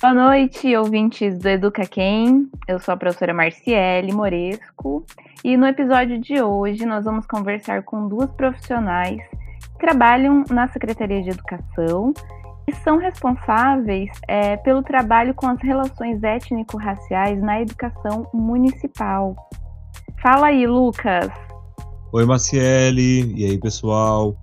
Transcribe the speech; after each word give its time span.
Boa 0.00 0.12
noite, 0.12 0.76
ouvintes 0.76 1.38
do 1.38 1.48
Educa 1.48 1.86
Quem. 1.86 2.50
Eu 2.68 2.78
sou 2.78 2.92
a 2.92 2.96
professora 2.96 3.32
Marciele 3.32 4.12
Moresco 4.12 5.06
e 5.42 5.56
no 5.56 5.66
episódio 5.66 6.20
de 6.20 6.42
hoje 6.42 6.84
nós 6.84 7.06
vamos 7.06 7.26
conversar 7.26 7.82
com 7.84 8.06
duas 8.06 8.30
profissionais 8.32 9.22
que 9.72 9.78
trabalham 9.78 10.44
na 10.50 10.68
Secretaria 10.68 11.22
de 11.22 11.30
Educação 11.30 12.12
e 12.68 12.74
são 12.76 12.98
responsáveis 12.98 14.10
é, 14.28 14.56
pelo 14.58 14.82
trabalho 14.82 15.32
com 15.34 15.46
as 15.46 15.60
relações 15.62 16.22
étnico-raciais 16.22 17.40
na 17.40 17.62
educação 17.62 18.28
municipal. 18.34 19.34
Fala 20.22 20.48
aí, 20.48 20.66
Lucas. 20.66 21.30
Oi, 22.12 22.24
Marciele. 22.24 23.34
E 23.34 23.44
aí, 23.44 23.58
pessoal? 23.58 24.36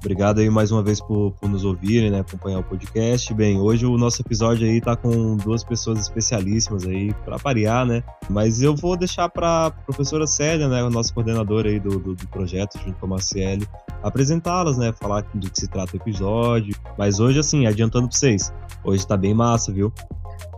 Obrigado 0.00 0.40
aí 0.40 0.48
mais 0.50 0.70
uma 0.70 0.82
vez 0.82 1.00
por, 1.00 1.32
por 1.32 1.48
nos 1.48 1.64
ouvirem, 1.64 2.10
né, 2.10 2.20
acompanhar 2.20 2.60
o 2.60 2.62
podcast. 2.62 3.32
Bem, 3.34 3.58
hoje 3.58 3.86
o 3.86 3.96
nosso 3.96 4.22
episódio 4.22 4.66
aí 4.66 4.80
tá 4.80 4.94
com 4.96 5.36
duas 5.36 5.64
pessoas 5.64 5.98
especialíssimas 6.00 6.86
aí 6.86 7.12
para 7.24 7.38
parear, 7.38 7.84
né? 7.84 8.02
Mas 8.28 8.62
eu 8.62 8.74
vou 8.74 8.96
deixar 8.96 9.28
para 9.28 9.70
professora 9.70 10.26
Célia, 10.26 10.68
né, 10.68 10.82
a 10.82 10.90
nossa 10.90 11.12
coordenadora 11.12 11.68
aí 11.68 11.80
do, 11.80 11.98
do, 11.98 12.14
do 12.14 12.28
projeto 12.28 12.78
junto 12.78 12.98
com 12.98 13.06
a 13.06 13.08
Marciele, 13.10 13.66
apresentá-las, 14.02 14.78
né, 14.78 14.92
falar 14.92 15.22
do 15.34 15.50
que 15.50 15.60
se 15.60 15.68
trata 15.68 15.94
o 15.94 15.96
episódio. 15.96 16.76
Mas 16.96 17.18
hoje 17.18 17.40
assim, 17.40 17.66
adiantando 17.66 18.08
para 18.08 18.16
vocês, 18.16 18.52
hoje 18.84 19.06
tá 19.06 19.16
bem 19.16 19.34
massa, 19.34 19.72
viu? 19.72 19.92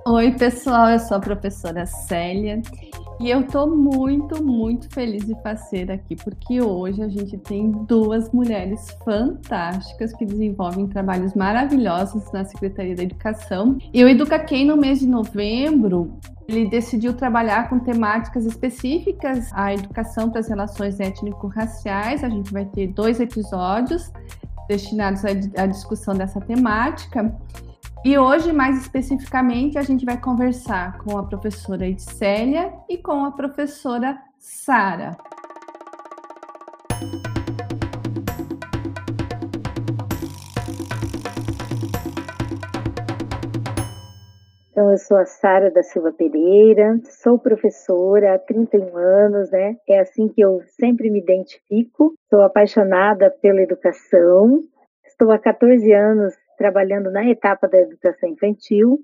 Oi, 0.07 0.33
pessoal, 0.33 0.91
eu 0.91 0.99
sou 0.99 1.17
a 1.17 1.21
professora 1.21 1.87
Célia 1.87 2.61
e 3.21 3.31
eu 3.31 3.47
tô 3.47 3.67
muito, 3.67 4.43
muito 4.43 4.89
feliz 4.91 5.29
e 5.29 5.35
parceira 5.37 5.95
aqui, 5.95 6.15
porque 6.15 6.63
hoje 6.63 7.03
a 7.03 7.09
gente 7.09 7.37
tem 7.39 7.71
duas 7.71 8.31
mulheres 8.33 8.97
fantásticas 9.05 10.13
que 10.13 10.25
desenvolvem 10.25 10.87
trabalhos 10.87 11.35
maravilhosos 11.35 12.31
na 12.33 12.45
Secretaria 12.45 12.95
da 12.95 13.03
Educação. 13.03 13.77
E 13.93 14.05
o 14.05 14.09
Educa 14.09 14.39
Quem, 14.39 14.65
no 14.65 14.77
mês 14.77 15.01
de 15.01 15.07
novembro, 15.07 16.19
ele 16.49 16.69
decidiu 16.69 17.13
trabalhar 17.13 17.69
com 17.69 17.79
temáticas 17.79 18.47
específicas 18.47 19.51
à 19.53 19.75
educação 19.75 20.31
para 20.31 20.41
as 20.41 20.49
relações 20.49 21.01
étnico-raciais. 21.01 22.23
A 22.23 22.29
gente 22.29 22.53
vai 22.53 22.65
ter 22.65 22.87
dois 22.89 23.21
episódios 23.21 24.13
destinados 24.69 25.23
à 25.25 25.67
discussão 25.67 26.15
dessa 26.15 26.41
temática. 26.41 27.35
E 28.05 28.17
hoje, 28.17 28.53
mais 28.53 28.79
especificamente, 28.79 29.77
a 29.77 29.83
gente 29.83 30.05
vai 30.05 30.21
conversar 30.21 30.99
com 30.99 31.19
a 31.19 31.27
professora 31.27 31.85
Edcélia 31.85 32.73
e 32.89 32.97
com 32.97 33.25
a 33.25 33.33
professora 33.33 34.17
Sara. 34.39 35.17
Então, 44.71 44.93
eu 44.93 44.99
sou 44.99 45.17
a 45.17 45.25
Sara 45.25 45.73
da 45.73 45.83
Silva 45.83 46.13
Pereira, 46.13 47.01
sou 47.05 47.37
professora 47.37 48.37
há 48.37 48.39
31 48.39 48.97
anos, 48.97 49.51
né? 49.51 49.77
É 49.89 49.99
assim 49.99 50.29
que 50.29 50.41
eu 50.41 50.63
sempre 50.79 51.11
me 51.11 51.19
identifico. 51.19 52.15
Sou 52.31 52.43
apaixonada 52.43 53.29
pela 53.43 53.61
educação. 53.61 54.63
Estou 55.05 55.33
há 55.33 55.39
14 55.39 55.93
anos 55.93 56.33
trabalhando 56.59 57.11
na 57.11 57.25
etapa 57.25 57.69
da 57.69 57.79
educação 57.79 58.29
infantil, 58.29 58.99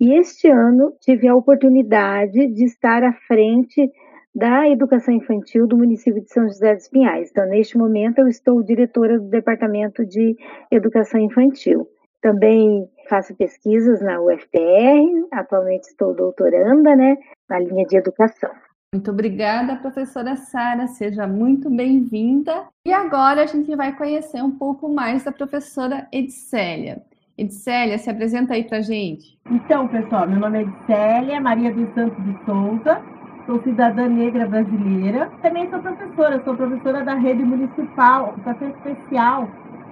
e 0.00 0.14
este 0.14 0.48
ano 0.48 0.94
tive 1.00 1.28
a 1.28 1.34
oportunidade 1.34 2.46
de 2.46 2.64
estar 2.64 3.02
à 3.02 3.12
frente 3.12 3.90
da 4.34 4.68
educação 4.68 5.12
infantil 5.12 5.66
do 5.66 5.76
município 5.76 6.22
de 6.22 6.32
São 6.32 6.44
José 6.44 6.74
dos 6.74 6.88
Pinhais. 6.88 7.30
Então, 7.30 7.46
neste 7.46 7.76
momento, 7.76 8.20
eu 8.20 8.28
estou 8.28 8.62
diretora 8.62 9.18
do 9.18 9.28
Departamento 9.28 10.06
de 10.06 10.36
Educação 10.70 11.20
Infantil. 11.20 11.86
Também 12.22 12.88
faço 13.08 13.34
pesquisas 13.34 14.00
na 14.00 14.22
UFPR, 14.22 15.26
atualmente 15.32 15.88
estou 15.88 16.14
doutoranda, 16.14 16.94
né, 16.94 17.16
na 17.48 17.58
linha 17.58 17.84
de 17.84 17.96
educação. 17.96 18.50
Muito 18.92 19.12
obrigada, 19.12 19.76
professora 19.76 20.34
Sara, 20.34 20.88
seja 20.88 21.24
muito 21.24 21.70
bem-vinda. 21.70 22.64
E 22.84 22.92
agora 22.92 23.44
a 23.44 23.46
gente 23.46 23.76
vai 23.76 23.96
conhecer 23.96 24.42
um 24.42 24.50
pouco 24.50 24.88
mais 24.88 25.22
da 25.22 25.30
professora 25.30 26.08
Edicélia. 26.10 27.00
Edicélia, 27.38 27.98
se 27.98 28.10
apresenta 28.10 28.54
aí 28.54 28.64
para 28.64 28.80
gente. 28.80 29.38
Então, 29.48 29.86
pessoal, 29.86 30.26
meu 30.28 30.40
nome 30.40 30.58
é 30.58 30.62
Edicélia 30.62 31.40
Maria 31.40 31.72
dos 31.72 31.88
Santos 31.94 32.24
de 32.24 32.44
Souza, 32.44 33.00
sou 33.46 33.62
cidadã 33.62 34.08
negra 34.08 34.48
brasileira. 34.48 35.30
Também 35.40 35.70
sou 35.70 35.78
professora, 35.78 36.42
sou 36.42 36.56
professora 36.56 37.04
da 37.04 37.14
rede 37.14 37.44
municipal, 37.44 38.30
educação 38.30 38.70
especial 38.70 39.48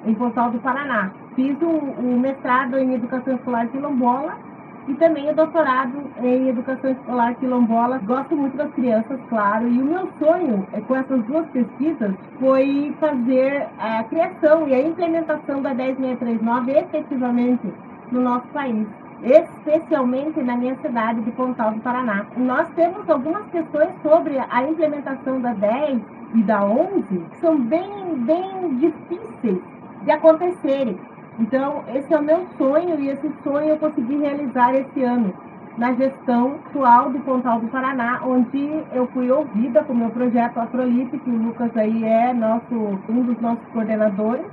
em 0.07 0.15
Pontal 0.15 0.51
do 0.51 0.59
Paraná. 0.59 1.13
Fiz 1.37 1.57
o, 1.63 1.69
o 1.69 2.19
mestrado 2.19 2.77
em 2.77 2.95
educação 2.95 3.37
escolar 3.37 3.69
quilombola 3.69 4.48
e 4.89 4.95
também 4.95 5.31
o 5.31 5.35
doutorado 5.35 6.11
em 6.23 6.49
educação 6.49 6.91
escolar 6.91 7.35
quilombola. 7.37 7.99
Gosto 7.99 8.35
muito 8.35 8.57
das 8.57 8.73
crianças, 8.73 9.21
claro, 9.29 9.69
e 9.69 9.81
o 9.81 9.85
meu 9.85 10.09
sonho 10.19 10.67
é, 10.73 10.81
com 10.81 10.97
essas 10.97 11.23
duas 11.25 11.47
pesquisas 11.49 12.15
foi 12.41 12.95
fazer 12.99 13.69
a 13.79 14.03
criação 14.05 14.67
e 14.67 14.75
a 14.75 14.83
implementação 14.83 15.61
da 15.63 15.75
10639 15.75 16.73
efetivamente 16.73 17.73
no 18.11 18.21
nosso 18.23 18.47
país 18.49 18.87
especialmente 19.23 20.41
na 20.43 20.57
minha 20.57 20.77
cidade 20.77 21.21
de 21.23 21.33
Pontal 21.33 21.73
do 21.73 21.81
Paraná. 21.81 22.27
Nós 22.37 22.69
temos 22.77 23.09
algumas 23.11 23.45
questões 23.51 23.91
sobre 24.03 24.39
a 24.39 24.63
implementação 24.63 25.41
da 25.41 25.53
10 25.55 26.01
e 26.35 26.43
da 26.43 26.65
11 26.65 27.03
que 27.03 27.39
são 27.41 27.59
bem, 27.61 28.15
bem 28.19 28.77
difíceis 28.77 29.59
de 30.03 30.11
acontecerem. 30.11 30.99
Então, 31.39 31.85
esse 31.95 32.13
é 32.13 32.19
o 32.19 32.23
meu 32.23 32.47
sonho 32.59 33.01
e 33.01 33.09
esse 33.11 33.31
sonho 33.45 33.69
eu 33.69 33.79
consegui 33.79 34.17
realizar 34.17 34.75
esse 34.75 35.03
ano 35.05 35.33
na 35.79 35.95
gestão 35.95 36.57
atual 36.67 37.13
do 37.13 37.21
Pontal 37.21 37.61
do 37.61 37.69
Paraná, 37.69 38.21
onde 38.25 38.85
eu 38.93 39.07
fui 39.13 39.31
ouvida 39.31 39.85
com 39.85 39.93
o 39.93 39.97
meu 39.97 40.11
projeto 40.11 40.59
Afrolite, 40.59 41.17
que 41.17 41.31
o 41.31 41.37
Lucas 41.37 41.75
aí 41.77 42.05
é 42.05 42.35
nosso, 42.35 42.75
um 43.09 43.23
dos 43.23 43.41
nossos 43.41 43.65
coordenadores. 43.69 44.45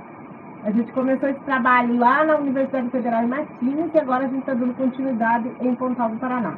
A 0.62 0.70
gente 0.70 0.92
começou 0.92 1.28
esse 1.28 1.40
trabalho 1.40 1.98
lá 1.98 2.24
na 2.24 2.36
Universidade 2.38 2.88
Federal 2.90 3.22
de 3.22 3.28
Martins 3.28 3.92
e 3.92 3.98
agora 3.98 4.26
a 4.26 4.28
gente 4.28 4.40
está 4.40 4.54
dando 4.54 4.74
continuidade 4.74 5.48
em 5.60 5.74
Pontal 5.74 6.10
do 6.10 6.18
Paraná. 6.18 6.56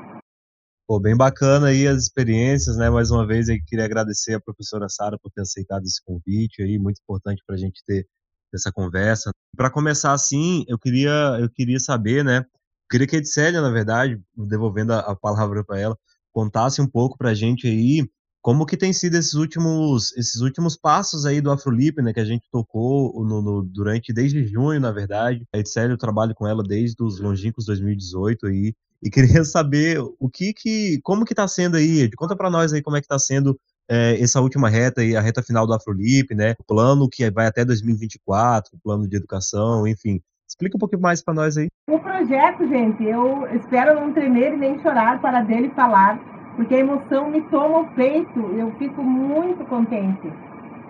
Pô, 0.87 1.01
bem 1.01 1.17
bacana 1.17 1.69
aí 1.69 1.87
as 1.87 2.03
experiências, 2.05 2.77
né? 2.77 2.91
Mais 2.91 3.11
uma 3.11 3.27
vez, 3.27 3.49
eu 3.49 3.57
queria 3.67 3.87
agradecer 3.87 4.35
a 4.35 4.41
professora 4.41 4.89
Sara 4.89 5.19
por 5.23 5.31
ter 5.31 5.43
aceitado 5.43 5.83
esse 5.83 6.03
convite 6.05 6.63
aí, 6.63 6.79
muito 6.79 7.01
importante 7.03 7.43
para 7.47 7.57
a 7.57 7.59
gente 7.59 7.83
ter 7.87 8.07
essa 8.55 8.73
conversa. 8.73 9.31
Para 9.57 9.71
começar 9.71 10.13
assim, 10.13 10.65
eu 10.69 10.79
queria 10.79 11.39
eu 11.41 11.51
queria 11.51 11.79
saber, 11.81 12.25
né? 12.25 12.39
Eu 12.39 12.91
queria 12.91 13.07
que 13.07 13.17
a 13.17 13.19
Edcélia, 13.19 13.61
na 13.61 13.71
verdade, 13.71 14.21
devolvendo 14.37 14.93
a, 14.93 15.01
a 15.01 15.17
palavra 15.17 15.65
para 15.65 15.79
ela, 15.79 15.99
contasse 16.33 16.81
um 16.81 16.87
pouco 16.87 17.19
para 17.19 17.31
a 17.31 17.35
gente 17.35 17.67
aí 17.67 18.09
como 18.41 18.65
que 18.65 18.77
tem 18.77 18.93
sido 18.93 19.17
esses 19.17 19.35
últimos 19.35 20.17
esses 20.17 20.41
últimos 20.41 20.77
passos 20.77 21.27
aí 21.27 21.41
do 21.41 21.51
Afrolip, 21.51 22.01
né, 22.01 22.13
que 22.13 22.21
a 22.21 22.25
gente 22.25 22.49
tocou 22.51 23.25
no, 23.25 23.43
no, 23.43 23.63
durante 23.63 24.13
desde 24.13 24.47
junho, 24.47 24.81
na 24.81 24.93
verdade. 24.93 25.45
A 25.53 25.59
Edcélia 25.59 25.93
eu 25.93 25.99
trabalho 25.99 26.35
com 26.35 26.47
ela 26.47 26.63
desde 26.63 27.03
os 27.03 27.21
longínquos 27.21 27.67
2018 27.67 28.47
aí 28.47 28.75
e 29.03 29.11
queria 29.11 29.45
saber 29.45 30.01
o 30.19 30.29
que 30.31 30.53
que 30.53 31.01
como 31.03 31.25
que 31.25 31.35
tá 31.35 31.47
sendo 31.47 31.77
aí, 31.77 32.11
conta 32.17 32.37
para 32.37 32.51
nós 32.51 32.73
aí 32.73 32.83
como 32.83 32.97
é 32.97 33.01
que 33.01 33.09
tá 33.09 33.19
sendo 33.19 33.59
é, 33.89 34.21
essa 34.21 34.41
última 34.41 34.69
reta 34.69 35.03
e 35.03 35.17
a 35.17 35.21
reta 35.21 35.43
final 35.43 35.67
do 35.67 35.73
Afrolip, 35.73 36.35
né? 36.35 36.55
O 36.59 36.65
plano 36.65 37.09
que 37.09 37.29
vai 37.31 37.47
até 37.47 37.65
2024, 37.65 38.77
o 38.77 38.81
plano 38.81 39.09
de 39.09 39.17
educação, 39.17 39.87
enfim. 39.87 40.21
Explica 40.49 40.77
um 40.77 40.81
pouquinho 40.81 41.03
mais 41.03 41.23
para 41.23 41.35
nós 41.35 41.57
aí. 41.57 41.69
O 41.89 41.99
projeto, 41.99 42.67
gente, 42.69 43.05
eu 43.05 43.47
espero 43.55 43.99
não 44.01 44.13
tremer 44.13 44.55
e 44.55 44.57
nem 44.57 44.81
chorar 44.81 45.21
para 45.21 45.43
dele 45.43 45.71
falar, 45.75 46.19
porque 46.57 46.75
a 46.75 46.79
emoção 46.79 47.31
me 47.31 47.41
toma 47.43 47.81
o 47.81 47.95
peito, 47.95 48.41
eu 48.57 48.75
fico 48.79 49.03
muito 49.03 49.65
contente. 49.67 50.33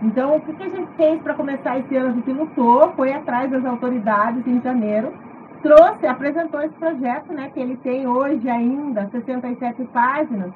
Então, 0.01 0.37
o 0.37 0.41
que 0.41 0.63
a 0.63 0.69
gente 0.69 0.97
fez 0.97 1.21
para 1.23 1.35
começar 1.35 1.79
esse 1.79 1.97
ano? 1.97 2.11
A 2.11 2.13
gente 2.13 2.33
lutou, 2.33 2.93
foi 2.95 3.13
atrás 3.13 3.51
das 3.51 3.65
autoridades 3.65 4.47
em 4.47 4.63
janeiro, 4.63 5.13
trouxe, 5.61 6.07
apresentou 6.07 6.61
esse 6.63 6.75
projeto, 6.75 7.33
né, 7.33 7.51
que 7.53 7.59
ele 7.59 7.77
tem 7.79 8.07
hoje 8.07 8.49
ainda 8.49 9.09
67 9.11 9.85
páginas, 9.93 10.53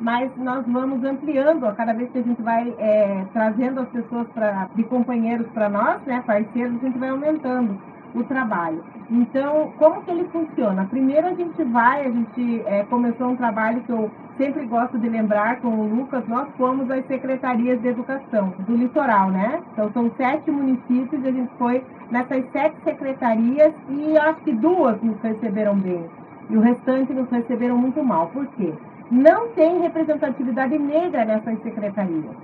mas 0.00 0.30
nós 0.36 0.64
vamos 0.66 1.02
ampliando 1.04 1.66
a 1.66 1.72
cada 1.72 1.92
vez 1.92 2.10
que 2.10 2.18
a 2.18 2.22
gente 2.22 2.42
vai 2.42 2.74
é, 2.78 3.24
trazendo 3.32 3.80
as 3.80 3.88
pessoas 3.88 4.26
pra, 4.28 4.68
de 4.74 4.84
companheiros 4.84 5.46
para 5.48 5.68
nós, 5.68 6.02
né, 6.02 6.22
parceiros, 6.26 6.76
a 6.76 6.86
gente 6.86 6.98
vai 6.98 7.08
aumentando 7.08 7.78
o 8.14 8.24
trabalho. 8.24 8.82
Então, 9.10 9.72
como 9.78 10.02
que 10.02 10.10
ele 10.10 10.24
funciona? 10.24 10.86
Primeiro 10.86 11.28
a 11.28 11.34
gente 11.34 11.62
vai, 11.64 12.06
a 12.06 12.10
gente 12.10 12.62
é, 12.66 12.82
começou 12.84 13.28
um 13.28 13.36
trabalho 13.36 13.80
que 13.82 13.90
eu 13.90 14.10
sempre 14.36 14.66
gosto 14.66 14.98
de 14.98 15.08
lembrar 15.08 15.60
com 15.60 15.68
o 15.68 15.88
Lucas, 15.88 16.26
nós 16.26 16.48
fomos 16.56 16.90
às 16.90 17.06
secretarias 17.06 17.80
de 17.80 17.88
educação 17.88 18.52
do 18.60 18.76
litoral, 18.76 19.30
né? 19.30 19.60
Então 19.72 19.90
são 19.92 20.10
sete 20.16 20.50
municípios, 20.50 21.24
a 21.24 21.30
gente 21.30 21.50
foi 21.58 21.84
nessas 22.10 22.44
sete 22.50 22.76
secretarias 22.84 23.72
e 23.88 24.18
acho 24.18 24.40
que 24.40 24.52
duas 24.52 25.00
nos 25.02 25.20
receberam 25.22 25.76
bem. 25.76 26.04
E 26.50 26.56
o 26.56 26.60
restante 26.60 27.12
nos 27.12 27.28
receberam 27.30 27.76
muito 27.76 28.02
mal. 28.04 28.28
Por 28.28 28.46
quê? 28.48 28.72
Não 29.10 29.48
tem 29.50 29.80
representatividade 29.80 30.78
negra 30.78 31.24
nessas 31.24 31.62
secretarias. 31.62 32.34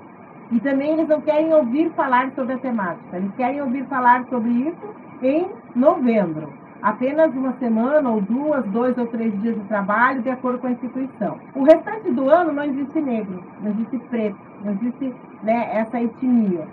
E 0.51 0.61
também 0.61 0.93
eles 0.93 1.09
não 1.09 1.21
querem 1.21 1.53
ouvir 1.53 1.91
falar 1.93 2.31
sobre 2.33 2.55
a 2.55 2.59
temática, 2.59 3.17
eles 3.17 3.35
querem 3.37 3.63
ouvir 3.63 3.85
falar 3.87 4.25
sobre 4.27 4.51
isso 4.51 4.95
em 5.23 5.49
novembro. 5.75 6.53
Apenas 6.83 7.33
uma 7.33 7.53
semana 7.59 8.11
ou 8.11 8.21
duas, 8.21 8.65
dois 8.67 8.99
ou 8.99 9.07
três 9.07 9.33
dias 9.41 9.55
de 9.55 9.63
trabalho, 9.69 10.21
de 10.21 10.29
acordo 10.29 10.59
com 10.59 10.67
a 10.67 10.73
instituição. 10.73 11.39
O 11.55 11.63
restante 11.63 12.11
do 12.11 12.29
ano 12.29 12.53
não 12.53 12.65
existe 12.65 13.01
negro, 13.01 13.43
não 13.61 13.71
existe 13.71 13.99
preto, 14.11 14.37
não 14.65 14.73
existe 14.73 15.15
né, 15.45 15.71
essa 15.73 16.01
etnia. 16.03 16.67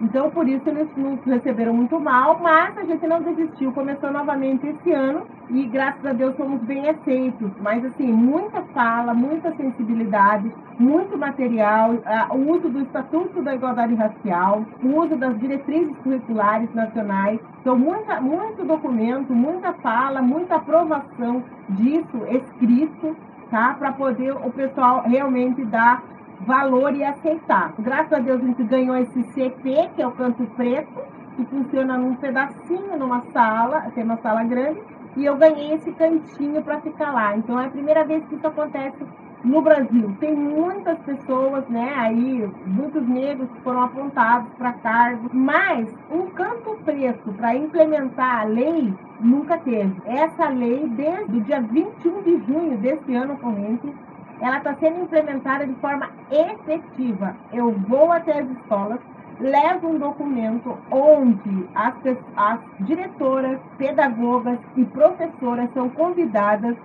Então, 0.00 0.30
por 0.30 0.48
isso, 0.48 0.68
eles 0.68 0.88
nos 0.96 1.20
receberam 1.24 1.74
muito 1.74 1.98
mal, 1.98 2.38
mas 2.40 2.78
a 2.78 2.84
gente 2.84 3.04
não 3.06 3.20
desistiu, 3.20 3.72
começou 3.72 4.12
novamente 4.12 4.66
esse 4.66 4.92
ano 4.92 5.22
e, 5.50 5.64
graças 5.66 6.06
a 6.06 6.12
Deus, 6.12 6.36
fomos 6.36 6.60
bem 6.62 6.88
aceitos. 6.88 7.50
Mas, 7.60 7.84
assim, 7.84 8.12
muita 8.12 8.62
fala, 8.74 9.12
muita 9.12 9.52
sensibilidade, 9.56 10.52
muito 10.78 11.18
material, 11.18 11.94
o 12.30 12.52
uso 12.52 12.68
do 12.68 12.82
Estatuto 12.82 13.42
da 13.42 13.54
Igualdade 13.54 13.94
Racial, 13.94 14.64
o 14.84 15.00
uso 15.00 15.16
das 15.16 15.36
diretrizes 15.40 15.96
curriculares 15.98 16.72
nacionais. 16.74 17.40
Então, 17.60 17.76
muita, 17.76 18.20
muito 18.20 18.64
documento, 18.64 19.34
muita 19.34 19.72
fala, 19.74 20.22
muita 20.22 20.56
aprovação 20.56 21.42
disso 21.70 22.24
escrito, 22.28 23.16
tá? 23.50 23.74
Para 23.76 23.92
poder 23.92 24.32
o 24.32 24.50
pessoal 24.50 25.02
realmente 25.02 25.64
dar 25.64 26.02
valor 26.48 26.96
e 26.96 27.04
aceitar. 27.04 27.74
Graças 27.78 28.12
a 28.14 28.18
Deus 28.18 28.42
a 28.42 28.46
gente 28.46 28.64
ganhou 28.64 28.96
esse 28.96 29.22
CP, 29.34 29.90
que 29.94 30.00
é 30.00 30.06
o 30.06 30.12
canto 30.12 30.42
preto, 30.56 30.98
que 31.36 31.44
funciona 31.44 31.98
num 31.98 32.14
pedacinho, 32.14 32.98
numa 32.98 33.22
sala, 33.34 33.82
tem 33.94 34.02
uma 34.02 34.16
sala 34.16 34.42
grande, 34.44 34.80
e 35.14 35.26
eu 35.26 35.36
ganhei 35.36 35.74
esse 35.74 35.92
cantinho 35.92 36.62
para 36.62 36.80
ficar 36.80 37.12
lá. 37.12 37.36
Então 37.36 37.60
é 37.60 37.66
a 37.66 37.70
primeira 37.70 38.02
vez 38.04 38.24
que 38.24 38.34
isso 38.34 38.46
acontece 38.46 38.96
no 39.44 39.60
Brasil. 39.60 40.16
Tem 40.18 40.34
muitas 40.34 40.98
pessoas, 41.00 41.68
né, 41.68 41.92
aí, 41.96 42.50
muitos 42.66 43.06
negros 43.06 43.48
que 43.50 43.60
foram 43.60 43.82
apontados 43.82 44.50
para 44.54 44.72
cargos, 44.72 45.30
mas 45.32 45.86
um 46.10 46.28
canto 46.30 46.78
preto 46.82 47.30
para 47.34 47.54
implementar 47.56 48.40
a 48.40 48.44
lei 48.44 48.94
nunca 49.20 49.58
teve. 49.58 49.94
Essa 50.06 50.48
lei, 50.48 50.88
desde 50.96 51.36
o 51.36 51.40
dia 51.42 51.60
21 51.60 52.22
de 52.22 52.38
junho 52.46 52.78
desse 52.78 53.14
ano 53.14 53.36
corrente, 53.36 53.92
ela 54.40 54.58
está 54.58 54.74
sendo 54.76 55.02
implementada 55.02 55.66
de 55.66 55.74
forma 55.74 56.08
efetiva. 56.30 57.34
Eu 57.52 57.72
vou 57.72 58.12
até 58.12 58.38
as 58.38 58.50
escolas, 58.50 59.00
levo 59.40 59.88
um 59.88 59.98
documento 59.98 60.76
onde 60.90 61.68
as, 61.74 61.94
as 62.36 62.60
diretoras, 62.80 63.58
pedagogas 63.76 64.58
e 64.76 64.84
professoras 64.84 65.68
são 65.74 65.88
convidadas 65.90 66.76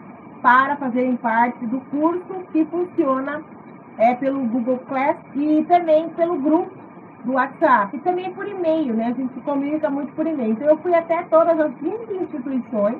para 0.41 0.75
fazerem 0.75 1.15
parte 1.15 1.65
do 1.67 1.79
curso 1.89 2.43
que 2.51 2.65
funciona 2.65 3.41
é, 3.97 4.13
pelo 4.15 4.41
Google 4.41 4.79
Class 4.87 5.17
e 5.35 5.63
também 5.67 6.09
pelo 6.09 6.37
grupo 6.37 6.71
do 7.23 7.33
WhatsApp. 7.33 7.95
E 7.95 7.99
também 8.01 8.33
por 8.33 8.47
e-mail, 8.47 8.93
né? 8.93 9.07
A 9.07 9.13
gente 9.13 9.33
se 9.33 9.39
comunica 9.41 9.89
muito 9.89 10.13
por 10.13 10.27
e-mail. 10.27 10.51
Então 10.51 10.67
eu 10.67 10.77
fui 10.77 10.93
até 10.93 11.23
todas 11.23 11.57
as 11.59 11.71
20 11.75 12.23
instituições 12.23 12.97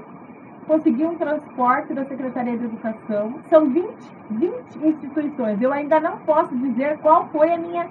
consegui 0.64 1.06
um 1.06 1.16
transporte 1.16 1.94
da 1.94 2.06
Secretaria 2.06 2.58
de 2.58 2.66
Educação. 2.66 3.36
São 3.50 3.70
20, 3.70 3.88
20 4.32 4.54
instituições. 4.84 5.62
Eu 5.62 5.72
ainda 5.72 6.00
não 6.00 6.18
posso 6.20 6.56
dizer 6.58 6.98
qual 7.00 7.28
foi 7.30 7.52
a 7.52 7.58
minha. 7.58 7.88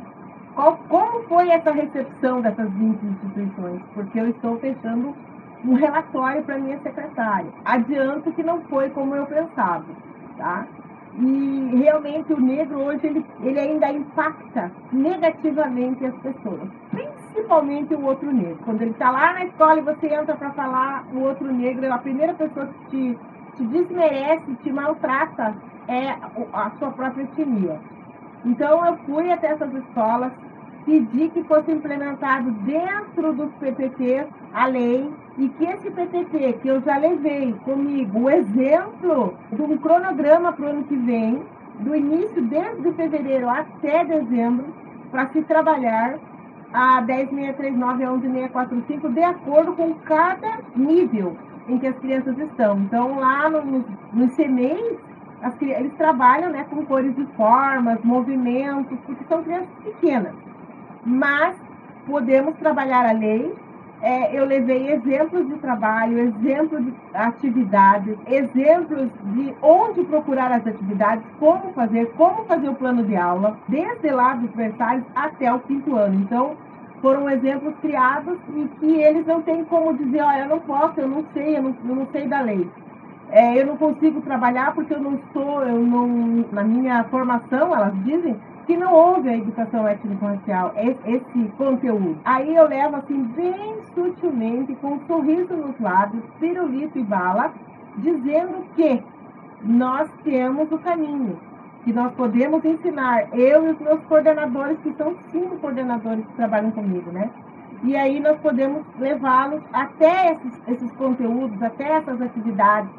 Qual, 0.55 0.77
como 0.89 1.23
foi 1.25 1.49
essa 1.49 1.73
recepção 1.73 2.43
dessas 2.43 2.71
20 2.73 3.03
instituições, 3.05 3.81
porque 3.95 4.21
eu 4.21 4.29
estou 4.29 4.59
fechando 4.59 5.15
um 5.65 5.75
relatório 5.75 6.43
para 6.43 6.59
minha 6.59 6.79
secretária. 6.81 7.51
Adianto 7.65 8.33
que 8.33 8.43
não 8.43 8.61
foi 8.63 8.91
como 8.91 9.15
eu 9.15 9.25
pensava, 9.27 9.85
tá? 10.37 10.67
E 11.19 11.71
realmente 11.77 12.33
o 12.33 12.41
negro 12.41 12.81
hoje 12.81 13.07
ele, 13.07 13.25
ele 13.43 13.61
ainda 13.61 13.93
impacta 13.93 14.71
negativamente 14.93 16.05
as 16.05 16.15
pessoas 16.17 16.69
principalmente 17.33 17.95
o 17.95 18.05
outro 18.05 18.31
negro. 18.31 18.59
Quando 18.65 18.83
ele 18.83 18.91
está 18.91 19.11
lá 19.11 19.33
na 19.33 19.45
escola 19.45 19.79
e 19.79 19.83
você 19.83 20.07
entra 20.15 20.37
para 20.37 20.53
falar, 20.53 21.07
o 21.13 21.21
outro 21.21 21.51
negro 21.53 21.85
é 21.85 21.91
a 21.91 21.99
primeira 21.99 22.35
pessoa 22.35 22.67
que 22.67 23.17
te, 23.17 23.19
te 23.57 23.65
desmerece, 23.65 24.55
te 24.63 24.73
maltrata, 24.73 25.55
é 25.89 26.11
a 26.53 26.71
sua 26.79 26.91
própria 26.91 27.23
etnia. 27.25 27.81
Então 28.45 28.85
eu 28.85 28.97
fui 29.07 29.31
até 29.31 29.49
essas 29.49 29.73
escolas, 29.75 30.33
pedi 30.85 31.29
que 31.31 31.43
fosse 31.45 31.71
implementado 31.73 32.51
dentro 32.51 33.33
dos 33.33 33.51
PPT 33.55 34.27
a 34.53 34.67
lei 34.67 35.11
e 35.39 35.49
que 35.49 35.65
esse 35.65 35.91
PPT, 35.91 36.53
que 36.55 36.69
eu 36.69 36.81
já 36.83 36.99
levei 36.99 37.53
comigo 37.65 38.21
o 38.21 38.31
exemplo 38.31 39.35
de 39.51 39.63
um 39.63 39.79
cronograma 39.79 40.53
para 40.53 40.67
o 40.67 40.69
ano 40.69 40.85
que 40.85 40.97
vem, 40.97 41.43
do 41.79 41.97
início 41.97 42.43
desde 42.43 42.93
fevereiro 42.93 43.49
até 43.49 44.05
dezembro, 44.05 44.67
para 45.11 45.29
se 45.29 45.43
trabalhar 45.43 46.19
a 46.73 47.01
10639 47.01 48.05
a 48.05 48.11
11645, 48.11 49.09
de 49.11 49.23
acordo 49.23 49.73
com 49.75 49.95
cada 49.95 50.61
nível 50.75 51.37
em 51.69 51.79
que 51.79 51.87
as 51.87 51.99
crianças 51.99 52.37
estão. 52.39 52.79
Então, 52.81 53.19
lá 53.19 53.49
no, 53.49 53.85
nos 54.13 54.35
CMEs, 54.35 54.99
as, 55.43 55.61
eles 55.61 55.93
trabalham 55.95 56.51
né, 56.51 56.65
com 56.71 56.85
cores 56.87 57.17
e 57.19 57.27
formas, 57.37 57.99
movimentos, 58.03 58.99
porque 59.07 59.25
são 59.29 59.43
crianças 59.43 59.69
pequenas. 59.83 60.35
Mas 61.05 61.57
podemos 62.07 62.57
trabalhar 62.57 63.07
a 63.07 63.13
lei. 63.13 63.53
É, 64.05 64.37
eu 64.37 64.45
levei 64.45 64.91
exemplos 64.91 65.47
de 65.47 65.59
trabalho, 65.59 66.19
exemplos 66.19 66.85
de 66.85 66.99
atividades, 67.13 68.19
exemplos 68.27 69.13
de 69.21 69.57
onde 69.63 70.03
procurar 70.05 70.51
as 70.51 70.67
atividades, 70.67 71.25
como 71.39 71.73
fazer, 71.73 72.13
como 72.15 72.45
fazer 72.47 72.69
o 72.69 72.75
plano 72.75 73.05
de 73.07 73.15
aula, 73.15 73.61
desde 73.69 74.11
lá 74.11 74.35
dos 74.35 74.51
berçários 74.51 75.07
até 75.15 75.53
o 75.55 75.61
quinto 75.61 75.95
ano. 75.95 76.17
Então, 76.17 76.59
foram 77.01 77.31
exemplos 77.31 77.79
criados 77.79 78.41
e 78.49 78.69
que 78.71 78.87
eles 79.01 79.25
não 79.25 79.41
têm 79.43 79.65
como 79.65 79.97
dizer, 79.97 80.21
olha, 80.23 80.43
eu 80.43 80.49
não 80.49 80.61
posso, 80.61 80.99
eu 81.01 81.09
não 81.09 81.25
sei, 81.33 81.57
eu 81.57 81.63
não, 81.63 81.79
eu 81.85 81.95
não 81.95 82.07
sei 82.11 82.27
da 82.29 82.41
lei. 82.41 82.75
É, 83.29 83.59
eu 83.61 83.67
não 83.67 83.77
consigo 83.79 84.21
trabalhar 84.23 84.75
porque 84.75 84.93
eu 84.95 85.01
não 85.01 85.15
estou, 85.15 85.65
eu 85.65 85.81
não, 85.87 86.49
na 86.51 86.65
minha 86.65 87.05
formação, 87.09 87.75
elas 87.75 87.95
dizem 88.03 88.43
que 88.67 88.77
não 88.77 88.93
houve 88.93 89.29
a 89.29 89.37
educação 89.37 89.87
étnico-racial, 89.87 90.73
esse 90.77 91.53
conteúdo. 91.57 92.19
Aí 92.25 92.55
eu 92.55 92.69
levo 92.69 92.97
assim, 92.97 93.23
bem 93.35 93.77
sutilmente, 93.95 94.75
com 94.77 94.95
um 94.95 95.07
sorriso 95.07 95.55
nos 95.55 95.79
lábios, 95.81 96.23
pirulito 96.39 96.99
e 96.99 97.03
bala, 97.03 97.53
dizendo 97.99 98.65
que 98.75 99.03
nós 99.63 100.09
temos 100.25 100.71
o 100.71 100.79
caminho, 100.79 101.39
que 101.85 101.93
nós 101.93 102.13
podemos 102.15 102.65
ensinar, 102.65 103.29
eu 103.37 103.67
e 103.67 103.71
os 103.71 103.79
meus 103.81 104.01
coordenadores, 104.05 104.79
que 104.79 104.93
são 104.95 105.15
cinco 105.31 105.57
coordenadores 105.57 106.25
que 106.25 106.33
trabalham 106.35 106.71
comigo, 106.71 107.11
né? 107.11 107.31
E 107.85 107.97
aí 107.97 108.21
nós 108.21 108.39
podemos 108.39 108.85
levá-los 108.99 109.61
até 109.73 110.33
esses, 110.33 110.63
esses 110.69 110.93
conteúdos, 110.93 111.61
até 111.61 111.97
essas 111.97 112.23
atividades. 112.23 112.91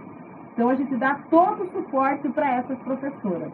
Então 0.53 0.69
a 0.69 0.75
gente 0.75 0.95
dá 0.97 1.19
todo 1.29 1.63
o 1.63 1.71
suporte 1.71 2.27
para 2.29 2.55
essas 2.55 2.77
professoras. 2.79 3.51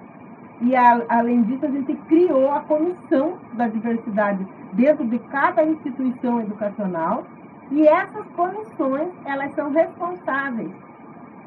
E 0.62 0.76
a, 0.76 1.02
além 1.10 1.44
disso, 1.44 1.66
a 1.66 1.70
gente 1.70 1.94
criou 2.08 2.52
a 2.52 2.60
comissão 2.62 3.38
da 3.54 3.68
diversidade 3.68 4.46
dentro 4.74 5.06
de 5.06 5.20
cada 5.20 5.64
instituição 5.64 6.42
educacional. 6.42 7.24
E 7.72 7.88
essas 7.88 8.26
comissões, 8.36 9.10
elas 9.26 9.54
são 9.54 9.72
responsáveis 9.72 10.72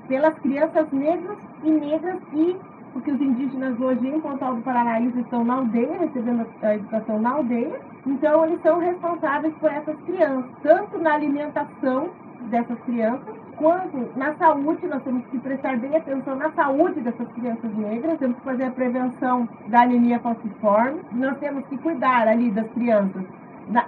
pelas 0.08 0.34
crianças 0.38 0.90
negras 0.92 1.38
e 1.64 1.70
negras 1.70 2.20
e 2.32 2.56
porque 2.92 3.10
os 3.10 3.20
indígenas 3.20 3.80
hoje 3.80 4.06
em 4.06 4.20
Pontal 4.20 4.54
do 4.54 4.62
Paraná 4.62 5.00
eles 5.00 5.16
estão 5.16 5.44
na 5.44 5.54
aldeia, 5.54 5.98
recebendo 5.98 6.46
a 6.62 6.74
educação 6.74 7.18
na 7.20 7.30
aldeia, 7.30 7.80
então 8.06 8.44
eles 8.44 8.60
são 8.62 8.78
responsáveis 8.78 9.54
por 9.54 9.70
essas 9.70 9.98
crianças, 10.02 10.50
tanto 10.62 10.98
na 10.98 11.14
alimentação 11.14 12.10
dessas 12.50 12.78
crianças, 12.80 13.34
quanto 13.56 14.10
na 14.16 14.34
saúde, 14.34 14.86
nós 14.86 15.02
temos 15.02 15.24
que 15.26 15.38
prestar 15.38 15.76
bem 15.78 15.96
atenção 15.96 16.36
na 16.36 16.50
saúde 16.52 17.00
dessas 17.00 17.28
crianças 17.32 17.74
negras, 17.76 18.18
temos 18.18 18.36
que 18.38 18.44
fazer 18.44 18.64
a 18.64 18.70
prevenção 18.70 19.48
da 19.68 19.82
anemia 19.82 20.18
falciforme, 20.20 21.00
nós 21.12 21.38
temos 21.38 21.64
que 21.66 21.78
cuidar 21.78 22.28
ali 22.28 22.50
das 22.50 22.68
crianças 22.72 23.22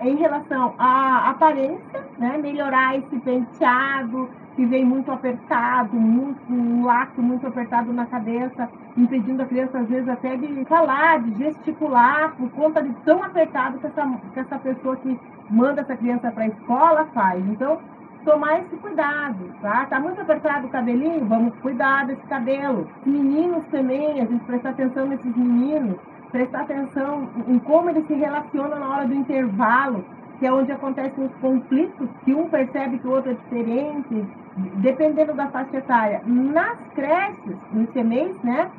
em 0.03 0.17
relação 0.17 0.75
à 0.79 1.31
aparência, 1.31 2.05
né, 2.19 2.39
melhorar 2.39 2.97
esse 2.97 3.19
penteado, 3.21 4.29
que 4.55 4.65
vem 4.65 4.85
muito 4.85 5.11
apertado, 5.11 5.97
muito, 5.97 6.41
um 6.53 6.85
laço 6.85 7.21
muito 7.21 7.47
apertado 7.47 7.93
na 7.93 8.07
cabeça, 8.07 8.69
impedindo 8.97 9.43
a 9.43 9.47
criança, 9.47 9.79
às 9.79 9.89
vezes, 9.89 10.09
até 10.09 10.37
de 10.37 10.65
falar, 10.67 11.21
de 11.21 11.45
gesticular, 11.45 12.35
por 12.37 12.49
conta 12.51 12.83
de 12.83 12.93
tão 13.05 13.23
apertado 13.23 13.79
que 13.79 13.87
essa, 13.87 14.07
que 14.33 14.41
essa 14.41 14.59
pessoa 14.59 14.97
que 14.97 15.19
manda 15.51 15.81
essa 15.81 15.97
criança 15.97 16.31
para 16.31 16.45
a 16.45 16.49
escola 16.49 17.05
faz. 17.13 17.45
Então, 17.49 17.79
tomar 18.25 18.61
esse 18.61 18.77
cuidado, 18.77 19.55
tá? 19.61 19.87
Tá 19.87 20.01
muito 20.01 20.21
apertado 20.21 20.67
o 20.67 20.71
cabelinho? 20.71 21.25
Vamos 21.27 21.55
cuidar 21.61 22.07
desse 22.07 22.23
cabelo. 22.23 22.89
Meninos 23.05 23.65
também, 23.67 24.21
a 24.21 24.25
gente 24.25 24.45
prestar 24.45 24.71
atenção 24.71 25.07
nesses 25.07 25.37
meninos, 25.37 25.97
prestar 26.33 26.63
atenção 26.63 27.29
em 27.47 27.59
como 27.61 27.91
eles 27.91 28.07
se 28.07 28.15
relacionam 28.15 28.79
na 28.79 28.89
hora 28.89 29.07
do 29.07 29.15
intervalo, 29.15 30.05
que 30.39 30.47
é 30.47 30.53
onde 30.53 30.73
acontecem 30.73 31.25
os 31.25 31.35
conflitos, 31.37 32.09
que 32.25 32.35
um 32.35 32.49
percebe 32.49 32.99
que 32.99 33.07
o 33.07 33.13
outro 33.13 33.31
é 33.31 33.35
diferente, 33.35 34.27
dependendo 34.77 35.35
da 35.35 35.47
faixa 35.49 35.77
etária. 35.77 36.21
Nas 36.27 36.79
creches, 36.95 37.57
nos 37.73 37.89
CMEs, 37.91 38.41
né, 38.43 38.71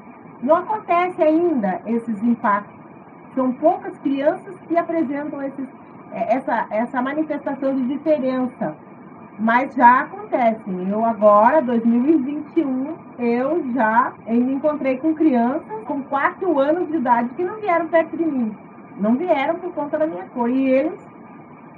não 0.42 0.56
acontece 0.58 1.22
ainda 1.22 1.82
esses 1.86 2.22
impactos. 2.22 2.76
São 3.34 3.52
poucas 3.54 3.98
crianças 4.00 4.56
que 4.68 4.78
apresentam 4.78 5.42
esses, 5.42 5.68
é, 6.12 6.36
essa, 6.36 6.68
essa 6.70 7.02
manifestação 7.02 7.76
de 7.76 7.88
diferença. 7.88 8.76
Mas 9.38 9.76
já 9.76 10.02
acontece. 10.02 10.62
Eu 10.90 11.04
agora, 11.04 11.62
2021, 11.62 12.96
eu 13.20 13.64
já 13.74 14.14
me 14.28 14.54
encontrei 14.54 14.98
com 14.98 15.14
crianças 15.14 15.84
com 15.86 16.02
4 16.04 16.60
anos 16.60 16.90
de 16.90 16.98
idade 16.98 17.30
que 17.30 17.44
não 17.44 17.60
vieram 17.60 17.88
perto 17.88 18.16
de 18.16 18.26
mim. 18.26 18.56
Não 18.98 19.16
vieram 19.16 19.56
por 19.56 19.74
conta 19.74 19.98
da 19.98 20.08
minha 20.08 20.24
cor. 20.28 20.50
E 20.50 20.70
eles 20.70 21.00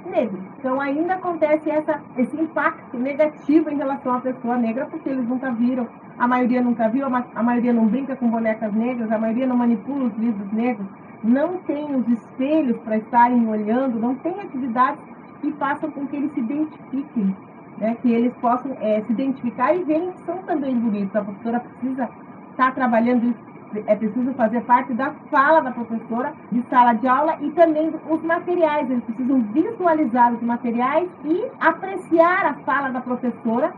negros. 0.06 0.40
Então 0.58 0.80
ainda 0.80 1.14
acontece 1.14 1.70
essa, 1.70 2.00
esse 2.16 2.36
impacto 2.36 2.96
negativo 2.96 3.70
em 3.70 3.76
relação 3.76 4.14
à 4.14 4.20
pessoa 4.20 4.56
negra, 4.56 4.86
porque 4.86 5.08
eles 5.08 5.26
nunca 5.28 5.50
viram, 5.52 5.88
a 6.18 6.26
maioria 6.26 6.62
nunca 6.62 6.88
viu, 6.88 7.06
a, 7.06 7.24
a 7.34 7.42
maioria 7.42 7.72
não 7.72 7.86
brinca 7.86 8.16
com 8.16 8.28
bonecas 8.28 8.72
negras, 8.72 9.10
a 9.10 9.18
maioria 9.18 9.46
não 9.46 9.56
manipula 9.56 10.04
os 10.04 10.16
livros 10.16 10.50
negros, 10.52 10.86
não 11.22 11.58
tem 11.58 11.94
os 11.94 12.08
espelhos 12.08 12.76
para 12.78 12.98
estarem 12.98 13.48
olhando, 13.48 13.98
não 13.98 14.14
tem 14.16 14.40
atividades 14.40 15.00
que 15.40 15.52
façam 15.52 15.90
com 15.90 16.06
que 16.06 16.16
eles 16.16 16.32
se 16.32 16.40
identifiquem, 16.40 17.36
né? 17.78 17.96
que 18.02 18.12
eles 18.12 18.32
possam 18.34 18.76
é, 18.80 19.02
se 19.02 19.12
identificar 19.12 19.74
e 19.74 19.84
verem 19.84 20.12
que 20.12 20.22
são 20.22 20.38
também 20.38 20.78
bonitos. 20.78 21.14
A 21.14 21.22
professora 21.22 21.60
precisa 21.60 22.08
estar 22.50 22.74
trabalhando 22.74 23.24
isso 23.26 23.48
é 23.86 23.94
preciso 23.94 24.32
fazer 24.32 24.62
parte 24.62 24.94
da 24.94 25.12
fala 25.30 25.60
da 25.60 25.70
professora 25.70 26.32
de 26.50 26.62
sala 26.70 26.94
de 26.94 27.06
aula 27.06 27.36
e 27.40 27.50
também 27.50 27.92
os 28.08 28.22
materiais. 28.22 28.90
Eles 28.90 29.04
precisam 29.04 29.42
visualizar 29.52 30.32
os 30.32 30.40
materiais 30.40 31.08
e 31.24 31.44
apreciar 31.60 32.46
a 32.46 32.54
fala 32.64 32.88
da 32.88 33.00
professora 33.00 33.72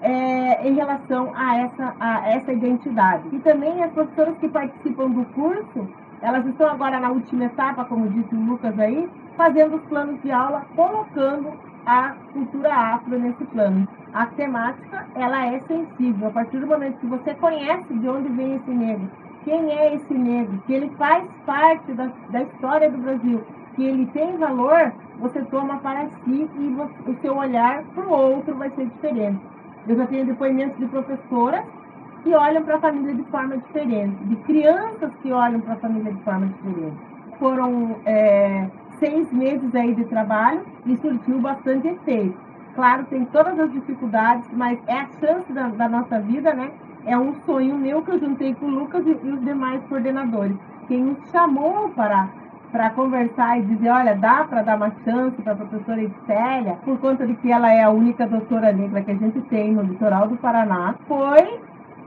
é, 0.00 0.68
em 0.68 0.74
relação 0.74 1.32
a 1.34 1.56
essa, 1.58 1.94
a 1.98 2.28
essa 2.28 2.52
identidade. 2.52 3.24
E 3.32 3.38
também 3.40 3.82
as 3.82 3.92
professoras 3.92 4.36
que 4.38 4.48
participam 4.48 5.10
do 5.10 5.24
curso, 5.26 5.88
elas 6.20 6.46
estão 6.46 6.68
agora 6.68 7.00
na 7.00 7.10
última 7.10 7.44
etapa, 7.44 7.84
como 7.84 8.08
disse 8.08 8.34
o 8.34 8.40
Lucas 8.40 8.78
aí, 8.78 9.08
fazendo 9.36 9.76
os 9.76 9.82
planos 9.84 10.20
de 10.22 10.30
aula, 10.30 10.64
colocando 10.74 11.52
a 11.86 12.14
cultura 12.32 12.74
afro 12.74 13.18
nesse 13.18 13.44
plano. 13.46 13.86
A 14.12 14.26
temática, 14.26 15.06
ela 15.14 15.46
é 15.46 15.60
sensível. 15.60 16.28
A 16.28 16.30
partir 16.30 16.58
do 16.58 16.66
momento 16.66 16.98
que 16.98 17.06
você 17.06 17.34
conhece 17.34 17.92
de 17.94 18.08
onde 18.08 18.28
vem 18.30 18.56
esse 18.56 18.70
negro, 18.70 19.08
quem 19.44 19.70
é 19.72 19.94
esse 19.94 20.14
negro, 20.14 20.62
que 20.66 20.72
ele 20.72 20.90
faz 20.96 21.24
parte 21.44 21.92
da, 21.92 22.10
da 22.30 22.42
história 22.42 22.90
do 22.90 22.98
Brasil, 22.98 23.42
que 23.74 23.84
ele 23.84 24.06
tem 24.06 24.36
valor, 24.36 24.92
você 25.18 25.42
toma 25.46 25.78
para 25.78 26.06
si 26.24 26.48
e 26.58 26.68
você, 26.74 27.10
o 27.10 27.20
seu 27.20 27.36
olhar 27.36 27.82
para 27.94 28.06
o 28.06 28.10
outro 28.10 28.54
vai 28.54 28.70
ser 28.70 28.86
diferente. 28.86 29.40
Eu 29.88 29.96
já 29.96 30.06
tenho 30.06 30.26
depoimentos 30.26 30.78
de 30.78 30.86
professoras 30.86 31.64
que 32.22 32.32
olham 32.34 32.62
para 32.62 32.76
a 32.76 32.80
família 32.80 33.14
de 33.14 33.24
forma 33.24 33.56
diferente, 33.56 34.16
de 34.24 34.36
crianças 34.36 35.10
que 35.22 35.32
olham 35.32 35.60
para 35.60 35.74
a 35.74 35.78
família 35.78 36.12
de 36.12 36.22
forma 36.22 36.46
diferente. 36.46 36.96
Foram 37.38 37.96
é, 38.04 38.68
seis 39.02 39.32
meses 39.32 39.74
aí 39.74 39.94
de 39.94 40.04
trabalho 40.04 40.62
e 40.86 40.96
surtiu 40.98 41.40
bastante 41.40 41.88
efeito. 41.88 42.38
Claro, 42.76 43.04
tem 43.06 43.24
todas 43.26 43.58
as 43.58 43.72
dificuldades, 43.72 44.48
mas 44.52 44.78
é 44.86 44.94
a 44.94 45.08
chance 45.20 45.52
da, 45.52 45.68
da 45.68 45.88
nossa 45.88 46.20
vida, 46.20 46.54
né? 46.54 46.70
é 47.04 47.18
um 47.18 47.34
sonho 47.44 47.76
meu 47.76 48.02
que 48.02 48.10
eu 48.10 48.20
juntei 48.20 48.54
com 48.54 48.66
o 48.66 48.70
Lucas 48.70 49.04
e, 49.06 49.10
e 49.10 49.30
os 49.30 49.40
demais 49.44 49.82
coordenadores. 49.88 50.56
Quem 50.88 51.02
nos 51.04 51.30
chamou 51.30 51.88
para 51.90 52.28
para 52.70 52.88
conversar 52.88 53.58
e 53.58 53.66
dizer, 53.66 53.90
olha, 53.90 54.16
dá 54.16 54.44
para 54.44 54.62
dar 54.62 54.78
uma 54.78 54.90
chance 55.04 55.36
para 55.42 55.52
a 55.52 55.56
professora 55.56 56.02
Edicélia, 56.02 56.78
por 56.82 56.98
conta 57.00 57.26
de 57.26 57.34
que 57.34 57.52
ela 57.52 57.70
é 57.70 57.82
a 57.82 57.90
única 57.90 58.26
doutora 58.26 58.72
negra 58.72 59.02
que 59.02 59.10
a 59.10 59.14
gente 59.14 59.42
tem 59.42 59.74
no 59.74 59.82
litoral 59.82 60.26
do 60.26 60.38
Paraná, 60.38 60.94
foi 61.06 61.60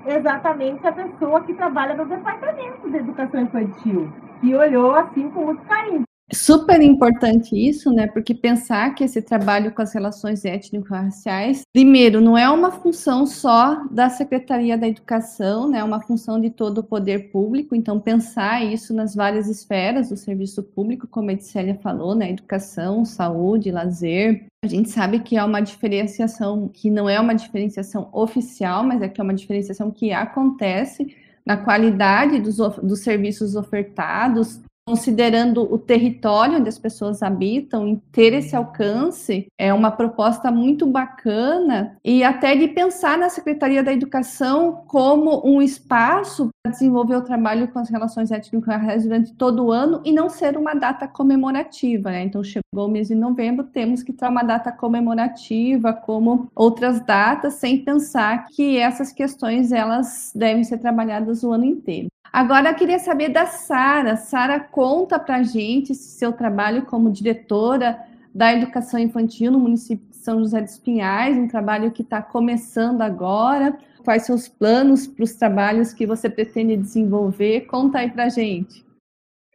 exatamente 0.07 0.87
a 0.87 0.91
pessoa 0.91 1.41
que 1.41 1.53
trabalha 1.53 1.93
no 1.93 2.05
departamento 2.05 2.89
de 2.89 2.97
educação 2.97 3.41
infantil, 3.41 4.09
que 4.41 4.55
olhou 4.55 4.95
assim 4.95 5.29
com 5.29 5.45
muito 5.45 5.61
carinho. 5.65 6.03
Super 6.33 6.81
importante 6.81 7.55
isso, 7.55 7.91
né? 7.91 8.07
Porque 8.07 8.33
pensar 8.33 8.95
que 8.95 9.03
esse 9.03 9.21
trabalho 9.21 9.71
com 9.71 9.81
as 9.83 9.93
relações 9.93 10.43
étnico-raciais, 10.43 11.61
primeiro, 11.71 12.19
não 12.19 12.35
é 12.35 12.49
uma 12.49 12.71
função 12.71 13.27
só 13.27 13.85
da 13.91 14.09
Secretaria 14.09 14.75
da 14.75 14.87
Educação, 14.87 15.69
né? 15.69 15.79
É 15.79 15.83
uma 15.83 16.01
função 16.01 16.41
de 16.41 16.49
todo 16.49 16.79
o 16.79 16.83
poder 16.83 17.31
público. 17.31 17.75
Então, 17.75 17.99
pensar 17.99 18.65
isso 18.65 18.91
nas 18.91 19.13
várias 19.13 19.47
esferas 19.47 20.09
do 20.09 20.17
serviço 20.17 20.63
público, 20.63 21.07
como 21.07 21.29
a 21.29 21.33
Edicélia 21.33 21.75
falou, 21.75 22.15
né? 22.15 22.31
Educação, 22.31 23.05
saúde, 23.05 23.71
lazer. 23.71 24.45
A 24.63 24.67
gente 24.67 24.89
sabe 24.89 25.19
que 25.19 25.37
é 25.37 25.43
uma 25.43 25.61
diferenciação 25.61 26.67
que 26.67 26.89
não 26.89 27.07
é 27.07 27.19
uma 27.19 27.35
diferenciação 27.35 28.09
oficial, 28.11 28.83
mas 28.83 28.99
é 28.99 29.07
que 29.07 29.21
é 29.21 29.23
uma 29.23 29.33
diferenciação 29.33 29.91
que 29.91 30.11
acontece 30.11 31.15
na 31.45 31.55
qualidade 31.55 32.39
dos, 32.39 32.57
dos 32.57 33.01
serviços 33.01 33.55
ofertados, 33.55 34.59
considerando 34.87 35.61
o 35.61 35.79
território 35.79 36.59
onde 36.59 36.69
as 36.69 36.77
pessoas 36.77 37.23
habitam, 37.23 37.87
e 37.87 37.97
ter 38.11 38.33
esse 38.33 38.55
alcance 38.55 39.47
é 39.57 39.73
uma 39.73 39.89
proposta 39.89 40.51
muito 40.51 40.85
bacana 40.85 41.97
e 42.05 42.23
até 42.23 42.55
de 42.55 42.67
pensar 42.67 43.17
na 43.17 43.29
Secretaria 43.29 43.83
da 43.83 43.91
Educação 43.91 44.83
como 44.87 45.41
um 45.43 45.59
espaço 45.59 46.49
para 46.61 46.71
desenvolver 46.71 47.15
o 47.15 47.23
trabalho 47.23 47.67
com 47.69 47.79
as 47.79 47.89
relações 47.89 48.31
étnico-raciais 48.31 49.03
durante 49.03 49.33
todo 49.33 49.65
o 49.65 49.71
ano 49.71 50.01
e 50.05 50.11
não 50.11 50.29
ser 50.29 50.55
uma 50.55 50.75
data 50.75 51.07
comemorativa, 51.07 52.11
né? 52.11 52.23
Então 52.23 52.43
chegou 52.43 52.85
o 52.85 52.87
mês 52.87 53.07
de 53.07 53.15
novembro, 53.15 53.63
temos 53.63 54.03
que 54.03 54.13
ter 54.13 54.27
uma 54.27 54.43
data 54.43 54.71
comemorativa 54.71 55.93
como 55.93 56.47
outras 56.55 56.99
datas, 57.01 57.55
sem 57.55 57.83
pensar 57.83 58.47
que 58.47 58.77
essas 58.77 59.11
questões 59.11 59.71
elas 59.71 60.31
devem 60.35 60.63
ser 60.63 60.77
trabalhadas 60.77 61.43
o 61.43 61.51
ano 61.51 61.65
inteiro. 61.65 62.07
Agora 62.31 62.69
eu 62.69 62.75
queria 62.75 62.99
saber 62.99 63.29
da 63.29 63.45
Sara. 63.45 64.17
Sara, 64.17 64.59
conta 64.59 65.17
para 65.17 65.37
a 65.37 65.43
gente 65.43 65.95
seu 65.95 66.33
trabalho 66.33 66.85
como 66.85 67.11
diretora 67.11 67.97
da 68.33 68.53
educação 68.53 68.99
infantil 68.99 69.51
no 69.51 69.59
município 69.59 70.05
de 70.09 70.17
São 70.17 70.39
José 70.39 70.59
dos 70.61 70.77
Pinhais, 70.77 71.37
um 71.37 71.47
trabalho 71.47 71.91
que 71.91 72.01
está 72.01 72.21
começando 72.21 73.01
agora. 73.01 73.77
Quais 74.03 74.25
seus 74.25 74.47
planos 74.47 75.07
para 75.07 75.23
os 75.23 75.33
trabalhos 75.33 75.93
que 75.93 76.05
você 76.05 76.29
pretende 76.29 76.75
desenvolver? 76.75 77.61
Conta 77.61 77.99
aí 77.99 78.11
para 78.11 78.25
a 78.25 78.29
gente. 78.29 78.85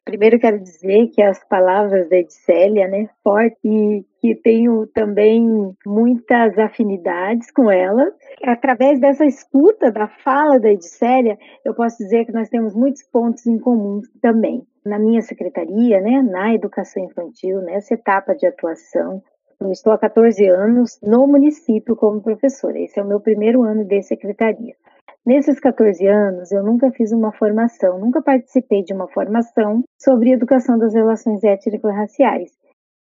Primeiro 0.04 0.40
quero 0.40 0.58
dizer 0.58 1.08
que 1.08 1.22
as 1.22 1.44
palavras 1.44 2.08
da 2.08 2.16
Edicélia, 2.16 2.88
né, 2.88 3.08
forte 3.22 3.58
e 3.64 4.04
que 4.20 4.34
tenho 4.34 4.86
também 4.88 5.76
muitas 5.86 6.58
afinidades 6.58 7.50
com 7.52 7.70
ela. 7.70 8.10
Através 8.42 8.98
dessa 8.98 9.26
escuta 9.26 9.92
da 9.92 10.08
fala 10.08 10.58
da 10.58 10.70
Edicélia, 10.70 11.38
eu 11.64 11.74
posso 11.74 11.98
dizer 11.98 12.24
que 12.24 12.32
nós 12.32 12.48
temos 12.48 12.74
muitos 12.74 13.02
pontos 13.02 13.46
em 13.46 13.58
comum 13.58 14.00
também. 14.22 14.66
Na 14.84 14.98
minha 14.98 15.20
secretaria, 15.20 16.00
né, 16.00 16.22
na 16.22 16.54
educação 16.54 17.04
infantil, 17.04 17.60
nessa 17.60 17.94
etapa 17.94 18.34
de 18.34 18.46
atuação, 18.46 19.22
eu 19.60 19.70
estou 19.70 19.92
há 19.92 19.98
14 19.98 20.46
anos 20.48 20.98
no 21.02 21.26
município 21.26 21.94
como 21.94 22.22
professora. 22.22 22.78
Esse 22.78 22.98
é 22.98 23.02
o 23.02 23.06
meu 23.06 23.20
primeiro 23.20 23.62
ano 23.62 23.84
de 23.84 24.00
secretaria. 24.00 24.74
Nesses 25.26 25.60
14 25.60 26.06
anos, 26.06 26.50
eu 26.50 26.62
nunca 26.62 26.90
fiz 26.92 27.12
uma 27.12 27.30
formação, 27.32 27.98
nunca 27.98 28.22
participei 28.22 28.82
de 28.82 28.94
uma 28.94 29.06
formação 29.06 29.84
sobre 30.00 30.32
educação 30.32 30.78
das 30.78 30.94
relações 30.94 31.44
étnico-raciais, 31.44 32.50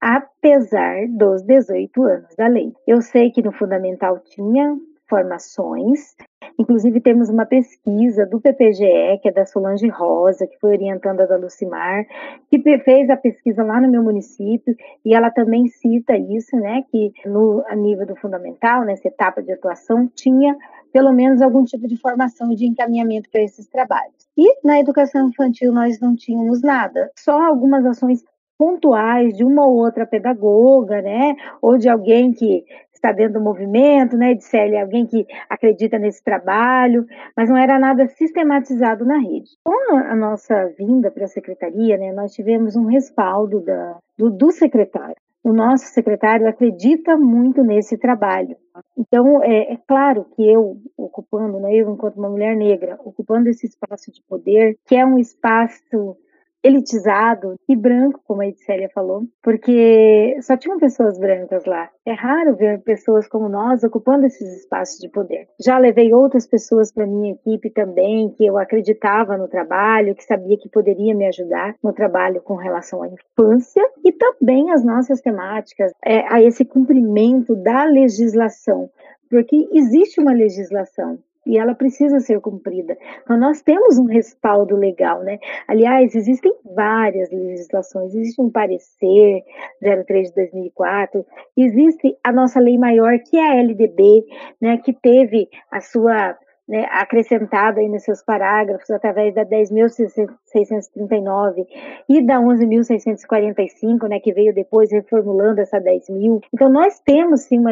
apesar 0.02 1.08
dos 1.08 1.44
18 1.44 2.04
anos 2.04 2.36
da 2.36 2.48
lei. 2.48 2.74
Eu 2.88 3.00
sei 3.04 3.30
que 3.30 3.44
no 3.44 3.52
fundamental 3.52 4.18
tinha 4.22 4.76
formações, 5.10 6.16
inclusive 6.58 7.02
temos 7.02 7.30
uma 7.30 7.46
pesquisa 7.46 8.26
do 8.26 8.40
PPGE, 8.40 9.20
que 9.22 9.30
é 9.30 9.32
da 9.32 9.46
Solange 9.46 9.88
Rosa, 9.88 10.46
que 10.46 10.60
foi 10.60 10.72
orientando 10.72 11.22
a 11.22 11.26
da 11.26 11.38
Lucimar, 11.38 12.06
que 12.50 12.60
fez 12.80 13.10
a 13.10 13.18
pesquisa 13.18 13.64
lá 13.64 13.82
no 13.82 13.90
meu 13.90 14.04
município, 14.04 14.76
e 15.04 15.14
ela 15.14 15.32
também 15.32 15.68
cita 15.68 16.16
isso, 16.16 16.56
né, 16.56 16.84
que 16.92 17.12
no 17.26 17.64
a 17.68 17.76
nível 17.76 18.06
do 18.06 18.16
fundamental, 18.16 18.86
nessa 18.86 19.08
etapa 19.08 19.42
de 19.42 19.52
atuação, 19.52 20.08
tinha 20.08 20.56
pelo 20.92 21.12
menos 21.12 21.42
algum 21.42 21.64
tipo 21.64 21.88
de 21.88 21.98
formação 21.98 22.50
de 22.50 22.66
encaminhamento 22.66 23.30
para 23.30 23.42
esses 23.42 23.68
trabalhos. 23.68 24.28
E 24.38 24.66
na 24.66 24.80
educação 24.80 25.30
infantil 25.30 25.72
nós 25.72 26.00
não 26.00 26.16
tínhamos 26.16 26.62
nada, 26.62 27.12
só 27.18 27.42
algumas 27.42 27.86
ações 27.86 28.24
pontuais 28.58 29.38
de 29.38 29.46
uma 29.46 29.66
ou 29.66 29.78
outra 29.78 30.06
pedagoga, 30.06 31.02
né, 31.02 31.34
ou 31.62 31.78
de 31.78 31.88
alguém 31.88 32.34
que 32.34 32.66
está 33.00 33.12
dentro 33.12 33.34
do 33.34 33.44
movimento, 33.44 34.18
né, 34.18 34.34
de 34.34 34.44
Célia, 34.44 34.82
alguém 34.82 35.06
que 35.06 35.26
acredita 35.50 35.98
nesse 35.98 36.24
trabalho, 36.24 37.06
mas 37.36 37.50
não 37.50 37.58
era 37.58 37.80
nada 37.80 38.08
sistematizado 38.08 39.06
na 39.06 39.18
rede. 39.18 39.50
Com 39.64 39.96
a 39.96 40.16
nossa 40.16 40.68
vinda 40.78 41.10
para 41.10 41.26
a 41.26 41.28
secretaria, 41.28 41.98
né, 41.98 42.12
nós 42.12 42.34
tivemos 42.34 42.76
um 42.76 42.86
respaldo 42.86 43.62
da, 43.62 43.98
do, 44.18 44.30
do 44.30 44.52
secretário 44.52 45.16
o 45.44 45.54
nosso 45.54 45.86
secretário 45.86 46.48
acredita 46.48 47.16
muito 47.18 47.64
nesse 47.64 47.98
trabalho. 47.98 48.58
Então, 48.98 49.42
é, 49.42 49.74
é, 49.74 49.78
claro 49.88 50.26
que 50.36 50.48
eu, 50.48 50.78
ocupando, 50.98 51.60
né, 51.60 51.74
eu 51.74 51.92
enquanto 51.92 52.18
uma 52.18 52.30
mulher 52.30 52.56
negra, 52.56 53.00
ocupando 53.04 53.50
esse 53.50 53.66
espaço 53.66 54.12
de 54.12 54.22
poder, 54.24 54.78
que 54.86 54.96
é 54.96 55.06
um 55.06 55.18
espaço 55.18 56.18
elitizado 56.64 57.56
e 57.68 57.76
branco, 57.76 58.22
como 58.26 58.42
a 58.42 58.48
Edcélia 58.48 58.90
falou, 58.94 59.24
porque 59.42 60.38
só 60.42 60.58
tinham 60.58 60.80
pessoas 60.80 61.18
brancas 61.18 61.66
lá. 61.66 61.90
É 62.06 62.14
raro 62.14 62.56
ver 62.56 62.82
pessoas 62.82 63.28
como 63.28 63.48
nós 63.48 63.84
ocupando 63.84 64.26
esses 64.26 64.62
espaços 64.62 65.00
de 65.00 65.10
poder. 65.10 65.48
Já 65.60 65.78
levei 65.78 66.14
outras 66.14 66.46
pessoas 66.46 66.92
para 66.92 67.08
minha 67.08 67.34
equipe 67.34 67.70
também, 67.70 68.30
que 68.32 68.46
eu 68.46 68.58
acreditava 68.58 69.38
no 69.38 69.48
trabalho, 69.48 70.16
que 70.16 70.24
sabia 70.24 70.58
que 70.58 70.70
poderia 70.70 71.16
me 71.16 71.28
ajudar 71.28 71.76
no 71.84 71.94
trabalho 71.94 72.42
com 72.42 72.56
relação 72.56 73.04
à 73.04 73.08
infância 73.08 73.84
e 74.04 74.12
também 74.12 74.72
as 74.72 74.84
nossas 74.84 75.22
temáticas, 75.22 75.92
é, 76.04 76.26
a 76.34 76.42
esse 76.42 76.66
cumprimento 76.66 77.56
da 77.56 77.86
legislação 77.86 78.90
porque 79.30 79.70
existe 79.72 80.20
uma 80.20 80.34
legislação 80.34 81.20
e 81.46 81.58
ela 81.58 81.74
precisa 81.74 82.20
ser 82.20 82.40
cumprida. 82.42 82.98
Então, 83.24 83.38
nós 83.38 83.62
temos 83.62 83.98
um 83.98 84.06
respaldo 84.06 84.76
legal, 84.76 85.24
né? 85.24 85.40
Aliás, 85.68 86.14
existem 86.16 86.54
várias 86.76 87.32
legislações, 87.32 88.14
existe 88.14 88.42
um 88.42 88.50
parecer 88.50 89.44
03 89.82 90.30
de 90.30 90.36
2004, 90.36 91.26
existe 91.58 92.18
a 92.24 92.32
nossa 92.32 92.60
lei 92.60 92.78
maior, 92.78 93.18
que 93.20 93.38
é 93.38 93.52
a 93.52 93.56
LDB, 93.56 94.26
né, 94.62 94.78
que 94.78 94.94
teve 94.94 95.48
a 95.72 95.80
sua 95.82 96.38
né, 96.70 96.86
acrescentada 96.92 97.82
aí 97.82 97.90
nos 97.90 98.04
seus 98.04 98.24
parágrafos 98.24 98.92
através 98.92 99.34
da 99.34 99.44
10.639 99.44 101.66
e 102.08 102.24
da 102.24 102.40
11.645, 102.40 104.08
né, 104.08 104.20
que 104.20 104.32
veio 104.32 104.54
depois 104.54 104.92
reformulando 104.92 105.62
essa 105.62 105.82
10.000. 105.82 106.44
Então, 106.54 106.70
nós 106.70 107.00
temos 107.00 107.42
sim 107.42 107.58
uma 107.58 107.72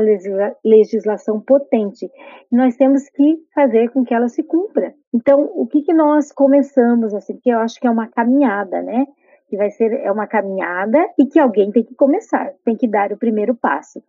legislação 0.65 1.39
potente 1.39 2.09
nós 2.51 2.75
temos 2.75 3.07
que 3.09 3.37
fazer 3.53 3.89
com 3.89 4.03
que 4.03 4.13
ela 4.13 4.29
se 4.29 4.41
cumpra. 4.41 4.93
Então, 5.13 5.51
o 5.53 5.67
que, 5.67 5.81
que 5.81 5.93
nós 5.93 6.31
começamos, 6.31 7.13
assim, 7.13 7.37
que 7.37 7.49
eu 7.49 7.59
acho 7.59 7.79
que 7.79 7.87
é 7.87 7.91
uma 7.91 8.07
caminhada, 8.07 8.81
né? 8.81 9.05
Que 9.49 9.57
vai 9.57 9.69
ser 9.69 9.93
é 9.93 10.11
uma 10.11 10.27
caminhada 10.27 10.97
e 11.19 11.25
que 11.25 11.39
alguém 11.39 11.71
tem 11.71 11.83
que 11.83 11.95
começar, 11.95 12.51
tem 12.65 12.75
que 12.75 12.87
dar 12.87 13.11
o 13.11 13.17
primeiro 13.17 13.53
passo. 13.53 14.01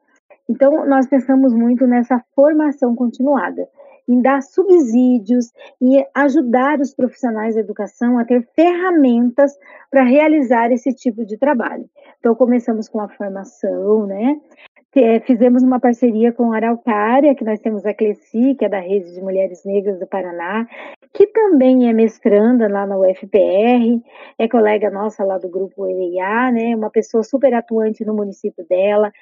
Então, 0.48 0.86
nós 0.86 1.06
pensamos 1.08 1.52
muito 1.52 1.86
nessa 1.86 2.22
formação 2.34 2.94
continuada 2.94 3.68
em 4.08 4.22
dar 4.22 4.42
subsídios 4.42 5.52
e 5.80 6.04
ajudar 6.14 6.80
os 6.80 6.94
profissionais 6.94 7.54
da 7.54 7.60
educação 7.60 8.18
a 8.18 8.24
ter 8.24 8.48
ferramentas 8.56 9.56
para 9.90 10.02
realizar 10.02 10.72
esse 10.72 10.94
tipo 10.94 11.24
de 11.24 11.36
trabalho. 11.36 11.84
Então, 12.18 12.34
começamos 12.34 12.88
com 12.88 13.00
a 13.00 13.08
formação, 13.08 14.06
né? 14.06 14.40
Fizemos 15.26 15.62
uma 15.62 15.78
parceria 15.78 16.32
com 16.32 16.52
a 16.52 16.56
Araucária, 16.56 17.34
que 17.34 17.44
nós 17.44 17.60
temos 17.60 17.86
a 17.86 17.94
Cleci, 17.94 18.54
que 18.56 18.64
é 18.64 18.68
da 18.68 18.80
Rede 18.80 19.14
de 19.14 19.20
Mulheres 19.20 19.64
Negras 19.64 20.00
do 20.00 20.06
Paraná, 20.06 20.66
que 21.12 21.26
também 21.26 21.88
é 21.88 21.92
mestranda 21.92 22.66
lá 22.68 22.84
na 22.86 22.98
UFPR, 22.98 24.02
é 24.38 24.48
colega 24.48 24.90
nossa 24.90 25.22
lá 25.24 25.38
do 25.38 25.48
grupo 25.48 25.86
EIA, 25.86 26.50
né? 26.50 26.74
Uma 26.74 26.90
pessoa 26.90 27.22
super 27.22 27.54
atuante 27.54 28.04
no 28.04 28.14
município 28.14 28.66
dela, 28.68 29.12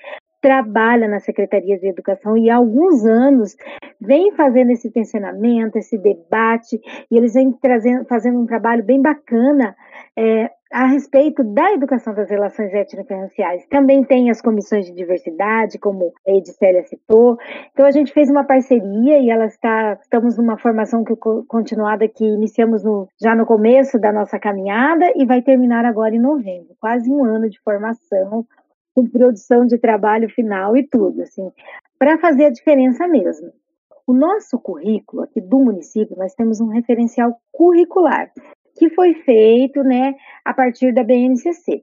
trabalha 0.47 1.09
na 1.09 1.19
Secretaria 1.19 1.77
de 1.77 1.89
Educação 1.89 2.39
e 2.39 2.49
há 2.49 2.55
alguns 2.55 3.05
anos 3.05 3.57
vem 4.01 4.31
fazendo 4.31 4.71
esse 4.71 4.93
tensionamento, 4.93 5.77
esse 5.77 5.99
debate, 5.99 6.81
e 7.11 7.17
eles 7.17 7.35
vêm 7.35 7.51
trazendo, 7.51 8.05
fazendo 8.05 8.39
um 8.39 8.47
trabalho 8.47 8.85
bem 8.85 9.03
bacana 9.03 9.75
é, 10.17 10.49
a 10.73 10.87
respeito 10.87 11.43
da 11.43 11.73
educação 11.73 12.15
das 12.15 12.31
relações 12.31 12.73
étnico-raciais. 12.73 13.67
Também 13.67 14.05
tem 14.05 14.31
as 14.31 14.41
comissões 14.41 14.87
de 14.87 14.93
diversidade, 14.93 15.81
como 15.81 16.13
a 16.25 16.31
Edicélia 16.31 16.85
citou. 16.85 17.37
Então, 17.73 17.85
a 17.85 17.91
gente 17.91 18.13
fez 18.13 18.31
uma 18.31 18.45
parceria 18.45 19.19
e 19.19 19.29
ela 19.29 19.47
está, 19.47 19.99
estamos 20.01 20.39
numa 20.39 20.57
formação 20.57 21.03
que, 21.03 21.17
continuada 21.49 22.07
que 22.07 22.25
iniciamos 22.25 22.85
no, 22.85 23.09
já 23.21 23.35
no 23.35 23.47
começo 23.47 23.99
da 23.99 24.13
nossa 24.13 24.39
caminhada 24.39 25.13
e 25.17 25.27
vai 25.27 25.43
terminar 25.43 25.85
agora 25.85 26.15
em 26.15 26.21
novembro. 26.21 26.77
Quase 26.79 27.11
um 27.11 27.25
ano 27.25 27.51
de 27.51 27.61
formação 27.65 28.47
com 28.97 29.07
produção 29.07 29.67
de 29.67 29.77
trabalho 29.77 30.27
final 30.31 30.75
e 30.75 30.83
tudo, 30.83 31.21
assim, 31.21 31.53
para 31.99 32.17
fazer 32.19 32.47
a 32.47 32.51
diferença 32.51 33.07
mesmo. 33.07 33.53
O 34.07 34.15
nosso 34.15 34.59
currículo 34.59 35.25
aqui 35.25 35.39
do 35.39 35.59
município, 35.59 36.17
nós 36.17 36.35
temos 36.35 36.63
um 36.63 36.69
referencial 36.69 37.37
curricular 37.53 38.33
que 38.75 38.89
foi 38.91 39.13
feito, 39.13 39.83
né, 39.83 40.15
a 40.43 40.55
partir 40.55 40.95
da 40.95 41.05
BNCC. 41.05 41.83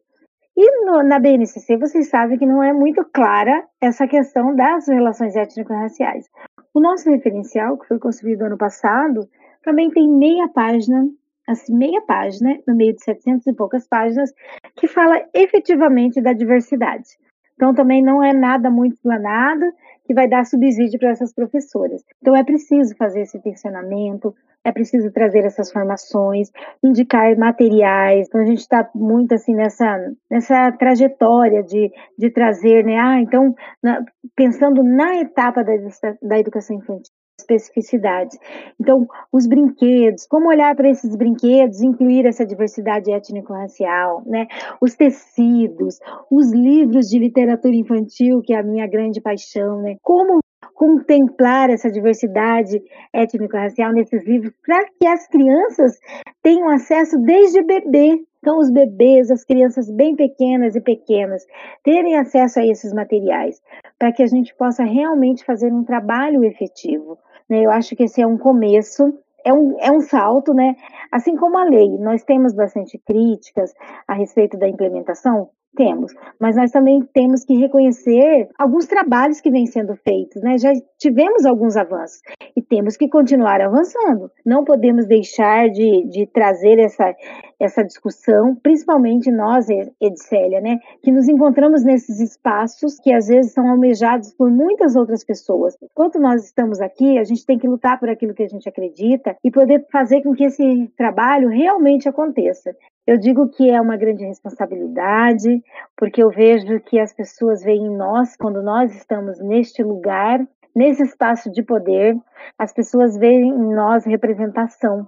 E 0.55 0.85
no, 0.85 1.03
na 1.03 1.19
BNCC, 1.19 1.77
vocês 1.77 2.09
sabem 2.09 2.37
que 2.37 2.45
não 2.45 2.63
é 2.63 2.73
muito 2.73 3.03
clara 3.05 3.63
essa 3.81 4.07
questão 4.07 4.55
das 4.55 4.87
relações 4.87 5.35
étnico-raciais. 5.35 6.25
O 6.73 6.79
nosso 6.79 7.09
referencial, 7.09 7.77
que 7.77 7.87
foi 7.87 7.99
construído 7.99 8.43
ano 8.43 8.57
passado, 8.57 9.27
também 9.63 9.91
tem 9.91 10.07
meia 10.07 10.47
página 10.47 11.07
assim, 11.47 11.75
meia 11.75 12.01
página, 12.01 12.57
no 12.67 12.75
meio 12.75 12.93
de 12.93 13.03
700 13.03 13.47
e 13.47 13.53
poucas 13.53 13.87
páginas, 13.87 14.33
que 14.75 14.87
fala 14.87 15.23
efetivamente 15.33 16.21
da 16.21 16.33
diversidade. 16.33 17.09
Então, 17.55 17.73
também 17.73 18.01
não 18.01 18.23
é 18.23 18.33
nada 18.33 18.69
muito 18.69 18.97
planado 19.01 19.63
que 20.05 20.13
vai 20.13 20.27
dar 20.27 20.45
subsídio 20.45 20.99
para 20.99 21.11
essas 21.11 21.33
professoras. 21.33 22.03
Então, 22.21 22.35
é 22.35 22.43
preciso 22.43 22.95
fazer 22.97 23.21
esse 23.21 23.39
tensionamento, 23.39 24.35
é 24.63 24.71
preciso 24.71 25.11
trazer 25.11 25.45
essas 25.45 25.71
formações, 25.71 26.51
indicar 26.83 27.37
materiais. 27.37 28.27
Então, 28.27 28.41
a 28.41 28.45
gente 28.45 28.59
está 28.59 28.89
muito 28.95 29.33
assim 29.33 29.53
nessa, 29.53 30.11
nessa 30.29 30.71
trajetória 30.71 31.63
de, 31.63 31.91
de 32.17 32.29
trazer, 32.31 32.83
né? 32.83 32.97
Ah, 32.97 33.19
então, 33.19 33.55
na, 33.81 34.03
pensando 34.35 34.83
na 34.83 35.19
etapa 35.19 35.63
da, 35.63 35.73
da 36.21 36.39
educação 36.39 36.77
infantil 36.77 37.13
especificidades. 37.43 38.37
Então, 38.79 39.07
os 39.31 39.45
brinquedos, 39.45 40.25
como 40.27 40.49
olhar 40.49 40.75
para 40.75 40.89
esses 40.89 41.15
brinquedos, 41.15 41.81
incluir 41.81 42.25
essa 42.25 42.45
diversidade 42.45 43.11
étnico-racial, 43.11 44.23
né? 44.25 44.47
Os 44.81 44.95
tecidos, 44.95 45.99
os 46.31 46.51
livros 46.51 47.07
de 47.07 47.19
literatura 47.19 47.75
infantil, 47.75 48.41
que 48.41 48.53
é 48.53 48.59
a 48.59 48.63
minha 48.63 48.87
grande 48.87 49.21
paixão, 49.21 49.81
né? 49.81 49.95
Como 50.01 50.39
contemplar 50.73 51.69
essa 51.69 51.91
diversidade 51.91 52.81
étnico-racial 53.13 53.91
nesses 53.93 54.25
livros 54.25 54.53
para 54.65 54.83
que 54.99 55.07
as 55.07 55.27
crianças 55.27 55.97
tenham 56.41 56.69
acesso 56.69 57.17
desde 57.19 57.61
bebê. 57.63 58.19
Então, 58.39 58.59
os 58.59 58.69
bebês, 58.69 59.31
as 59.31 59.45
crianças 59.45 59.89
bem 59.89 60.15
pequenas 60.17 60.75
e 60.75 60.81
pequenas, 60.81 61.45
terem 61.81 62.17
acesso 62.17 62.59
a 62.59 62.65
esses 62.65 62.91
materiais, 62.93 63.61
para 63.97 64.11
que 64.11 64.21
a 64.21 64.27
gente 64.27 64.53
possa 64.55 64.83
realmente 64.83 65.45
fazer 65.45 65.71
um 65.71 65.85
trabalho 65.85 66.43
efetivo. 66.43 67.17
Né? 67.49 67.65
Eu 67.65 67.71
acho 67.71 67.95
que 67.95 68.03
esse 68.03 68.21
é 68.21 68.27
um 68.27 68.37
começo, 68.37 69.13
é 69.43 69.53
um, 69.53 69.77
é 69.79 69.91
um 69.91 70.01
salto, 70.01 70.53
né? 70.53 70.75
Assim 71.11 71.35
como 71.35 71.57
a 71.57 71.63
lei, 71.63 71.89
nós 71.97 72.23
temos 72.23 72.53
bastante 72.53 72.97
críticas 72.97 73.73
a 74.07 74.13
respeito 74.13 74.57
da 74.57 74.67
implementação, 74.67 75.49
temos, 75.75 76.13
mas 76.39 76.55
nós 76.55 76.71
também 76.71 77.01
temos 77.13 77.43
que 77.43 77.55
reconhecer 77.55 78.49
alguns 78.57 78.85
trabalhos 78.85 79.41
que 79.41 79.51
vêm 79.51 79.65
sendo 79.65 79.95
feitos, 79.95 80.41
né? 80.41 80.57
Já 80.57 80.71
tivemos 80.97 81.45
alguns 81.45 81.75
avanços 81.75 82.21
e 82.55 82.61
temos 82.61 82.95
que 82.95 83.07
continuar 83.07 83.61
avançando. 83.61 84.31
Não 84.45 84.63
podemos 84.63 85.05
deixar 85.05 85.69
de, 85.69 86.07
de 86.09 86.25
trazer 86.27 86.79
essa, 86.79 87.13
essa 87.59 87.83
discussão, 87.83 88.55
principalmente 88.55 89.31
nós, 89.31 89.67
Edicélia, 89.99 90.61
né? 90.61 90.79
Que 91.01 91.11
nos 91.11 91.27
encontramos 91.27 91.83
nesses 91.83 92.19
espaços 92.19 92.99
que 92.99 93.11
às 93.11 93.27
vezes 93.27 93.53
são 93.53 93.67
almejados 93.69 94.33
por 94.33 94.51
muitas 94.51 94.95
outras 94.95 95.23
pessoas. 95.23 95.75
Enquanto 95.81 96.19
nós 96.19 96.45
estamos 96.45 96.79
aqui, 96.81 97.17
a 97.17 97.23
gente 97.23 97.45
tem 97.45 97.57
que 97.57 97.67
lutar 97.67 97.99
por 97.99 98.09
aquilo 98.09 98.33
que 98.33 98.43
a 98.43 98.47
gente 98.47 98.67
acredita 98.67 99.35
e 99.43 99.51
poder 99.51 99.85
fazer 99.91 100.21
com 100.21 100.33
que 100.33 100.45
esse 100.45 100.87
trabalho 100.97 101.49
realmente 101.49 102.07
aconteça. 102.07 102.75
Eu 103.05 103.17
digo 103.17 103.49
que 103.49 103.69
é 103.69 103.81
uma 103.81 103.97
grande 103.97 104.23
responsabilidade, 104.23 105.61
porque 105.97 106.23
eu 106.23 106.29
vejo 106.29 106.79
que 106.79 106.97
as 106.97 107.13
pessoas 107.13 107.61
veem 107.61 107.87
em 107.87 107.97
nós, 107.97 108.37
quando 108.37 108.63
nós 108.63 108.95
estamos 108.95 109.39
neste 109.39 109.83
lugar, 109.83 110.39
nesse 110.73 111.03
espaço 111.03 111.51
de 111.51 111.61
poder, 111.61 112.17
as 112.57 112.71
pessoas 112.73 113.17
veem 113.17 113.49
em 113.49 113.73
nós 113.73 114.05
representação. 114.05 115.05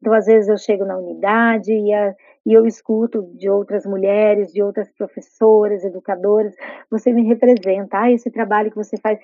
Então, 0.00 0.14
às 0.14 0.24
vezes, 0.24 0.48
eu 0.48 0.56
chego 0.56 0.86
na 0.86 0.96
unidade 0.96 1.70
e, 1.70 1.92
a, 1.92 2.14
e 2.46 2.52
eu 2.54 2.66
escuto 2.66 3.22
de 3.34 3.50
outras 3.50 3.84
mulheres, 3.84 4.50
de 4.50 4.62
outras 4.62 4.90
professoras, 4.92 5.84
educadoras, 5.84 6.54
você 6.90 7.12
me 7.12 7.26
representa, 7.26 8.00
ah, 8.00 8.10
esse 8.10 8.30
trabalho 8.30 8.70
que 8.70 8.76
você 8.76 8.96
faz 8.96 9.18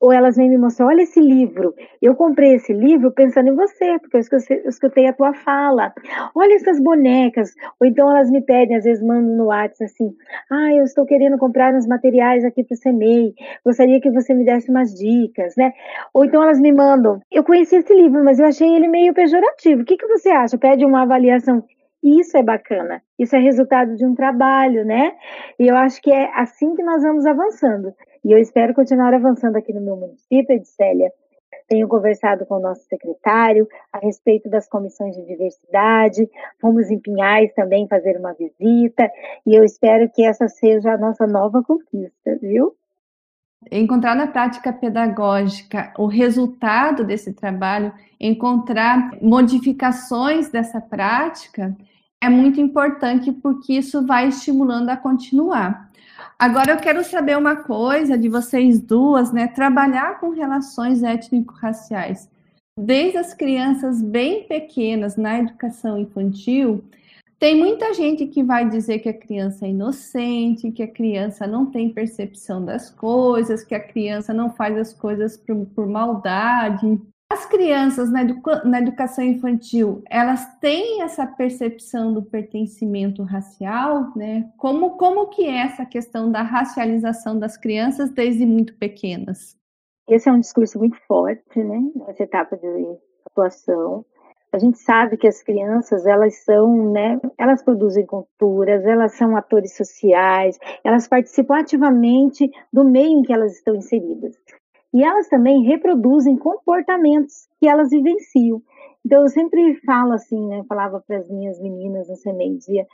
ou 0.00 0.12
elas 0.12 0.36
vêm 0.36 0.48
me 0.48 0.58
mostrar, 0.58 0.86
olha 0.86 1.02
esse 1.02 1.20
livro. 1.20 1.74
Eu 2.00 2.14
comprei 2.14 2.54
esse 2.54 2.72
livro 2.72 3.10
pensando 3.10 3.48
em 3.48 3.54
você, 3.54 3.98
porque 3.98 4.16
eu 4.16 4.68
escutei, 4.68 5.06
a 5.06 5.12
tua 5.12 5.32
fala. 5.32 5.92
Olha 6.34 6.54
essas 6.54 6.78
bonecas. 6.80 7.54
Ou 7.80 7.86
então 7.86 8.10
elas 8.10 8.30
me 8.30 8.42
pedem, 8.42 8.76
às 8.76 8.84
vezes 8.84 9.02
mandam 9.02 9.36
no 9.36 9.46
WhatsApp 9.46 9.84
assim, 9.84 10.14
ah, 10.50 10.72
eu 10.74 10.84
estou 10.84 11.06
querendo 11.06 11.38
comprar 11.38 11.74
uns 11.74 11.86
materiais 11.86 12.44
aqui 12.44 12.62
para 12.62 12.74
o 12.74 12.78
CEMEI, 12.78 13.34
gostaria 13.64 14.00
que 14.00 14.10
você 14.10 14.34
me 14.34 14.44
desse 14.44 14.70
umas 14.70 14.94
dicas, 14.94 15.54
né? 15.56 15.72
Ou 16.12 16.24
então 16.24 16.42
elas 16.42 16.60
me 16.60 16.72
mandam, 16.72 17.20
eu 17.30 17.42
conheci 17.44 17.76
esse 17.76 17.94
livro, 17.94 18.22
mas 18.24 18.38
eu 18.38 18.46
achei 18.46 18.68
ele 18.74 18.88
meio 18.88 19.14
pejorativo. 19.14 19.82
O 19.82 19.84
que, 19.84 19.96
que 19.96 20.06
você 20.06 20.28
acha? 20.28 20.58
Pede 20.58 20.84
uma 20.84 21.02
avaliação. 21.02 21.64
Isso 22.02 22.36
é 22.36 22.42
bacana. 22.42 23.02
Isso 23.18 23.34
é 23.34 23.38
resultado 23.38 23.96
de 23.96 24.04
um 24.04 24.14
trabalho, 24.14 24.84
né? 24.84 25.12
E 25.58 25.66
eu 25.66 25.76
acho 25.76 26.00
que 26.00 26.12
é 26.12 26.30
assim 26.34 26.74
que 26.74 26.82
nós 26.82 27.02
vamos 27.02 27.26
avançando. 27.26 27.92
E 28.26 28.32
eu 28.32 28.38
espero 28.38 28.74
continuar 28.74 29.14
avançando 29.14 29.54
aqui 29.54 29.72
no 29.72 29.80
meu 29.80 29.96
município, 29.96 30.56
Edicélia, 30.56 31.12
tenho 31.68 31.86
conversado 31.86 32.44
com 32.44 32.56
o 32.56 32.60
nosso 32.60 32.82
secretário 32.88 33.68
a 33.92 33.98
respeito 33.98 34.50
das 34.50 34.68
comissões 34.68 35.14
de 35.14 35.24
diversidade, 35.24 36.28
fomos 36.60 36.90
em 36.90 36.98
Pinhais 36.98 37.54
também 37.54 37.86
fazer 37.86 38.18
uma 38.18 38.32
visita, 38.32 39.08
e 39.46 39.54
eu 39.54 39.62
espero 39.62 40.10
que 40.12 40.24
essa 40.24 40.48
seja 40.48 40.94
a 40.94 40.98
nossa 40.98 41.24
nova 41.24 41.62
conquista, 41.62 42.36
viu? 42.42 42.74
Encontrar 43.70 44.16
na 44.16 44.26
prática 44.26 44.72
pedagógica 44.72 45.94
o 45.96 46.06
resultado 46.06 47.04
desse 47.04 47.32
trabalho, 47.32 47.92
encontrar 48.18 49.12
modificações 49.22 50.50
dessa 50.50 50.80
prática, 50.80 51.76
é 52.20 52.28
muito 52.28 52.60
importante 52.60 53.30
porque 53.30 53.74
isso 53.74 54.04
vai 54.04 54.26
estimulando 54.26 54.90
a 54.90 54.96
continuar. 54.96 55.86
Agora 56.38 56.72
eu 56.72 56.76
quero 56.76 57.02
saber 57.04 57.36
uma 57.36 57.56
coisa 57.56 58.16
de 58.16 58.28
vocês 58.28 58.80
duas, 58.80 59.32
né? 59.32 59.48
Trabalhar 59.48 60.20
com 60.20 60.30
relações 60.30 61.02
étnico-raciais, 61.02 62.28
desde 62.78 63.18
as 63.18 63.32
crianças 63.32 64.02
bem 64.02 64.44
pequenas 64.44 65.16
na 65.16 65.38
educação 65.38 65.98
infantil, 65.98 66.84
tem 67.38 67.54
muita 67.54 67.92
gente 67.92 68.26
que 68.26 68.42
vai 68.42 68.68
dizer 68.68 69.00
que 69.00 69.10
a 69.10 69.18
criança 69.18 69.66
é 69.66 69.70
inocente, 69.70 70.72
que 70.72 70.82
a 70.82 70.90
criança 70.90 71.46
não 71.46 71.66
tem 71.66 71.92
percepção 71.92 72.64
das 72.64 72.90
coisas, 72.90 73.62
que 73.62 73.74
a 73.74 73.80
criança 73.80 74.32
não 74.32 74.54
faz 74.54 74.76
as 74.78 74.94
coisas 74.94 75.36
por, 75.36 75.66
por 75.66 75.86
maldade. 75.86 76.98
As 77.28 77.44
crianças 77.44 78.10
na, 78.10 78.22
educa 78.22 78.62
na, 78.64 78.78
educação 78.78 79.24
infantil, 79.24 80.02
elas 80.08 80.46
têm 80.60 81.02
essa 81.02 81.26
percepção 81.26 82.12
do 82.14 82.22
pertencimento 82.22 83.24
racial, 83.24 84.12
né? 84.16 84.48
Como, 84.56 84.96
como 84.96 85.28
que 85.28 85.44
é 85.44 85.58
essa 85.62 85.84
questão 85.84 86.30
da 86.30 86.42
racialização 86.42 87.36
das 87.36 87.56
crianças 87.56 88.10
desde 88.10 88.46
muito 88.46 88.76
pequenas? 88.76 89.56
Esse 90.08 90.28
é 90.28 90.32
um 90.32 90.38
discurso 90.38 90.78
muito 90.78 90.96
forte, 91.08 91.58
né? 91.62 91.80
Nessa 91.96 92.22
etapa 92.22 92.56
de 92.56 92.96
atuação. 93.28 94.04
A 94.52 94.58
gente 94.58 94.78
sabe 94.78 95.16
que 95.16 95.26
as 95.26 95.42
crianças, 95.42 96.06
elas 96.06 96.44
são, 96.44 96.92
né? 96.92 97.20
Elas 97.36 97.60
produzem 97.60 98.06
culturas, 98.06 98.84
elas 98.84 99.16
são 99.16 99.36
atores 99.36 99.76
sociais, 99.76 100.56
elas 100.84 101.08
participam 101.08 101.58
ativamente 101.58 102.48
do 102.72 102.84
meio 102.84 103.18
em 103.18 103.22
que 103.22 103.32
elas 103.32 103.56
estão 103.56 103.74
inseridas. 103.74 104.36
E 104.94 105.04
elas 105.04 105.28
também 105.28 105.64
reproduzem 105.64 106.36
comportamentos 106.36 107.48
que 107.60 107.68
elas 107.68 107.90
vivenciam. 107.90 108.62
Então, 109.04 109.22
eu 109.22 109.28
sempre 109.28 109.74
falo 109.86 110.12
assim, 110.12 110.46
né? 110.48 110.64
Falava 110.68 111.02
para 111.06 111.18
as 111.18 111.30
minhas 111.30 111.60
meninas 111.60 112.08
no 112.08 112.16
CEMEI, 112.16 112.56
dizia, 112.56 112.86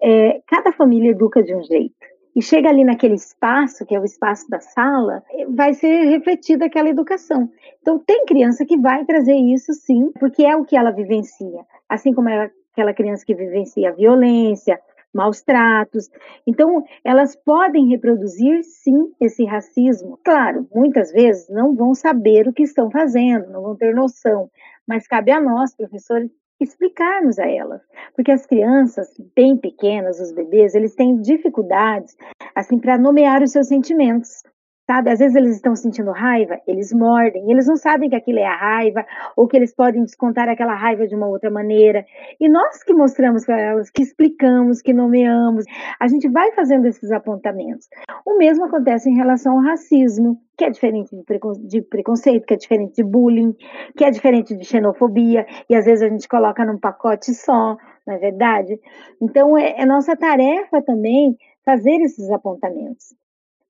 é, 0.00 0.40
cada 0.46 0.72
família 0.72 1.10
educa 1.10 1.42
de 1.42 1.54
um 1.54 1.62
jeito. 1.62 1.94
E 2.34 2.40
chega 2.40 2.68
ali 2.68 2.84
naquele 2.84 3.14
espaço, 3.14 3.84
que 3.84 3.94
é 3.94 4.00
o 4.00 4.04
espaço 4.04 4.48
da 4.48 4.60
sala, 4.60 5.22
vai 5.48 5.74
ser 5.74 6.04
refletida 6.04 6.66
aquela 6.66 6.88
educação. 6.88 7.50
Então, 7.82 7.98
tem 7.98 8.24
criança 8.24 8.64
que 8.64 8.78
vai 8.78 9.04
trazer 9.04 9.34
isso, 9.34 9.74
sim, 9.74 10.12
porque 10.18 10.44
é 10.44 10.56
o 10.56 10.64
que 10.64 10.76
ela 10.76 10.92
vivencia. 10.92 11.64
Assim 11.88 12.14
como 12.14 12.28
é 12.28 12.50
aquela 12.72 12.94
criança 12.94 13.24
que 13.26 13.34
vivencia 13.34 13.90
a 13.90 13.92
violência, 13.92 14.80
maus 15.12 15.42
tratos. 15.42 16.08
Então, 16.46 16.84
elas 17.04 17.36
podem 17.36 17.88
reproduzir, 17.88 18.62
sim, 18.64 19.12
esse 19.20 19.44
racismo. 19.44 20.18
Claro, 20.24 20.66
muitas 20.74 21.12
vezes 21.12 21.48
não 21.48 21.74
vão 21.74 21.94
saber 21.94 22.48
o 22.48 22.52
que 22.52 22.62
estão 22.62 22.90
fazendo, 22.90 23.50
não 23.50 23.62
vão 23.62 23.76
ter 23.76 23.94
noção, 23.94 24.50
mas 24.86 25.06
cabe 25.06 25.30
a 25.30 25.40
nós, 25.40 25.74
professores, 25.74 26.30
explicarmos 26.60 27.38
a 27.38 27.48
elas, 27.48 27.80
porque 28.14 28.30
as 28.30 28.44
crianças 28.44 29.08
bem 29.34 29.56
pequenas, 29.56 30.20
os 30.20 30.30
bebês, 30.32 30.74
eles 30.74 30.94
têm 30.94 31.20
dificuldades 31.20 32.14
assim 32.54 32.78
para 32.78 32.98
nomear 32.98 33.42
os 33.42 33.52
seus 33.52 33.68
sentimentos 33.68 34.42
sabe? 34.90 35.08
Às 35.08 35.20
vezes 35.20 35.36
eles 35.36 35.54
estão 35.54 35.76
sentindo 35.76 36.10
raiva, 36.10 36.60
eles 36.66 36.92
mordem, 36.92 37.48
eles 37.48 37.68
não 37.68 37.76
sabem 37.76 38.10
que 38.10 38.16
aquilo 38.16 38.40
é 38.40 38.44
a 38.44 38.56
raiva, 38.56 39.06
ou 39.36 39.46
que 39.46 39.56
eles 39.56 39.72
podem 39.72 40.02
descontar 40.02 40.48
aquela 40.48 40.74
raiva 40.74 41.06
de 41.06 41.14
uma 41.14 41.28
outra 41.28 41.48
maneira. 41.48 42.04
E 42.40 42.48
nós 42.48 42.82
que 42.82 42.92
mostramos 42.92 43.46
para 43.46 43.60
elas, 43.60 43.88
que 43.88 44.02
explicamos, 44.02 44.82
que 44.82 44.92
nomeamos, 44.92 45.64
a 46.00 46.08
gente 46.08 46.28
vai 46.28 46.50
fazendo 46.52 46.86
esses 46.86 47.12
apontamentos. 47.12 47.86
O 48.26 48.36
mesmo 48.36 48.64
acontece 48.64 49.08
em 49.08 49.14
relação 49.14 49.58
ao 49.58 49.62
racismo, 49.62 50.40
que 50.58 50.64
é 50.64 50.70
diferente 50.70 51.14
de, 51.14 51.22
precon 51.22 51.52
de 51.52 51.82
preconceito, 51.82 52.44
que 52.44 52.54
é 52.54 52.56
diferente 52.56 52.96
de 52.96 53.04
bullying, 53.04 53.54
que 53.96 54.04
é 54.04 54.10
diferente 54.10 54.56
de 54.56 54.64
xenofobia, 54.64 55.46
e 55.68 55.76
às 55.76 55.84
vezes 55.84 56.02
a 56.02 56.08
gente 56.08 56.26
coloca 56.26 56.64
num 56.64 56.78
pacote 56.78 57.32
só, 57.32 57.76
não 58.04 58.14
é 58.14 58.18
verdade? 58.18 58.76
Então, 59.22 59.56
é, 59.56 59.82
é 59.82 59.86
nossa 59.86 60.16
tarefa 60.16 60.82
também 60.82 61.36
fazer 61.64 62.00
esses 62.00 62.28
apontamentos. 62.32 63.19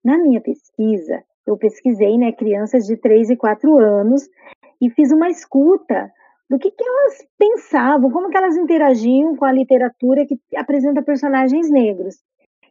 Na 0.04 0.16
minha 0.18 0.40
pesquisa, 0.40 1.22
eu 1.46 1.56
pesquisei 1.56 2.16
né, 2.16 2.32
crianças 2.32 2.86
de 2.86 2.96
3 2.96 3.30
e 3.30 3.36
4 3.36 3.78
anos 3.78 4.28
e 4.80 4.88
fiz 4.90 5.12
uma 5.12 5.28
escuta 5.28 6.10
do 6.48 6.58
que, 6.58 6.70
que 6.70 6.84
elas 6.84 7.18
pensavam, 7.38 8.10
como 8.10 8.28
que 8.28 8.36
elas 8.36 8.56
interagiam 8.56 9.36
com 9.36 9.44
a 9.44 9.52
literatura 9.52 10.26
que 10.26 10.36
apresenta 10.56 11.02
personagens 11.02 11.70
negros. 11.70 12.16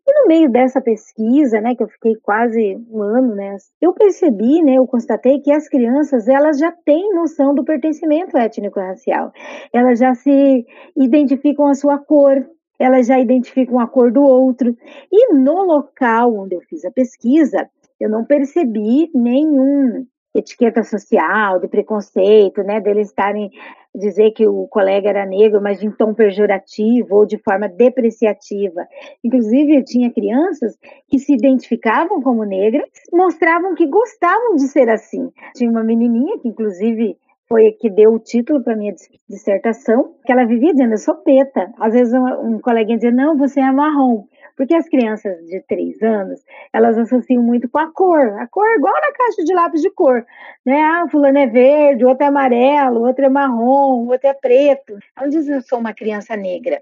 E 0.08 0.22
no 0.22 0.28
meio 0.28 0.50
dessa 0.50 0.82
pesquisa, 0.82 1.62
né, 1.62 1.76
que 1.76 1.84
eu 1.84 1.88
fiquei 1.88 2.16
quase 2.16 2.76
um 2.90 3.02
ano 3.04 3.36
nessa, 3.36 3.68
eu 3.80 3.94
percebi, 3.94 4.62
né, 4.64 4.76
eu 4.76 4.88
constatei 4.88 5.40
que 5.40 5.52
as 5.52 5.70
crianças, 5.70 6.28
elas 6.28 6.58
já 6.58 6.72
têm 6.72 7.14
noção 7.14 7.54
do 7.54 7.64
pertencimento 7.64 8.36
étnico-racial. 8.36 9.32
Elas 9.72 10.00
já 10.00 10.16
se 10.16 10.66
identificam 10.98 11.68
a 11.68 11.76
sua 11.76 12.00
cor, 12.00 12.44
elas 12.80 13.08
já 13.08 13.20
identificam 13.20 13.80
a 13.80 13.88
cor 13.88 14.12
do 14.12 14.24
outro. 14.24 14.76
E 15.12 15.34
no 15.34 15.64
local 15.64 16.34
onde 16.34 16.56
eu 16.56 16.62
fiz 16.62 16.86
a 16.86 16.92
pesquisa, 16.92 17.70
eu 18.00 18.10
não 18.10 18.24
percebi 18.24 19.12
nenhum 19.14 20.06
etiqueta 20.34 20.84
social, 20.84 21.60
de 21.60 21.68
preconceito, 21.68 22.64
né, 22.64 22.80
deles 22.80 23.10
estarem 23.10 23.50
dizer 23.94 24.32
que 24.32 24.48
o 24.48 24.68
colega 24.68 25.10
era 25.10 25.26
negro, 25.26 25.62
mas 25.62 25.82
em 25.82 25.92
tom 25.92 26.14
pejorativo 26.14 27.16
ou 27.16 27.26
de 27.26 27.38
forma 27.40 27.68
depreciativa. 27.68 28.88
Inclusive, 29.24 29.84
tinha 29.84 30.14
crianças 30.14 30.78
que 31.08 31.18
se 31.18 31.34
identificavam 31.34 32.22
como 32.22 32.44
negras, 32.44 32.88
mostravam 33.12 33.74
que 33.74 33.88
gostavam 33.88 34.56
de 34.56 34.68
ser 34.68 34.90
assim. 34.90 35.32
Tinha 35.56 35.72
uma 35.72 35.84
menininha 35.84 36.38
que, 36.38 36.48
inclusive, 36.48 37.18
foi 37.52 37.72
que 37.72 37.90
deu 37.90 38.14
o 38.14 38.20
título 38.20 38.64
para 38.64 38.76
minha 38.76 38.94
dissertação, 39.28 40.16
que 40.24 40.32
ela 40.32 40.46
vivia 40.46 40.72
dizendo, 40.72 40.94
eu 40.94 40.98
sou 41.00 41.16
preta. 41.16 41.74
Às 41.80 41.94
vezes 41.94 42.14
um, 42.14 42.56
um 42.56 42.60
coleguinha 42.60 42.98
dizia, 42.98 43.12
não, 43.12 43.36
você 43.36 43.60
é 43.60 43.72
marrom. 43.72 44.26
Porque 44.56 44.76
as 44.76 44.88
crianças 44.88 45.44
de 45.48 45.62
três 45.62 46.02
anos, 46.04 46.42
elas 46.72 46.98
associam 46.98 47.42
muito 47.42 47.68
com 47.70 47.80
a 47.80 47.92
cor. 47.92 48.40
A 48.40 48.48
cor 48.48 48.68
é 48.68 48.76
igual 48.76 48.94
na 48.94 49.14
caixa 49.14 49.44
de 49.44 49.54
lápis 49.54 49.82
de 49.82 49.90
cor. 49.90 50.24
Né? 50.66 50.80
Ah, 50.80 51.08
fulano 51.10 51.40
é 51.40 51.48
verde, 51.48 52.06
outro 52.06 52.24
é 52.24 52.28
amarelo, 52.28 53.02
outro 53.02 53.26
é 53.26 53.30
marrom, 53.30 54.08
outro 54.08 54.28
é 54.28 54.34
preto. 54.34 55.00
Ela 55.18 55.30
diz, 55.30 55.48
eu 55.48 55.62
sou 55.62 55.80
uma 55.80 55.94
criança 55.94 56.36
negra. 56.36 56.82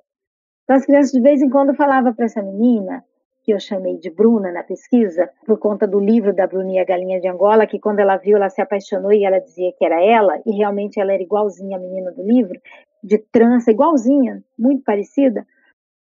Então 0.63 0.75
as 0.75 0.85
crianças 0.85 1.11
de 1.11 1.21
vez 1.21 1.41
em 1.41 1.49
quando 1.49 1.73
falavam 1.75 2.13
para 2.13 2.25
essa 2.25 2.41
menina, 2.41 3.05
que 3.47 3.53
eu 3.53 3.61
chamei 3.61 3.97
de 3.97 4.09
Bruna 4.09 4.51
na 4.51 4.61
pesquisa, 4.61 5.29
por 5.45 5.57
conta 5.57 5.87
do 5.87 6.01
livro 6.01 6.35
da 6.35 6.45
Bruninha 6.45 6.83
Galinha 6.83 7.17
de 7.21 7.29
Angola, 7.29 7.65
que 7.65 7.79
quando 7.79 7.99
ela 7.99 8.17
viu, 8.17 8.35
ela 8.35 8.49
se 8.49 8.61
apaixonou 8.61 9.13
e 9.13 9.23
ela 9.23 9.39
dizia 9.39 9.71
que 9.71 9.85
era 9.85 10.03
ela, 10.03 10.37
e 10.45 10.51
realmente 10.51 10.99
ela 10.99 11.13
era 11.13 11.23
igualzinha 11.23 11.77
a 11.77 11.79
menina 11.79 12.11
do 12.11 12.23
livro, 12.23 12.59
de 13.01 13.17
trança, 13.17 13.71
igualzinha, 13.71 14.43
muito 14.59 14.83
parecida. 14.83 15.47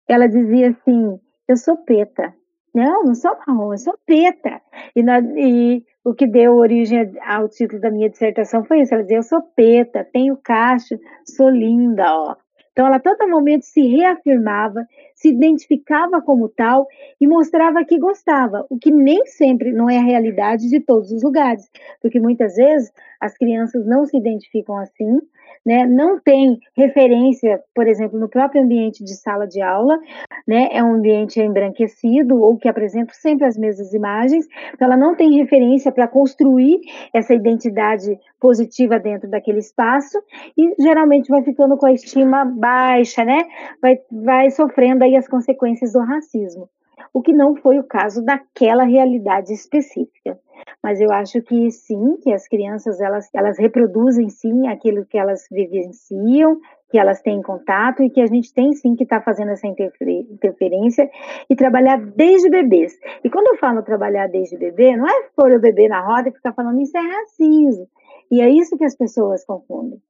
Ela 0.08 0.26
dizia 0.26 0.70
assim: 0.70 1.20
Eu 1.46 1.56
sou 1.56 1.76
preta. 1.76 2.34
Não, 2.74 3.04
não 3.04 3.14
sou 3.14 3.30
marrom, 3.46 3.72
eu 3.72 3.78
sou 3.78 3.94
preta. 4.04 4.60
E, 4.96 5.04
na, 5.04 5.20
e 5.20 5.84
o 6.04 6.14
que 6.14 6.26
deu 6.26 6.56
origem 6.56 7.14
ao 7.24 7.48
título 7.48 7.80
da 7.80 7.92
minha 7.92 8.10
dissertação 8.10 8.64
foi 8.64 8.80
isso. 8.80 8.92
Ela 8.92 9.04
dizia: 9.04 9.18
Eu 9.18 9.22
sou 9.22 9.40
preta, 9.40 10.04
tenho 10.12 10.36
cacho, 10.36 10.98
sou 11.24 11.48
linda, 11.48 12.12
ó. 12.12 12.34
Então, 12.76 12.86
ela 12.86 12.96
a 12.96 13.00
todo 13.00 13.26
momento 13.26 13.62
se 13.62 13.80
reafirmava, 13.86 14.86
se 15.14 15.30
identificava 15.30 16.20
como 16.20 16.46
tal 16.46 16.86
e 17.18 17.26
mostrava 17.26 17.82
que 17.86 17.98
gostava, 17.98 18.66
o 18.68 18.78
que 18.78 18.90
nem 18.90 19.24
sempre 19.24 19.72
não 19.72 19.88
é 19.88 19.96
a 19.96 20.02
realidade 20.02 20.68
de 20.68 20.78
todos 20.78 21.10
os 21.10 21.22
lugares, 21.22 21.70
porque 22.02 22.20
muitas 22.20 22.56
vezes 22.56 22.92
as 23.18 23.32
crianças 23.32 23.86
não 23.86 24.04
se 24.04 24.18
identificam 24.18 24.76
assim, 24.76 25.22
né, 25.66 25.84
não 25.84 26.20
tem 26.20 26.60
referência, 26.76 27.60
por 27.74 27.88
exemplo, 27.88 28.20
no 28.20 28.28
próprio 28.28 28.62
ambiente 28.62 29.02
de 29.02 29.16
sala 29.16 29.48
de 29.48 29.60
aula, 29.60 29.98
né, 30.46 30.68
é 30.70 30.80
um 30.82 30.94
ambiente 30.94 31.40
embranquecido 31.40 32.40
ou 32.40 32.56
que 32.56 32.68
apresenta 32.68 33.12
sempre 33.12 33.44
as 33.44 33.58
mesmas 33.58 33.92
imagens, 33.92 34.46
então 34.72 34.86
ela 34.86 34.96
não 34.96 35.16
tem 35.16 35.36
referência 35.36 35.90
para 35.90 36.06
construir 36.06 36.80
essa 37.12 37.34
identidade 37.34 38.16
positiva 38.40 39.00
dentro 39.00 39.28
daquele 39.28 39.58
espaço 39.58 40.16
e 40.56 40.72
geralmente 40.80 41.28
vai 41.28 41.42
ficando 41.42 41.76
com 41.76 41.86
a 41.86 41.92
estima 41.92 42.44
baixa, 42.44 43.24
né, 43.24 43.44
vai, 43.82 43.98
vai 44.10 44.50
sofrendo 44.50 45.02
aí 45.02 45.16
as 45.16 45.26
consequências 45.26 45.92
do 45.92 46.00
racismo, 46.00 46.68
o 47.12 47.22
que 47.22 47.32
não 47.32 47.56
foi 47.56 47.78
o 47.78 47.84
caso 47.84 48.24
daquela 48.24 48.84
realidade 48.84 49.52
específica 49.52 50.38
mas 50.82 51.00
eu 51.00 51.10
acho 51.10 51.42
que 51.42 51.70
sim, 51.70 52.16
que 52.22 52.32
as 52.32 52.46
crianças 52.46 53.00
elas, 53.00 53.28
elas 53.34 53.58
reproduzem 53.58 54.28
sim 54.28 54.68
aquilo 54.68 55.04
que 55.04 55.18
elas 55.18 55.46
vivenciam, 55.50 56.60
que 56.88 56.98
elas 56.98 57.20
têm 57.20 57.42
contato 57.42 58.02
e 58.02 58.10
que 58.10 58.20
a 58.20 58.26
gente 58.26 58.52
tem 58.54 58.72
sim 58.72 58.94
que 58.94 59.02
estar 59.02 59.18
tá 59.18 59.24
fazendo 59.24 59.50
essa 59.50 59.66
interferência 59.66 61.10
e 61.50 61.56
trabalhar 61.56 61.98
desde 61.98 62.48
bebês. 62.48 62.96
E 63.24 63.28
quando 63.28 63.48
eu 63.48 63.58
falo 63.58 63.82
trabalhar 63.82 64.28
desde 64.28 64.56
bebê, 64.56 64.96
não 64.96 65.08
é 65.08 65.28
pôr 65.34 65.52
o 65.52 65.60
bebê 65.60 65.88
na 65.88 66.00
roda 66.00 66.28
e 66.28 66.32
ficar 66.32 66.52
falando 66.52 66.80
isso 66.80 66.96
é 66.96 67.00
racismo. 67.00 67.88
E 68.30 68.40
é 68.40 68.48
isso 68.48 68.76
que 68.76 68.84
as 68.84 68.96
pessoas 68.96 69.44
confundem. 69.44 70.00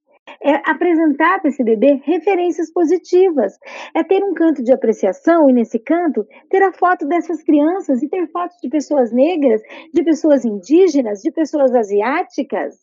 É 0.42 0.54
apresentar 0.70 1.40
para 1.40 1.50
esse 1.50 1.62
bebê 1.62 2.00
referências 2.04 2.70
positivas. 2.72 3.58
É 3.94 4.02
ter 4.02 4.22
um 4.22 4.34
canto 4.34 4.62
de 4.62 4.72
apreciação 4.72 5.48
e, 5.48 5.52
nesse 5.52 5.78
canto, 5.78 6.26
ter 6.50 6.62
a 6.62 6.72
foto 6.72 7.06
dessas 7.06 7.42
crianças 7.42 8.02
e 8.02 8.08
ter 8.08 8.26
fotos 8.28 8.56
de 8.62 8.68
pessoas 8.68 9.12
negras, 9.12 9.60
de 9.92 10.02
pessoas 10.02 10.44
indígenas, 10.44 11.22
de 11.22 11.30
pessoas 11.30 11.74
asiáticas, 11.74 12.76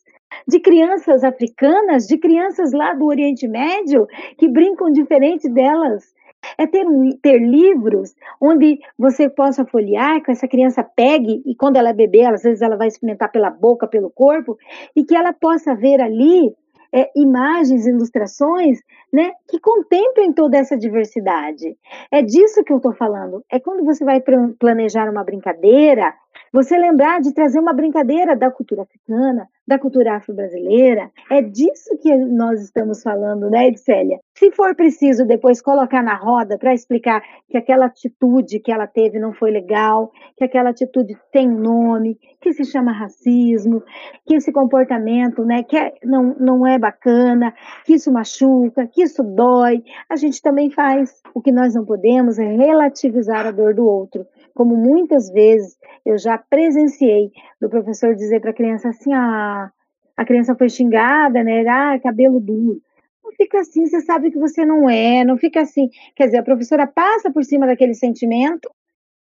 de 0.46 0.58
crianças 0.60 1.22
africanas, 1.22 2.06
de 2.06 2.18
crianças 2.18 2.72
lá 2.72 2.92
do 2.94 3.06
Oriente 3.06 3.46
Médio 3.46 4.06
que 4.36 4.48
brincam 4.48 4.90
diferente 4.90 5.48
delas 5.48 6.14
é 6.58 6.66
ter, 6.66 6.86
um, 6.86 7.10
ter 7.22 7.38
livros 7.38 8.14
onde 8.40 8.78
você 8.98 9.28
possa 9.28 9.64
folhear, 9.64 10.22
que 10.22 10.30
essa 10.30 10.46
criança 10.46 10.82
pegue, 10.82 11.42
e 11.46 11.54
quando 11.54 11.76
ela 11.76 11.90
é 11.90 11.94
bebê, 11.94 12.24
às 12.24 12.42
vezes 12.42 12.62
ela 12.62 12.76
vai 12.76 12.88
experimentar 12.88 13.30
pela 13.30 13.50
boca, 13.50 13.86
pelo 13.86 14.10
corpo, 14.10 14.58
e 14.94 15.04
que 15.04 15.16
ela 15.16 15.32
possa 15.32 15.74
ver 15.74 16.00
ali 16.00 16.54
é, 16.94 17.10
imagens, 17.16 17.86
ilustrações, 17.88 18.78
né, 19.12 19.32
que 19.48 19.58
contemplem 19.58 20.32
toda 20.32 20.56
essa 20.56 20.76
diversidade. 20.76 21.76
É 22.10 22.22
disso 22.22 22.62
que 22.62 22.72
eu 22.72 22.76
estou 22.76 22.94
falando. 22.94 23.44
É 23.50 23.58
quando 23.58 23.84
você 23.84 24.04
vai 24.04 24.22
planejar 24.58 25.10
uma 25.10 25.24
brincadeira, 25.24 26.14
você 26.52 26.76
lembrar 26.76 27.20
de 27.20 27.32
trazer 27.32 27.58
uma 27.58 27.72
brincadeira 27.72 28.36
da 28.36 28.50
cultura 28.50 28.82
africana, 28.82 29.48
da 29.66 29.78
cultura 29.78 30.16
afro-brasileira. 30.16 31.10
É 31.30 31.40
disso 31.40 31.96
que 32.00 32.14
nós 32.14 32.62
estamos 32.62 33.02
falando, 33.02 33.50
né, 33.50 33.68
Edcélia? 33.68 34.20
Se 34.34 34.50
for 34.50 34.74
preciso 34.74 35.24
depois 35.24 35.62
colocar 35.62 36.02
na 36.02 36.14
roda 36.14 36.58
para 36.58 36.74
explicar 36.74 37.22
que 37.48 37.56
aquela 37.56 37.86
atitude 37.86 38.60
que 38.60 38.70
ela 38.70 38.86
teve 38.86 39.18
não 39.18 39.32
foi 39.32 39.50
legal, 39.50 40.12
que 40.36 40.44
aquela 40.44 40.70
atitude 40.70 41.16
tem 41.32 41.48
nome, 41.48 42.18
que 42.40 42.52
se 42.52 42.64
chama 42.64 42.92
racismo, 42.92 43.82
que 44.26 44.34
esse 44.34 44.52
comportamento, 44.52 45.44
né, 45.44 45.62
que 45.62 45.76
é, 45.76 45.94
não, 46.04 46.36
não 46.38 46.66
é 46.66 46.78
bacana, 46.78 47.54
que 47.84 47.94
isso 47.94 48.12
machuca, 48.12 48.86
que 48.86 49.02
isso 49.02 49.22
dói, 49.22 49.82
a 50.08 50.16
gente 50.16 50.42
também 50.42 50.70
faz. 50.70 51.22
O 51.34 51.40
que 51.40 51.50
nós 51.50 51.74
não 51.74 51.84
podemos 51.84 52.38
é 52.38 52.44
relativizar 52.44 53.46
a 53.46 53.50
dor 53.50 53.74
do 53.74 53.86
outro 53.86 54.26
como 54.54 54.76
muitas 54.76 55.30
vezes 55.30 55.76
eu 56.04 56.16
já 56.16 56.38
presenciei 56.38 57.30
do 57.60 57.68
professor 57.68 58.14
dizer 58.14 58.40
para 58.40 58.50
a 58.50 58.54
criança 58.54 58.88
assim: 58.88 59.12
ah, 59.12 59.70
a 60.16 60.24
criança 60.24 60.54
foi 60.54 60.68
xingada, 60.68 61.42
né? 61.42 61.66
Ah, 61.66 61.98
cabelo 61.98 62.40
duro. 62.40 62.80
Não 63.22 63.32
fica 63.32 63.60
assim, 63.60 63.86
você 63.86 64.00
sabe 64.00 64.30
que 64.30 64.38
você 64.38 64.64
não 64.64 64.88
é, 64.88 65.24
não 65.24 65.36
fica 65.36 65.60
assim. 65.60 65.88
Quer 66.14 66.26
dizer, 66.26 66.38
a 66.38 66.42
professora 66.42 66.86
passa 66.86 67.30
por 67.32 67.42
cima 67.42 67.66
daquele 67.66 67.94
sentimento, 67.94 68.70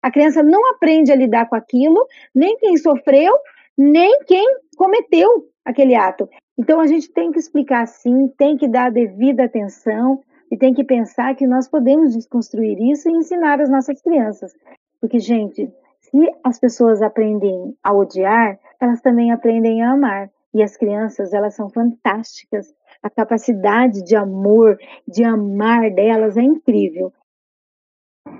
a 0.01 0.11
criança 0.11 0.43
não 0.43 0.71
aprende 0.71 1.11
a 1.11 1.15
lidar 1.15 1.49
com 1.49 1.55
aquilo, 1.55 2.05
nem 2.33 2.57
quem 2.57 2.77
sofreu, 2.77 3.33
nem 3.77 4.23
quem 4.25 4.45
cometeu 4.77 5.49
aquele 5.65 5.95
ato. 5.95 6.29
Então 6.57 6.79
a 6.79 6.87
gente 6.87 7.11
tem 7.11 7.31
que 7.31 7.39
explicar 7.39 7.85
sim, 7.87 8.27
tem 8.37 8.55
que 8.55 8.67
dar 8.67 8.91
devida 8.91 9.43
atenção 9.43 10.21
e 10.51 10.57
tem 10.57 10.73
que 10.73 10.83
pensar 10.83 11.35
que 11.35 11.45
nós 11.45 11.67
podemos 11.67 12.15
desconstruir 12.15 12.79
isso 12.91 13.09
e 13.09 13.13
ensinar 13.13 13.59
as 13.59 13.69
nossas 13.69 14.01
crianças. 14.01 14.53
Porque, 14.99 15.19
gente, 15.19 15.71
se 15.99 16.31
as 16.43 16.59
pessoas 16.59 17.01
aprendem 17.01 17.75
a 17.83 17.93
odiar, 17.93 18.57
elas 18.79 19.01
também 19.01 19.31
aprendem 19.31 19.83
a 19.83 19.91
amar. 19.91 20.29
E 20.53 20.63
as 20.63 20.77
crianças, 20.77 21.33
elas 21.33 21.53
são 21.53 21.69
fantásticas. 21.69 22.73
A 23.03 23.09
capacidade 23.09 24.03
de 24.03 24.15
amor, 24.15 24.77
de 25.07 25.23
amar 25.23 25.91
delas 25.91 26.37
é 26.37 26.41
incrível. 26.41 27.13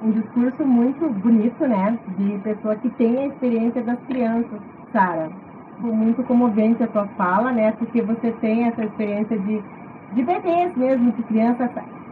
Um 0.02 0.12
discurso 0.12 0.66
muito 0.66 1.10
bonito, 1.10 1.68
né? 1.68 2.00
De 2.18 2.40
pessoa 2.40 2.76
que 2.78 2.90
tem 2.92 3.18
a 3.20 3.28
experiência 3.28 3.82
das 3.84 4.00
crianças, 4.06 4.60
Sara. 4.92 5.30
Muito 5.80 6.24
comovente 6.24 6.84
a 6.84 6.88
tua 6.88 7.08
fala, 7.10 7.52
né? 7.52 7.72
Porque 7.74 8.02
você 8.02 8.32
tem 8.34 8.68
essa 8.68 8.84
experiência 8.84 9.38
de, 9.38 9.62
de 10.14 10.24
bebês 10.24 10.76
mesmo, 10.76 11.12
de 11.12 11.24
crianças 11.24 11.70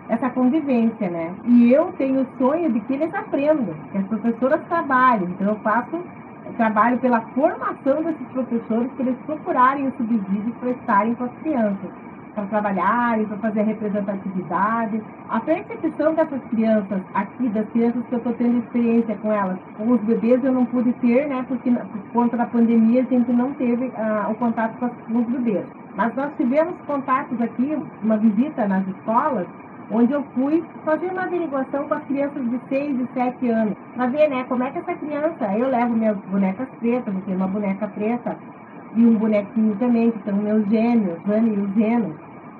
essa 0.09 0.29
convivência, 0.29 1.09
né? 1.09 1.33
E 1.45 1.71
eu 1.71 1.91
tenho 1.97 2.21
o 2.21 2.27
sonho 2.37 2.71
de 2.71 2.79
que 2.81 2.93
eles 2.93 3.13
aprendam, 3.13 3.73
que 3.91 3.97
as 3.97 4.07
professoras 4.07 4.61
trabalhem. 4.67 5.27
Então 5.29 5.47
eu 5.47 5.55
faço 5.57 5.99
trabalho 6.57 6.97
pela 6.99 7.21
formação 7.21 8.03
desses 8.03 8.27
professores, 8.27 8.91
para 8.93 9.05
eles 9.05 9.17
procurarem 9.25 9.87
os 9.87 9.95
subsídios 9.95 10.55
para 10.59 10.69
estarem 10.71 11.15
com 11.15 11.25
as 11.25 11.31
crianças, 11.41 11.89
para 12.33 12.45
trabalharem, 12.45 13.25
para 13.25 13.37
fazer 13.37 13.61
a 13.61 13.63
representatividade. 13.63 15.01
A 15.29 15.39
percepção 15.39 16.13
dessas 16.13 16.41
crianças 16.49 17.01
aqui, 17.13 17.49
das 17.49 17.67
crianças 17.69 18.05
que 18.07 18.13
eu 18.13 18.17
estou 18.17 18.33
tendo 18.33 18.59
experiência 18.59 19.15
com 19.17 19.31
elas, 19.31 19.57
com 19.77 19.91
os 19.91 20.01
bebês 20.01 20.43
eu 20.43 20.51
não 20.51 20.65
pude 20.65 20.93
ter, 20.93 21.27
né? 21.27 21.43
Porque 21.47 21.71
por 21.71 22.01
conta 22.13 22.37
da 22.37 22.45
pandemia 22.45 23.01
a 23.01 23.05
gente 23.05 23.31
não 23.31 23.53
teve 23.53 23.85
uh, 23.87 24.31
o 24.31 24.35
contato 24.35 24.77
com 24.77 25.17
os 25.17 25.25
bebês. 25.25 25.65
Mas 25.95 26.13
nós 26.15 26.31
tivemos 26.35 26.75
contatos 26.85 27.39
aqui, 27.41 27.77
uma 28.03 28.17
visita 28.17 28.67
nas 28.67 28.85
escolas, 28.87 29.47
onde 29.91 30.13
eu 30.13 30.23
fui 30.33 30.63
fazer 30.83 31.07
uma 31.07 31.23
averiguação 31.23 31.87
com 31.87 31.93
as 31.93 32.03
crianças 32.05 32.43
de 32.49 32.59
6 32.69 32.99
e 32.99 33.07
7 33.13 33.49
anos, 33.49 33.73
para 33.95 34.07
ver, 34.07 34.29
né, 34.29 34.43
como 34.47 34.63
é 34.63 34.71
que 34.71 34.79
essa 34.79 34.95
criança, 34.95 35.57
eu 35.57 35.69
levo 35.69 35.93
minhas 35.93 36.17
bonecas 36.31 36.67
pretas, 36.79 37.13
eu 37.13 37.21
tenho 37.21 37.37
uma 37.37 37.47
boneca 37.47 37.87
preta 37.87 38.35
e 38.95 39.05
um 39.05 39.15
bonequinho 39.15 39.75
também, 39.75 40.11
que 40.11 40.23
são 40.23 40.37
meus 40.37 40.65
gêmeos, 40.69 41.19
Dani 41.25 41.55
e 41.55 41.59
o 41.59 41.73
Zeno. 41.73 42.15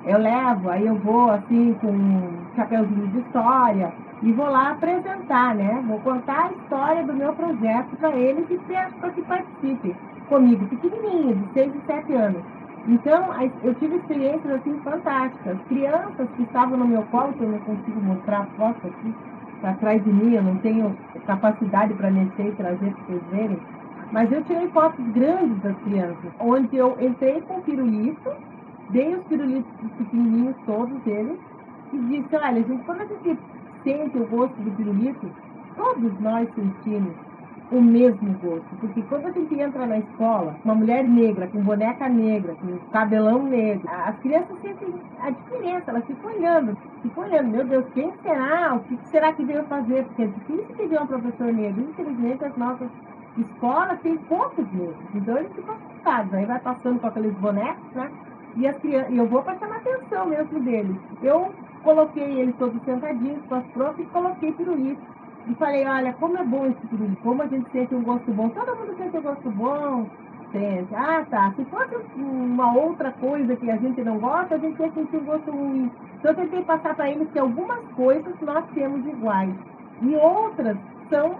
Eu 0.06 0.18
levo, 0.18 0.70
aí 0.70 0.86
eu 0.86 0.94
vou 0.96 1.30
assim 1.30 1.74
com 1.80 1.88
um 1.88 2.46
chapeuzinho 2.54 3.08
de 3.08 3.18
história 3.18 3.92
e 4.22 4.32
vou 4.32 4.48
lá 4.48 4.70
apresentar, 4.70 5.54
né? 5.54 5.82
Vou 5.86 5.98
contar 6.00 6.46
a 6.46 6.52
história 6.52 7.02
do 7.04 7.12
meu 7.12 7.32
projeto 7.32 7.96
para 7.96 8.10
eles 8.16 8.48
e 8.48 8.56
peço 8.68 8.94
para 9.00 9.10
que 9.10 9.22
participem 9.22 9.96
comigo, 10.28 10.66
pequenininho, 10.66 11.34
de 11.36 11.52
6 11.52 11.74
e 11.74 11.80
7 11.86 12.12
anos. 12.14 12.55
Então, 12.88 13.34
eu 13.64 13.74
tive 13.74 13.96
experiências 13.96 14.52
assim 14.52 14.78
fantásticas. 14.84 15.58
Crianças 15.68 16.28
que 16.36 16.42
estavam 16.42 16.78
no 16.78 16.86
meu 16.86 17.02
colo, 17.04 17.32
que 17.32 17.42
eu 17.42 17.50
não 17.50 17.58
consigo 17.60 18.00
mostrar 18.00 18.42
a 18.42 18.46
foto 18.56 18.86
aqui, 18.86 19.14
para 19.60 19.74
trás 19.74 20.04
de 20.04 20.12
mim, 20.12 20.34
eu 20.34 20.42
não 20.42 20.56
tenho 20.58 20.96
capacidade 21.26 21.92
para 21.94 22.10
mexer 22.10 22.46
e 22.46 22.52
trazer 22.52 22.92
para 22.92 23.04
vocês 23.04 23.22
verem. 23.32 23.58
Mas 24.12 24.30
eu 24.30 24.44
tirei 24.44 24.68
fotos 24.68 25.04
grandes 25.08 25.58
das 25.62 25.76
crianças, 25.78 26.32
onde 26.38 26.76
eu 26.76 26.96
entrei 27.00 27.40
com 27.40 27.54
o 27.54 27.62
pirulito, 27.62 28.30
dei 28.90 29.16
os 29.16 29.24
pirulitos 29.24 29.90
pequenininhos, 29.98 30.54
todos 30.64 31.06
eles, 31.06 31.36
e 31.92 31.98
disse, 31.98 32.36
olha, 32.36 32.62
gente, 32.62 32.84
quando 32.84 33.00
a 33.00 33.06
gente 33.06 33.38
sente 33.82 34.16
o 34.16 34.26
gosto 34.26 34.54
do 34.62 34.70
pirulito, 34.76 35.28
todos 35.76 36.20
nós 36.20 36.48
sentimos 36.54 37.25
o 37.70 37.80
mesmo 37.80 38.32
gosto. 38.38 38.76
Porque 38.80 39.02
quando 39.02 39.26
a 39.26 39.30
gente 39.30 39.58
entra 39.58 39.86
na 39.86 39.98
escola, 39.98 40.56
uma 40.64 40.74
mulher 40.74 41.04
negra, 41.04 41.46
com 41.48 41.60
boneca 41.60 42.08
negra, 42.08 42.54
com 42.54 42.78
cabelão 42.90 43.42
negro, 43.42 43.88
as 43.88 44.16
crianças 44.20 44.56
sentem 44.60 44.94
a 45.20 45.30
diferença, 45.30 45.90
elas 45.90 46.04
ficam 46.04 46.30
olhando, 46.32 46.76
ficam 47.02 47.24
olhando, 47.24 47.48
meu 47.48 47.64
Deus, 47.64 47.84
quem 47.94 48.12
será? 48.22 48.74
O 48.74 48.80
que 48.80 48.98
será 49.08 49.32
que 49.32 49.44
veio 49.44 49.64
fazer? 49.64 50.04
Porque 50.04 50.22
é 50.22 50.26
difícil 50.26 50.76
que 50.76 50.86
ver 50.86 51.02
um 51.02 51.06
professor 51.06 51.52
negro. 51.52 51.80
Infelizmente, 51.90 52.44
as 52.44 52.56
nossas 52.56 52.88
escolas 53.36 54.00
têm 54.00 54.16
poucos 54.16 54.66
negros, 54.72 54.96
então 55.14 55.36
eles 55.36 55.52
ficam 55.52 55.74
assustados. 55.74 56.34
Aí 56.34 56.46
vai 56.46 56.60
passando 56.60 57.00
com 57.00 57.06
aqueles 57.06 57.34
bonecos, 57.34 57.92
né? 57.94 58.10
E 58.56 58.66
as 58.66 58.76
crianças, 58.78 59.14
eu 59.14 59.26
vou 59.26 59.42
para 59.42 59.58
chamar 59.58 59.76
atenção 59.76 60.26
mesmo 60.26 60.60
deles. 60.60 60.96
Eu 61.22 61.52
coloquei 61.82 62.40
eles 62.40 62.56
todos 62.56 62.82
sentadinhos 62.84 63.44
com 63.48 63.56
as 63.56 63.66
profs 63.66 64.00
e 64.00 64.08
coloquei 64.08 64.52
pirulito 64.52 65.15
e 65.48 65.54
falei, 65.54 65.86
olha, 65.86 66.12
como 66.14 66.36
é 66.38 66.44
bom 66.44 66.66
esse 66.66 66.86
pirulito, 66.88 67.22
como 67.22 67.42
a 67.42 67.46
gente 67.46 67.70
sente 67.70 67.94
um 67.94 68.02
gosto 68.02 68.30
bom. 68.32 68.48
Todo 68.48 68.76
mundo 68.76 68.96
sente 68.98 69.16
um 69.16 69.22
gosto 69.22 69.50
bom, 69.50 70.06
sente. 70.52 70.94
Ah, 70.94 71.24
tá. 71.30 71.52
Se 71.56 71.64
fosse 71.66 71.94
uma 72.16 72.74
outra 72.74 73.12
coisa 73.12 73.54
que 73.56 73.70
a 73.70 73.76
gente 73.76 74.02
não 74.02 74.18
gosta, 74.18 74.56
a 74.56 74.58
gente 74.58 74.80
ia 74.80 74.90
sentir 74.92 75.16
um 75.16 75.24
gosto 75.24 75.50
ruim. 75.50 75.90
Então 76.18 76.30
eu 76.32 76.36
tentei 76.36 76.62
passar 76.62 76.94
para 76.94 77.10
eles 77.10 77.30
que 77.30 77.38
algumas 77.38 77.80
coisas 77.94 78.34
nós 78.40 78.64
temos 78.74 79.06
iguais. 79.06 79.54
E 80.02 80.14
outras 80.16 80.76
são 81.08 81.36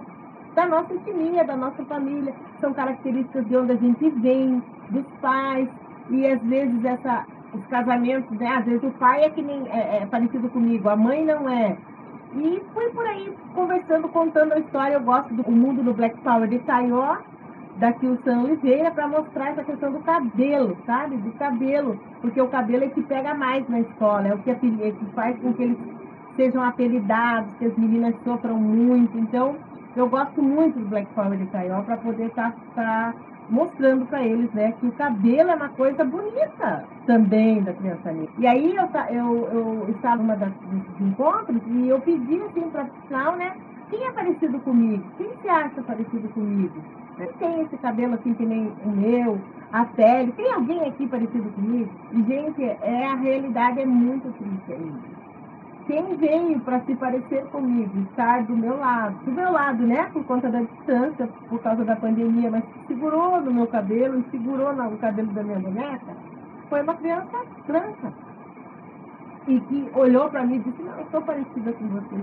da 0.55 0.65
nossa 0.65 0.91
etnia, 0.93 1.43
da 1.43 1.55
nossa 1.55 1.85
família, 1.85 2.33
são 2.59 2.73
características 2.73 3.45
de 3.47 3.55
onde 3.55 3.73
a 3.73 3.75
gente 3.75 4.09
vem, 4.09 4.63
dos 4.89 5.05
pais, 5.21 5.69
e 6.09 6.25
às 6.25 6.41
vezes 6.41 6.83
essa, 6.83 7.25
os 7.53 7.63
casamentos, 7.67 8.35
né? 8.39 8.55
Às 8.55 8.65
vezes 8.65 8.83
o 8.83 8.91
pai 8.93 9.25
é 9.25 9.29
que 9.29 9.41
nem 9.41 9.67
é, 9.69 9.99
é 10.01 10.05
parecido 10.07 10.49
comigo, 10.49 10.89
a 10.89 10.95
mãe 10.95 11.23
não 11.23 11.47
é. 11.47 11.77
E 12.35 12.61
fui 12.73 12.89
por 12.89 13.05
aí 13.05 13.33
conversando, 13.53 14.09
contando 14.09 14.53
a 14.53 14.59
história. 14.59 14.95
Eu 14.95 15.01
gosto 15.01 15.33
do 15.33 15.49
mundo 15.51 15.83
do 15.83 15.93
Black 15.93 16.19
Power 16.21 16.47
de 16.47 16.59
Taió, 16.59 17.17
da 17.77 17.93
Kilson 17.93 18.43
Oliveira, 18.43 18.91
para 18.91 19.07
mostrar 19.07 19.51
essa 19.51 19.63
questão 19.63 19.91
do 19.91 19.99
cabelo, 19.99 20.77
sabe? 20.85 21.17
Do 21.17 21.31
cabelo. 21.33 21.99
Porque 22.21 22.41
o 22.41 22.47
cabelo 22.47 22.83
é 22.83 22.89
que 22.89 23.01
pega 23.03 23.33
mais 23.33 23.67
na 23.69 23.79
escola, 23.79 24.27
é 24.27 24.33
o 24.33 24.39
que, 24.39 24.51
é 24.51 24.55
que 24.55 25.05
faz 25.15 25.39
com 25.39 25.53
que 25.53 25.63
eles 25.63 25.77
sejam 26.35 26.63
apelidados, 26.63 27.51
que 27.57 27.65
as 27.65 27.77
meninas 27.77 28.15
sofram 28.23 28.59
muito. 28.59 29.17
Então, 29.17 29.55
eu 29.95 30.07
gosto 30.07 30.41
muito 30.41 30.77
do 30.79 30.85
Black 30.85 31.11
Power 31.13 31.37
de 31.37 31.45
Taió 31.47 31.81
para 31.81 31.97
poder 31.97 32.27
estar. 32.27 32.51
Tá, 32.75 33.13
tá 33.13 33.13
mostrando 33.49 34.05
para 34.05 34.25
eles, 34.25 34.51
né, 34.53 34.73
que 34.73 34.87
o 34.87 34.93
cabelo 34.93 35.49
é 35.51 35.55
uma 35.55 35.69
coisa 35.69 36.03
bonita 36.03 36.89
também 37.05 37.63
da 37.63 37.73
criança 37.73 38.11
negra. 38.11 38.31
E 38.37 38.45
aí 38.45 38.75
eu, 38.75 38.89
eu, 39.09 39.47
eu 39.49 39.89
estava 39.89 40.17
numa 40.21 40.35
das, 40.35 40.53
desses 40.61 40.99
encontros 40.99 41.61
e 41.65 41.87
eu 41.87 42.01
pedi 42.01 42.41
assim 42.43 42.69
para 42.69 42.83
o 42.85 43.35
né, 43.37 43.55
quem 43.89 44.05
é 44.05 44.13
parecido 44.13 44.59
comigo? 44.61 45.11
Quem 45.17 45.37
se 45.41 45.47
acha 45.47 45.81
parecido 45.83 46.29
comigo? 46.29 46.85
Mas 47.17 47.35
tem 47.37 47.61
esse 47.61 47.77
cabelo 47.77 48.15
assim 48.15 48.33
que 48.35 48.45
nem 48.45 48.75
o 48.79 48.89
meu, 48.91 49.47
a 49.71 49.85
pele. 49.85 50.33
Tem 50.33 50.53
alguém 50.53 50.81
aqui 50.87 51.07
parecido 51.07 51.51
comigo? 51.51 51.97
E, 52.11 52.23
gente, 52.23 52.61
é, 52.63 53.05
a 53.07 53.15
realidade 53.15 53.79
é 53.79 53.85
muito 53.85 54.33
triste 54.33 54.71
ainda. 54.71 55.16
Quem 55.87 56.17
veio 56.17 56.61
para 56.61 56.83
se 56.83 56.95
parecer 56.97 57.47
comigo, 57.49 57.97
estar 58.01 58.45
do 58.45 58.57
meu 58.57 58.77
lado, 58.77 59.17
do 59.23 59.31
meu 59.31 59.51
lado, 59.53 59.87
né, 59.87 60.03
por 60.11 60.25
conta 60.25 60.51
da 60.51 60.61
distância, 60.61 61.33
por 61.47 61.61
causa 61.61 61.85
da 61.85 61.95
pandemia, 61.95 62.51
mas 62.51 62.65
segurou 62.87 63.41
no 63.41 63.53
meu 63.53 63.67
cabelo 63.67 64.19
e 64.19 64.29
segurou 64.29 64.75
no 64.75 64.97
cabelo 64.97 65.31
da 65.31 65.43
minha 65.43 65.59
boneca, 65.59 66.17
foi 66.69 66.83
uma 66.83 66.95
criança 66.95 67.37
branca. 67.65 68.13
E 69.47 69.61
que 69.61 69.89
olhou 69.93 70.29
para 70.29 70.45
mim 70.45 70.55
e 70.57 70.59
disse, 70.59 70.81
não, 70.83 70.99
eu 70.99 71.07
sou 71.09 71.21
parecida 71.21 71.71
com 71.73 71.87
você. 71.87 72.15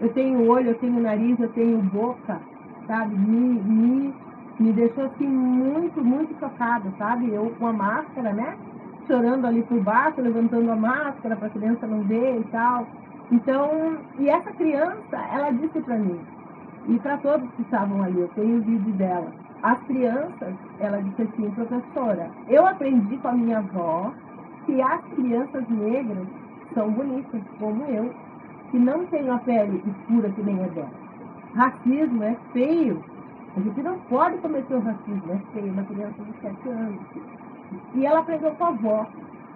Eu 0.00 0.12
tenho 0.12 0.48
olho, 0.48 0.70
eu 0.70 0.78
tenho 0.80 1.00
nariz, 1.00 1.38
eu 1.38 1.52
tenho 1.52 1.80
boca, 1.82 2.42
sabe? 2.86 3.14
Me, 3.16 3.62
me, 3.62 4.14
me 4.58 4.72
deixou 4.72 5.04
assim 5.04 5.26
muito, 5.28 6.04
muito 6.04 6.36
chocada, 6.38 6.92
sabe? 6.98 7.30
Eu 7.32 7.54
com 7.56 7.66
a 7.66 7.72
máscara, 7.72 8.32
né? 8.32 8.58
Chorando 9.06 9.46
ali 9.46 9.62
por 9.62 9.80
baixo, 9.80 10.20
levantando 10.20 10.70
a 10.70 10.76
máscara 10.76 11.36
para 11.36 11.46
a 11.46 11.50
criança 11.50 11.86
não 11.86 12.02
ver 12.02 12.40
e 12.40 12.44
tal. 12.44 12.86
Então, 13.30 13.98
e 14.18 14.28
essa 14.28 14.50
criança, 14.52 15.16
ela 15.32 15.50
disse 15.50 15.80
para 15.80 15.96
mim, 15.96 16.20
e 16.88 16.98
para 16.98 17.16
todos 17.18 17.48
que 17.56 17.62
estavam 17.62 18.02
ali, 18.02 18.20
eu 18.20 18.28
tenho 18.34 18.58
o 18.58 18.62
vídeo 18.62 18.92
dela. 18.94 19.32
As 19.62 19.78
crianças, 19.84 20.54
ela 20.80 21.00
disse 21.00 21.22
assim, 21.22 21.50
professora, 21.50 22.28
eu 22.48 22.66
aprendi 22.66 23.16
com 23.18 23.28
a 23.28 23.32
minha 23.32 23.58
avó 23.58 24.12
que 24.66 24.80
as 24.82 25.00
crianças 25.14 25.68
negras 25.68 26.26
são 26.74 26.90
bonitas, 26.90 27.40
como 27.58 27.84
eu, 27.84 28.10
que 28.70 28.78
não 28.78 29.06
têm 29.06 29.28
a 29.30 29.38
pele 29.38 29.82
escura 29.86 30.28
que 30.30 30.42
nem 30.42 30.64
a 30.64 30.68
dela. 30.68 30.90
Racismo 31.54 32.22
é 32.24 32.36
feio. 32.52 33.02
A 33.56 33.60
gente 33.60 33.82
não 33.82 33.98
pode 34.00 34.38
cometer 34.38 34.74
o 34.74 34.80
racismo, 34.80 35.32
é 35.32 35.38
feio, 35.52 35.72
uma 35.72 35.84
criança 35.84 36.22
de 36.22 36.32
7 36.40 36.68
anos. 36.68 37.00
E 37.94 38.06
ela 38.06 38.20
aprendeu 38.20 38.50
com 38.52 38.64
a 38.64 38.68
avó. 38.68 39.06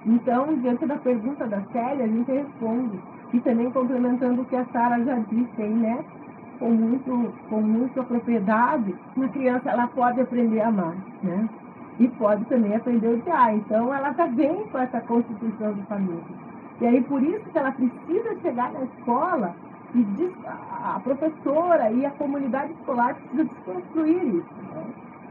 Então, 0.05 0.55
diante 0.57 0.87
da 0.87 0.97
pergunta 0.97 1.47
da 1.47 1.61
Célia, 1.73 2.05
a 2.05 2.09
gente 2.09 2.31
responde. 2.31 2.99
E 3.33 3.41
também 3.41 3.71
complementando 3.71 4.43
o 4.43 4.45
que 4.45 4.57
a 4.57 4.65
Sara 4.67 5.03
já 5.05 5.19
disse 5.31 5.63
aí, 5.63 5.75
né? 5.75 6.05
Com, 6.59 6.71
muito, 6.71 7.35
com 7.51 7.61
muita 7.61 8.03
propriedade, 8.03 8.95
uma 9.15 9.29
criança 9.29 9.71
ela 9.71 9.89
pode 9.89 10.21
aprender 10.21 10.61
a 10.61 10.69
amar, 10.69 10.95
né? 11.23 11.49
E 11.99 12.09
pode 12.09 12.45
também 12.47 12.75
aprender 12.75 13.09
a 13.09 13.11
odiar. 13.11 13.55
Então, 13.55 13.93
ela 13.93 14.13
já 14.13 14.27
vem 14.27 14.65
com 14.69 14.79
essa 14.79 15.01
constituição 15.01 15.73
de 15.75 15.83
família. 15.83 16.23
E 16.81 16.87
aí, 16.87 17.03
por 17.03 17.23
isso 17.23 17.45
que 17.51 17.59
ela 17.59 17.73
precisa 17.73 18.37
chegar 18.43 18.73
na 18.73 18.85
escola 18.85 19.55
e 19.95 20.33
a 20.45 21.01
professora 21.01 21.91
e 21.91 22.05
a 22.05 22.11
comunidade 22.13 22.73
escolar 22.73 23.15
precisa 23.15 23.45
desconstruir 23.45 24.25
isso. 24.27 24.47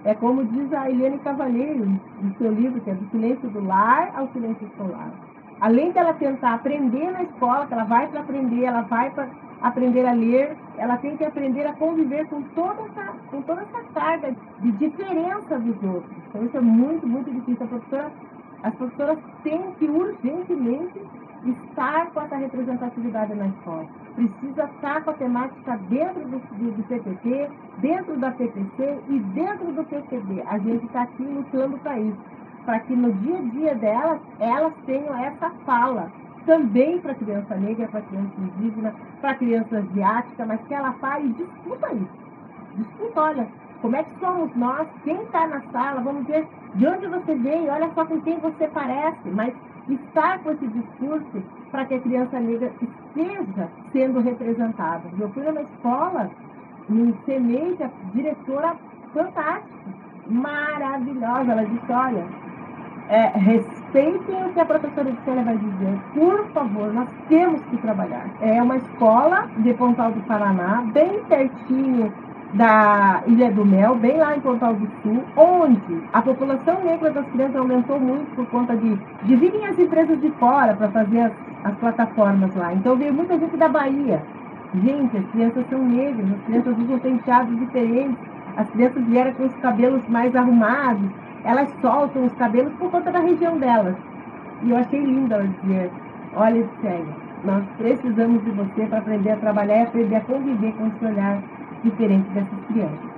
É 0.06 0.14
como 0.14 0.46
diz 0.46 0.72
a 0.72 0.88
Helene 0.88 1.18
Cavalheiro, 1.18 1.84
no 2.22 2.36
seu 2.38 2.52
livro, 2.52 2.80
que 2.82 2.92
é 2.92 2.94
do 2.94 3.10
silêncio 3.10 3.50
do 3.50 3.66
lar 3.66 4.12
ao 4.16 4.28
silêncio 4.30 4.68
escolar. 4.68 5.10
Além 5.60 5.92
dela 5.92 6.14
tentar 6.14 6.54
aprender 6.54 7.12
na 7.12 7.24
escola, 7.24 7.66
que 7.66 7.74
ela 7.74 7.86
vai 7.86 8.08
para 8.08 8.20
aprender, 8.20 8.66
ela 8.66 8.82
vai 8.82 9.10
para 9.10 9.28
aprender 9.62 10.06
a 10.06 10.12
ler, 10.12 10.56
ela 10.78 10.98
tem 10.98 11.18
que 11.18 11.26
aprender 11.26 11.66
a 11.66 11.74
conviver 11.74 12.28
com 12.28 12.44
toda 12.54 12.84
essa, 12.84 13.14
com 13.32 13.42
toda 13.42 13.62
essa 13.62 13.84
carga 13.96 14.36
de 14.60 14.72
diferença 14.74 15.58
dos 15.58 15.84
outros. 15.84 16.18
Então 16.30 16.46
isso 16.46 16.58
é 16.58 16.62
muito, 16.62 17.08
muito 17.08 17.32
difícil. 17.32 17.66
A 17.66 17.68
professora, 17.68 18.12
as 18.62 18.76
professoras 18.76 19.18
têm 19.44 19.72
que 19.80 19.86
urgentemente 19.86 21.02
estar 21.52 22.08
com 22.12 22.22
essa 22.22 22.36
representatividade 22.36 23.34
na 23.36 23.48
escola. 23.48 23.86
Precisa 24.16 24.64
estar 24.64 25.04
com 25.04 25.12
a 25.12 25.14
temática 25.14 25.78
dentro 25.90 26.22
do, 26.22 26.40
do, 26.40 26.84
PPT, 26.84 27.50
dentro 27.80 28.18
da 28.18 28.32
PPC 28.32 29.00
e 29.10 29.20
dentro 29.20 29.72
do 29.74 29.84
PCD. 29.84 30.42
A 30.48 30.58
gente 30.60 30.86
está 30.86 31.04
aqui 31.04 31.24
lutando 31.24 31.78
para 31.80 32.00
isso, 32.00 32.18
para 32.66 32.80
que 32.80 32.96
no 32.96 33.12
dia 33.14 33.38
a 33.38 33.42
dia 33.42 33.76
delas, 33.76 34.22
elas 34.40 34.74
tenham 34.86 35.16
essa 35.18 35.50
fala. 35.66 36.12
Também 36.46 37.00
para 37.00 37.16
criança 37.16 37.56
negra, 37.56 37.88
para 37.88 38.02
criança 38.02 38.34
indígena, 38.38 38.94
para 39.20 39.36
criança 39.36 39.78
asiática, 39.78 40.46
mas 40.46 40.62
que 40.68 40.74
ela 40.74 40.94
fale 40.94 41.28
e 41.28 41.34
discuta 41.34 41.94
isso. 41.94 42.26
Discuta, 42.76 43.22
olha, 43.22 43.48
como 43.82 43.96
é 43.96 44.04
que 44.04 44.20
somos 44.20 44.56
nós, 44.56 44.88
quem 45.04 45.22
está 45.24 45.48
na 45.48 45.62
sala, 45.72 46.02
vamos 46.02 46.26
ver 46.28 46.48
de 46.76 46.88
onde 46.88 47.08
você 47.08 47.36
veio, 47.36 47.72
olha 47.72 47.90
só 47.94 48.06
com 48.06 48.22
quem 48.22 48.38
você 48.40 48.68
parece, 48.68 49.30
mas 49.30 49.54
estar 49.90 50.40
com 50.40 50.52
esse 50.52 50.68
discurso 50.68 51.44
para 51.72 51.86
que 51.86 51.96
a 51.96 52.00
criança 52.00 52.40
negra 52.40 52.72
esteja 52.82 53.70
sendo 53.92 54.20
representada. 54.20 55.04
Eu 55.20 55.30
fui 55.30 55.44
numa 55.44 55.62
escola, 55.62 56.30
em 56.90 57.14
Semeja, 57.26 57.92
diretora 58.14 58.76
fantástica, 59.14 59.92
maravilhosa. 60.28 61.52
Ela 61.52 61.66
disse, 61.66 61.92
olha, 61.92 62.26
é, 63.10 63.28
respeitem 63.38 64.46
o 64.46 64.54
que 64.54 64.60
a 64.60 64.66
professora 64.66 65.12
de 65.12 65.22
Célia 65.24 65.44
vai 65.44 65.58
dizer. 65.58 66.00
Por 66.14 66.46
favor, 66.48 66.94
nós 66.94 67.10
temos 67.30 67.62
que 67.66 67.78
trabalhar. 67.78 68.26
É 68.42 68.62
uma 68.62 68.78
escola 68.78 69.48
de 69.60 69.74
Pontal 69.76 70.12
do 70.12 70.22
Paraná, 70.22 70.84
bem 70.94 71.24
pertinho 71.26 72.12
da 72.54 73.22
Ilha 73.28 73.52
do 73.52 73.66
Mel, 73.66 73.96
bem 73.96 74.18
lá 74.18 74.36
em 74.36 74.40
Pontal 74.40 74.74
do 74.76 74.88
Sul, 75.02 75.24
onde 75.36 76.02
a 76.14 76.22
população 76.22 76.84
negra 76.84 77.12
das 77.12 77.26
crianças 77.28 77.56
aumentou 77.56 78.00
muito 78.00 78.34
por 78.36 78.46
conta 78.48 78.76
de, 78.76 78.96
de 79.24 79.36
virem 79.36 79.66
as 79.66 79.78
empresas 79.78 80.20
de 80.22 80.30
fora 80.32 80.74
para 80.74 80.90
fazer 80.90 81.20
as, 81.22 81.34
as, 81.64 81.76
plataformas 81.76 82.54
lá. 82.56 82.74
Então 82.74 82.96
veio 82.96 83.14
muita 83.14 83.38
gente 83.38 83.58
da 83.58 83.68
Bahia. 83.68 84.22
Gente, 84.74 85.18
as 85.18 85.26
crianças 85.32 85.66
são 85.70 85.80
negras, 85.80 86.32
as 86.32 86.42
crianças 86.46 86.78
usam 86.78 87.00
penteados 87.00 87.60
diferentes, 87.60 88.18
as 88.58 88.70
crianças 88.70 89.04
vieram 89.06 89.34
com 89.34 89.46
os 89.46 89.56
cabelos 89.56 90.08
mais 90.08 90.36
arrumados, 90.36 91.10
elas 91.44 91.70
soltam 91.82 92.26
os 92.26 92.34
cabelos 92.34 92.74
por 92.74 92.90
conta 92.92 93.12
da 93.12 93.20
região 93.20 93.58
delas. 93.58 93.96
E 94.64 94.70
eu 94.70 94.78
achei 94.78 95.00
lindo 95.00 95.34
ela 95.34 95.48
dizer, 95.62 95.92
olha, 96.36 96.66
Célia, 96.82 97.26
nós 97.44 97.64
precisamos 97.78 98.44
de 98.44 98.52
você 98.52 98.86
para 98.88 99.00
aprender 99.00 99.32
a 99.32 99.38
trabalhar 99.38 99.78
e 99.78 99.84
aprender 99.84 100.16
a 100.16 100.22
conviver 100.22 100.74
com 100.74 100.88
esse 100.88 101.06
olhar 101.06 101.40
diferente 101.90 102.30
dessas 102.34 102.66
crianças. 102.68 103.16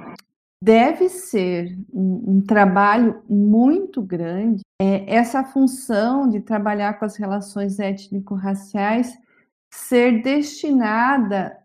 Deve 0.64 1.10
ser 1.10 1.78
um, 1.94 2.38
um 2.38 2.42
trabalho 2.42 3.22
muito 3.30 4.02
grande 4.02 4.62
é, 4.82 5.16
essa 5.16 5.44
função 5.44 6.28
de 6.30 6.40
trabalhar 6.40 7.00
com 7.00 7.06
as 7.06 7.16
relações 7.16 7.80
étnico-raciais 7.80 9.18
ser 9.72 10.22
destinada 10.22 11.58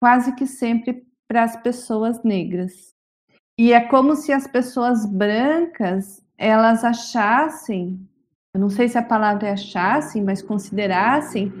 quase 0.00 0.34
que 0.34 0.46
sempre 0.46 1.06
para 1.28 1.44
as 1.44 1.56
pessoas 1.56 2.22
negras. 2.22 2.94
E 3.58 3.72
é 3.72 3.80
como 3.80 4.14
se 4.14 4.32
as 4.32 4.46
pessoas 4.46 5.06
brancas 5.06 6.22
elas 6.36 6.84
achassem, 6.84 8.06
eu 8.54 8.60
não 8.60 8.68
sei 8.68 8.88
se 8.88 8.98
a 8.98 9.02
palavra 9.02 9.48
é 9.48 9.52
achassem, 9.52 10.22
mas 10.22 10.42
considerassem 10.42 11.52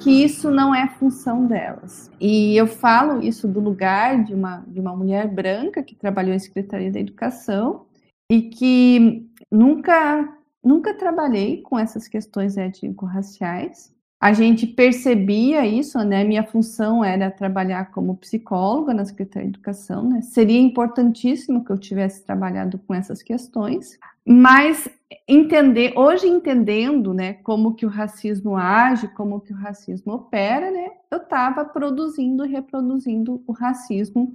que 0.00 0.10
isso 0.10 0.50
não 0.50 0.74
é 0.74 0.88
função 0.88 1.46
delas. 1.46 2.10
E 2.20 2.56
eu 2.56 2.66
falo 2.66 3.22
isso 3.22 3.48
do 3.48 3.60
lugar 3.60 4.24
de 4.24 4.34
uma, 4.34 4.64
de 4.66 4.80
uma 4.80 4.94
mulher 4.94 5.28
branca 5.28 5.82
que 5.82 5.94
trabalhou 5.94 6.34
em 6.34 6.38
Secretaria 6.38 6.90
da 6.90 7.00
Educação 7.00 7.86
e 8.30 8.42
que 8.42 9.26
nunca, 9.50 10.36
nunca 10.62 10.94
trabalhei 10.94 11.62
com 11.62 11.78
essas 11.78 12.08
questões 12.08 12.56
étnico-raciais. 12.56 13.92
A 14.26 14.32
gente 14.32 14.66
percebia 14.66 15.64
isso, 15.64 15.96
né? 16.00 16.24
Minha 16.24 16.42
função 16.42 17.04
era 17.04 17.30
trabalhar 17.30 17.92
como 17.92 18.16
psicóloga 18.16 18.92
na 18.92 19.04
Secretaria 19.04 19.48
de 19.48 19.54
Educação, 19.54 20.02
né? 20.02 20.20
Seria 20.20 20.58
importantíssimo 20.58 21.64
que 21.64 21.70
eu 21.70 21.78
tivesse 21.78 22.24
trabalhado 22.24 22.76
com 22.76 22.92
essas 22.92 23.22
questões, 23.22 23.96
mas 24.26 24.88
entender, 25.28 25.92
hoje 25.96 26.26
entendendo, 26.26 27.14
né, 27.14 27.34
como 27.34 27.76
que 27.76 27.86
o 27.86 27.88
racismo 27.88 28.56
age, 28.56 29.06
como 29.14 29.38
que 29.40 29.52
o 29.52 29.56
racismo 29.56 30.14
opera, 30.14 30.72
né, 30.72 30.88
eu 31.08 31.18
estava 31.18 31.64
produzindo 31.64 32.44
e 32.44 32.48
reproduzindo 32.48 33.40
o 33.46 33.52
racismo 33.52 34.34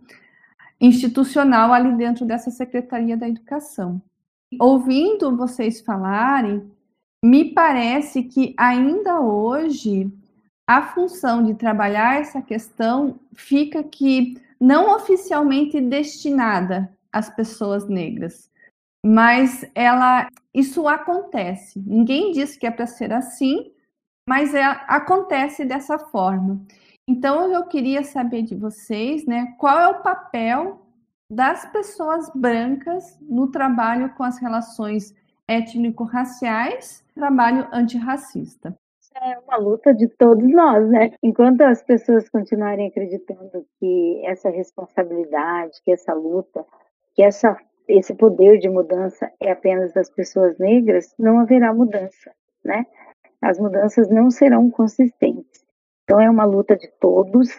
institucional 0.79 1.73
ali 1.73 1.93
dentro 1.97 2.25
dessa 2.25 2.49
Secretaria 2.49 3.17
da 3.17 3.27
Educação. 3.27 4.01
Ouvindo 4.57 5.35
vocês 5.35 5.81
falarem, 5.81 6.63
me 7.23 7.53
parece 7.53 8.23
que 8.23 8.53
ainda 8.57 9.19
hoje 9.19 10.11
a 10.67 10.81
função 10.81 11.43
de 11.43 11.53
trabalhar 11.53 12.19
essa 12.19 12.41
questão 12.41 13.19
fica 13.33 13.83
que 13.83 14.41
não 14.59 14.95
oficialmente 14.95 15.79
destinada 15.81 16.95
às 17.11 17.29
pessoas 17.29 17.87
negras, 17.87 18.49
mas 19.05 19.65
ela 19.75 20.27
isso 20.53 20.87
acontece. 20.87 21.79
Ninguém 21.79 22.31
diz 22.31 22.57
que 22.57 22.67
é 22.67 22.71
para 22.71 22.87
ser 22.87 23.11
assim, 23.13 23.71
mas 24.27 24.53
é, 24.53 24.63
acontece 24.87 25.65
dessa 25.65 25.97
forma. 25.97 26.61
Então 27.07 27.51
eu 27.51 27.65
queria 27.65 28.03
saber 28.03 28.43
de 28.43 28.55
vocês, 28.55 29.25
né, 29.25 29.55
qual 29.57 29.79
é 29.79 29.87
o 29.87 30.01
papel 30.01 30.85
das 31.29 31.65
pessoas 31.71 32.29
brancas 32.35 33.17
no 33.21 33.47
trabalho 33.47 34.13
com 34.15 34.23
as 34.23 34.37
relações 34.37 35.15
étnico-raciais, 35.51 37.03
trabalho 37.15 37.67
antirracista. 37.71 38.75
É 39.21 39.39
uma 39.39 39.57
luta 39.57 39.93
de 39.93 40.07
todos 40.07 40.49
nós, 40.49 40.89
né? 40.89 41.11
Enquanto 41.21 41.61
as 41.61 41.83
pessoas 41.83 42.29
continuarem 42.29 42.87
acreditando 42.87 43.65
que 43.77 44.21
essa 44.25 44.49
responsabilidade, 44.49 45.81
que 45.83 45.91
essa 45.91 46.13
luta 46.13 46.65
que 47.13 47.21
essa, 47.21 47.57
esse 47.87 48.13
poder 48.15 48.57
de 48.57 48.69
mudança 48.69 49.31
é 49.39 49.51
apenas 49.51 49.93
das 49.93 50.09
pessoas 50.09 50.57
negras, 50.57 51.13
não 51.17 51.39
haverá 51.39 51.73
mudança, 51.73 52.31
né? 52.63 52.85
As 53.41 53.59
mudanças 53.59 54.09
não 54.09 54.29
serão 54.29 54.69
consistentes. 54.69 55.65
Então 56.03 56.19
é 56.19 56.29
uma 56.29 56.45
luta 56.45 56.75
de 56.75 56.89
todos, 56.99 57.49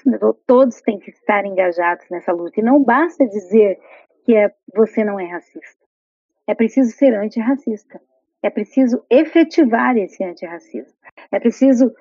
todos 0.46 0.80
têm 0.82 0.98
que 0.98 1.10
estar 1.10 1.44
engajados 1.44 2.06
nessa 2.10 2.32
luta. 2.32 2.60
E 2.60 2.62
não 2.62 2.82
basta 2.82 3.26
dizer 3.26 3.78
que 4.24 4.36
é, 4.36 4.52
você 4.74 5.04
não 5.04 5.18
é 5.18 5.26
racista. 5.26 5.81
É 6.46 6.54
preciso 6.54 6.90
ser 6.90 7.14
antirracista. 7.14 8.00
É 8.42 8.50
preciso 8.50 9.04
efetivar 9.08 9.96
esse 9.96 10.22
antirracismo. 10.24 10.92
É 11.30 11.38
preciso 11.38 11.92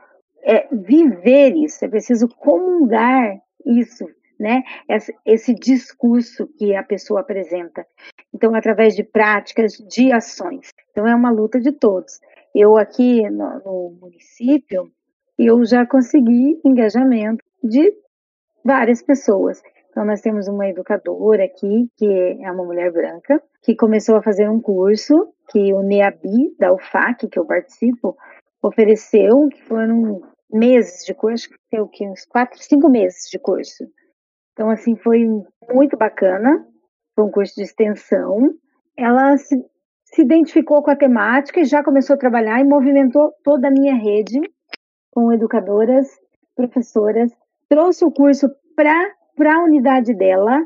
é, 0.44 0.68
viver 0.72 1.56
isso, 1.56 1.86
é 1.86 1.88
preciso 1.88 2.28
comungar 2.28 3.40
isso, 3.66 4.06
né? 4.40 4.64
Esse, 4.90 5.16
esse, 5.24 5.54
discurso 5.54 6.48
que 6.58 6.76
a 6.76 6.82
pessoa 6.82 7.22
apresenta. 7.22 7.86
Então, 8.34 8.56
através 8.56 8.96
de 8.96 9.04
práticas, 9.04 9.74
de 9.74 10.12
ações. 10.12 10.70
Então, 10.90 11.08
é 11.08 11.14
uma 11.14 11.30
luta 11.30 11.60
de 11.60 11.72
todos. 11.72 12.20
Eu 12.56 12.76
aqui 12.76 13.22
no, 13.30 13.60
no 13.60 13.98
município, 14.02 14.92
eu 15.38 15.64
já 15.64 15.86
consegui 15.86 16.60
engajamento 16.66 17.44
de 17.64 17.94
várias 18.66 19.02
pessoas. 19.02 19.62
Então, 19.92 20.06
nós 20.06 20.22
temos 20.22 20.48
uma 20.48 20.70
educadora 20.70 21.44
aqui, 21.44 21.90
que 21.98 22.06
é 22.06 22.50
uma 22.50 22.64
mulher 22.64 22.92
branca, 22.94 23.44
que 23.62 23.76
começou 23.76 24.16
a 24.16 24.24
fazer 24.24 24.50
um 24.50 24.62
curso 24.62 25.34
que 25.50 25.74
o 25.74 25.82
NEABI, 25.82 26.56
da 26.58 26.74
UFAC, 26.74 27.28
que 27.28 27.38
eu 27.38 27.46
participo, 27.46 28.16
ofereceu, 28.64 29.50
que 29.50 29.62
foram 29.64 30.22
meses 30.50 31.06
de 31.06 31.14
curso, 31.14 31.50
que 31.70 31.78
o 31.78 31.90
uns 32.10 32.26
quatro, 32.26 32.58
cinco 32.64 32.90
meses 32.90 33.30
de 33.30 33.38
curso. 33.38 33.84
Então, 34.54 34.70
assim, 34.70 34.96
foi 34.96 35.28
muito 35.70 35.98
bacana, 35.98 36.66
foi 37.14 37.26
um 37.26 37.32
curso 37.32 37.56
de 37.56 37.64
extensão. 37.64 38.50
Ela 38.98 39.36
se, 39.36 39.62
se 40.06 40.22
identificou 40.22 40.82
com 40.82 40.92
a 40.92 40.96
temática 40.96 41.60
e 41.60 41.66
já 41.66 41.84
começou 41.84 42.14
a 42.14 42.20
trabalhar 42.20 42.62
e 42.62 42.64
movimentou 42.64 43.34
toda 43.44 43.68
a 43.68 43.72
minha 43.72 43.96
rede 43.96 44.40
com 45.12 45.34
educadoras, 45.34 46.08
professoras, 46.56 47.30
trouxe 47.68 48.06
o 48.06 48.12
curso 48.12 48.50
para 48.74 49.14
a 49.48 49.64
unidade 49.64 50.14
dela 50.14 50.62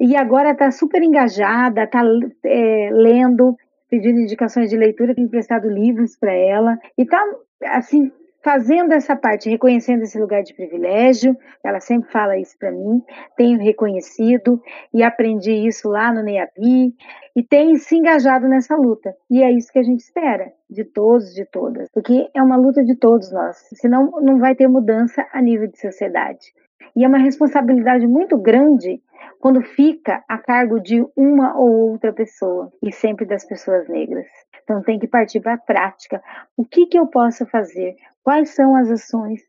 e 0.00 0.16
agora 0.16 0.50
está 0.50 0.70
super 0.70 1.02
engajada, 1.02 1.84
está 1.84 2.02
é, 2.44 2.90
lendo, 2.92 3.56
pedindo 3.88 4.20
indicações 4.20 4.70
de 4.70 4.76
leitura, 4.76 5.14
tem 5.14 5.24
emprestado 5.24 5.68
livros 5.68 6.16
para 6.16 6.32
ela 6.32 6.78
e 6.98 7.02
está 7.02 7.22
assim 7.64 8.10
fazendo 8.46 8.92
essa 8.92 9.16
parte, 9.16 9.50
reconhecendo 9.50 10.02
esse 10.02 10.16
lugar 10.20 10.40
de 10.44 10.54
privilégio, 10.54 11.36
ela 11.64 11.80
sempre 11.80 12.12
fala 12.12 12.38
isso 12.38 12.56
para 12.56 12.70
mim, 12.70 13.02
tenho 13.36 13.58
reconhecido 13.58 14.62
e 14.94 15.02
aprendi 15.02 15.50
isso 15.66 15.88
lá 15.88 16.14
no 16.14 16.22
NEABI 16.22 16.94
e 17.34 17.42
tenho 17.42 17.74
se 17.74 17.96
engajado 17.96 18.46
nessa 18.46 18.76
luta. 18.76 19.16
E 19.28 19.42
é 19.42 19.50
isso 19.50 19.72
que 19.72 19.80
a 19.80 19.82
gente 19.82 19.98
espera 19.98 20.52
de 20.70 20.84
todos, 20.84 21.34
de 21.34 21.44
todas, 21.44 21.88
porque 21.90 22.30
é 22.32 22.40
uma 22.40 22.56
luta 22.56 22.84
de 22.84 22.94
todos 22.94 23.32
nós, 23.32 23.56
senão 23.74 24.12
não 24.22 24.38
vai 24.38 24.54
ter 24.54 24.68
mudança 24.68 25.26
a 25.32 25.42
nível 25.42 25.66
de 25.66 25.80
sociedade. 25.80 26.52
E 26.94 27.04
é 27.04 27.08
uma 27.08 27.18
responsabilidade 27.18 28.06
muito 28.06 28.36
grande 28.36 29.00
quando 29.40 29.62
fica 29.62 30.24
a 30.28 30.38
cargo 30.38 30.80
de 30.80 31.04
uma 31.16 31.56
ou 31.56 31.92
outra 31.92 32.12
pessoa, 32.12 32.72
e 32.82 32.92
sempre 32.92 33.24
das 33.24 33.44
pessoas 33.44 33.88
negras. 33.88 34.26
Então 34.62 34.82
tem 34.82 34.98
que 34.98 35.06
partir 35.06 35.40
para 35.40 35.54
a 35.54 35.58
prática. 35.58 36.22
O 36.56 36.64
que, 36.64 36.86
que 36.86 36.98
eu 36.98 37.06
posso 37.06 37.46
fazer? 37.46 37.96
Quais 38.24 38.50
são 38.50 38.74
as 38.74 38.90
ações? 38.90 39.40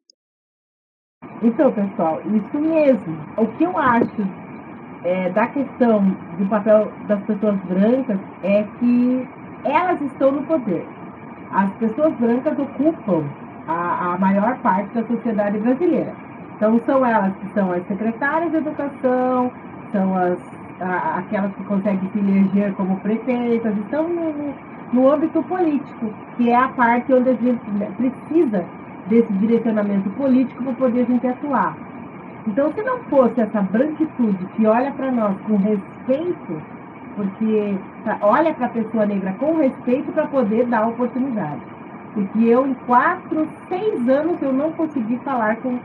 Então, 1.42 1.74
pessoal, 1.74 2.22
isso 2.22 2.60
mesmo. 2.60 3.18
O 3.38 3.48
que 3.58 3.64
eu 3.64 3.78
acho 3.78 4.22
é, 5.04 5.30
da 5.32 5.48
questão 5.48 6.04
do 6.38 6.48
papel 6.50 6.92
das 7.08 7.24
pessoas 7.24 7.56
brancas 7.62 8.20
é 8.44 8.64
que 8.80 9.28
elas 9.64 10.02
estão 10.02 10.32
no 10.32 10.44
poder. 10.46 10.86
As 11.52 11.74
pessoas 11.76 12.14
brancas 12.16 12.58
ocupam 12.60 13.24
a, 13.68 14.14
a 14.14 14.18
maior 14.18 14.58
parte 14.60 14.94
da 14.94 15.04
sociedade 15.06 15.58
brasileira. 15.60 16.14
Então, 16.58 16.82
são 16.88 17.06
elas 17.06 17.34
que 17.38 17.54
são 17.54 17.72
as 17.72 17.86
secretárias 17.88 18.50
de 18.50 18.58
educação, 18.58 19.52
são 19.92 20.18
as, 20.18 20.40
a, 20.82 21.20
aquelas 21.20 21.54
que 21.54 21.64
conseguem 21.66 22.10
se 22.12 22.18
eleger 22.18 22.74
como 22.74 22.98
prefeitas, 22.98 23.78
estão 23.78 24.10
no, 24.10 24.54
no 24.92 25.12
âmbito 25.12 25.44
político, 25.44 26.12
que 26.36 26.50
é 26.50 26.56
a 26.56 26.68
parte 26.70 27.14
onde 27.14 27.30
a 27.30 27.36
gente 27.36 27.62
precisa 27.96 28.66
desse 29.08 29.32
direcionamento 29.34 30.10
político 30.12 30.64
para 30.64 30.74
poder 30.74 31.02
a 31.02 31.06
gente 31.06 31.28
atuar. 31.28 31.78
Então, 32.48 32.74
se 32.74 32.82
não 32.82 33.00
fosse 33.04 33.40
essa 33.40 33.62
branquitude 33.62 34.44
que 34.56 34.66
olha 34.66 34.92
para 34.92 35.12
nós 35.12 35.36
com 35.42 35.58
respeito, 35.58 36.62
porque 37.16 37.76
olha 38.22 38.54
para 38.54 38.66
a 38.66 38.70
pessoa 38.70 39.06
negra 39.06 39.36
com 39.38 39.58
respeito 39.58 40.12
para 40.12 40.26
poder 40.26 40.66
dar 40.66 40.88
oportunidade. 40.88 41.62
Porque 42.16 42.40
eu, 42.46 42.66
em 42.66 42.74
quatro, 42.86 43.48
seis 43.70 44.10
anos, 44.10 44.42
eu 44.42 44.52
não 44.52 44.72
consegui 44.72 45.18
falar 45.24 45.58
com 45.58 45.78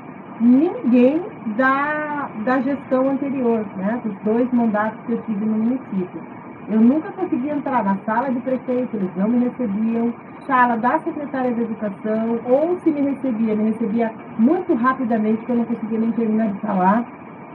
ninguém 0.42 1.22
da, 1.56 2.28
da 2.44 2.60
gestão 2.60 3.10
anterior, 3.10 3.64
né? 3.76 4.00
Dos 4.04 4.14
dois 4.24 4.52
mandatos 4.52 4.98
que 5.06 5.12
eu 5.12 5.22
tive 5.22 5.44
no 5.44 5.56
município. 5.56 6.20
Eu 6.68 6.80
nunca 6.80 7.10
consegui 7.12 7.48
entrar 7.48 7.84
na 7.84 7.96
sala 8.04 8.30
de 8.30 8.40
prefeito, 8.40 8.96
eles 8.96 9.10
não 9.16 9.28
me 9.28 9.44
recebiam, 9.44 10.12
sala 10.46 10.76
da 10.76 10.98
secretária 11.00 11.52
de 11.52 11.62
educação, 11.62 12.40
ou 12.44 12.78
se 12.80 12.90
me 12.90 13.00
recebia, 13.02 13.54
me 13.54 13.70
recebia 13.70 14.12
muito 14.38 14.74
rapidamente, 14.74 15.38
porque 15.38 15.52
eu 15.52 15.56
não 15.56 15.64
conseguia 15.64 15.98
nem 15.98 16.12
terminar 16.12 16.48
de 16.48 16.58
falar. 16.60 17.04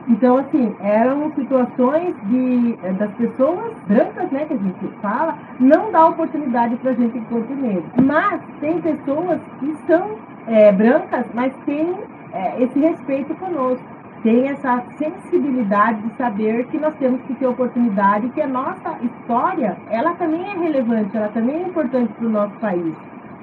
Então, 0.07 0.38
assim, 0.38 0.73
eram 0.79 1.31
situações 1.33 2.15
de, 2.27 2.77
eh, 2.81 2.93
das 2.93 3.11
pessoas 3.15 3.73
brancas, 3.88 4.31
né, 4.31 4.45
que 4.45 4.53
a 4.53 4.57
gente 4.57 4.88
fala, 5.01 5.35
não 5.59 5.91
dá 5.91 6.05
oportunidade 6.07 6.77
para 6.77 6.91
a 6.91 6.93
gente 6.93 7.17
enquanto 7.17 7.49
negro. 7.55 7.83
Mas 8.01 8.41
tem 8.61 8.79
pessoas 8.79 9.39
que 9.59 9.75
são 9.85 10.11
é, 10.47 10.71
brancas, 10.71 11.25
mas 11.33 11.53
têm 11.65 11.93
é, 12.34 12.61
esse 12.61 12.80
respeito 12.80 13.34
conosco 13.36 13.97
tem 14.23 14.47
essa 14.49 14.84
sensibilidade 14.97 16.01
de 16.01 16.15
saber 16.17 16.65
que 16.67 16.78
nós 16.78 16.93
temos 16.95 17.21
que 17.21 17.36
ter 17.36 17.47
oportunidade, 17.47 18.30
que 18.30 18.41
a 18.41 18.47
nossa 18.47 18.97
história, 19.01 19.78
ela 19.89 20.13
também 20.15 20.43
é 20.43 20.57
relevante, 20.57 21.15
ela 21.15 21.30
também 21.30 21.63
é 21.63 21.67
importante 21.67 22.11
para 22.13 22.25
o 22.25 22.30
nosso 22.30 22.53
país. 22.55 22.95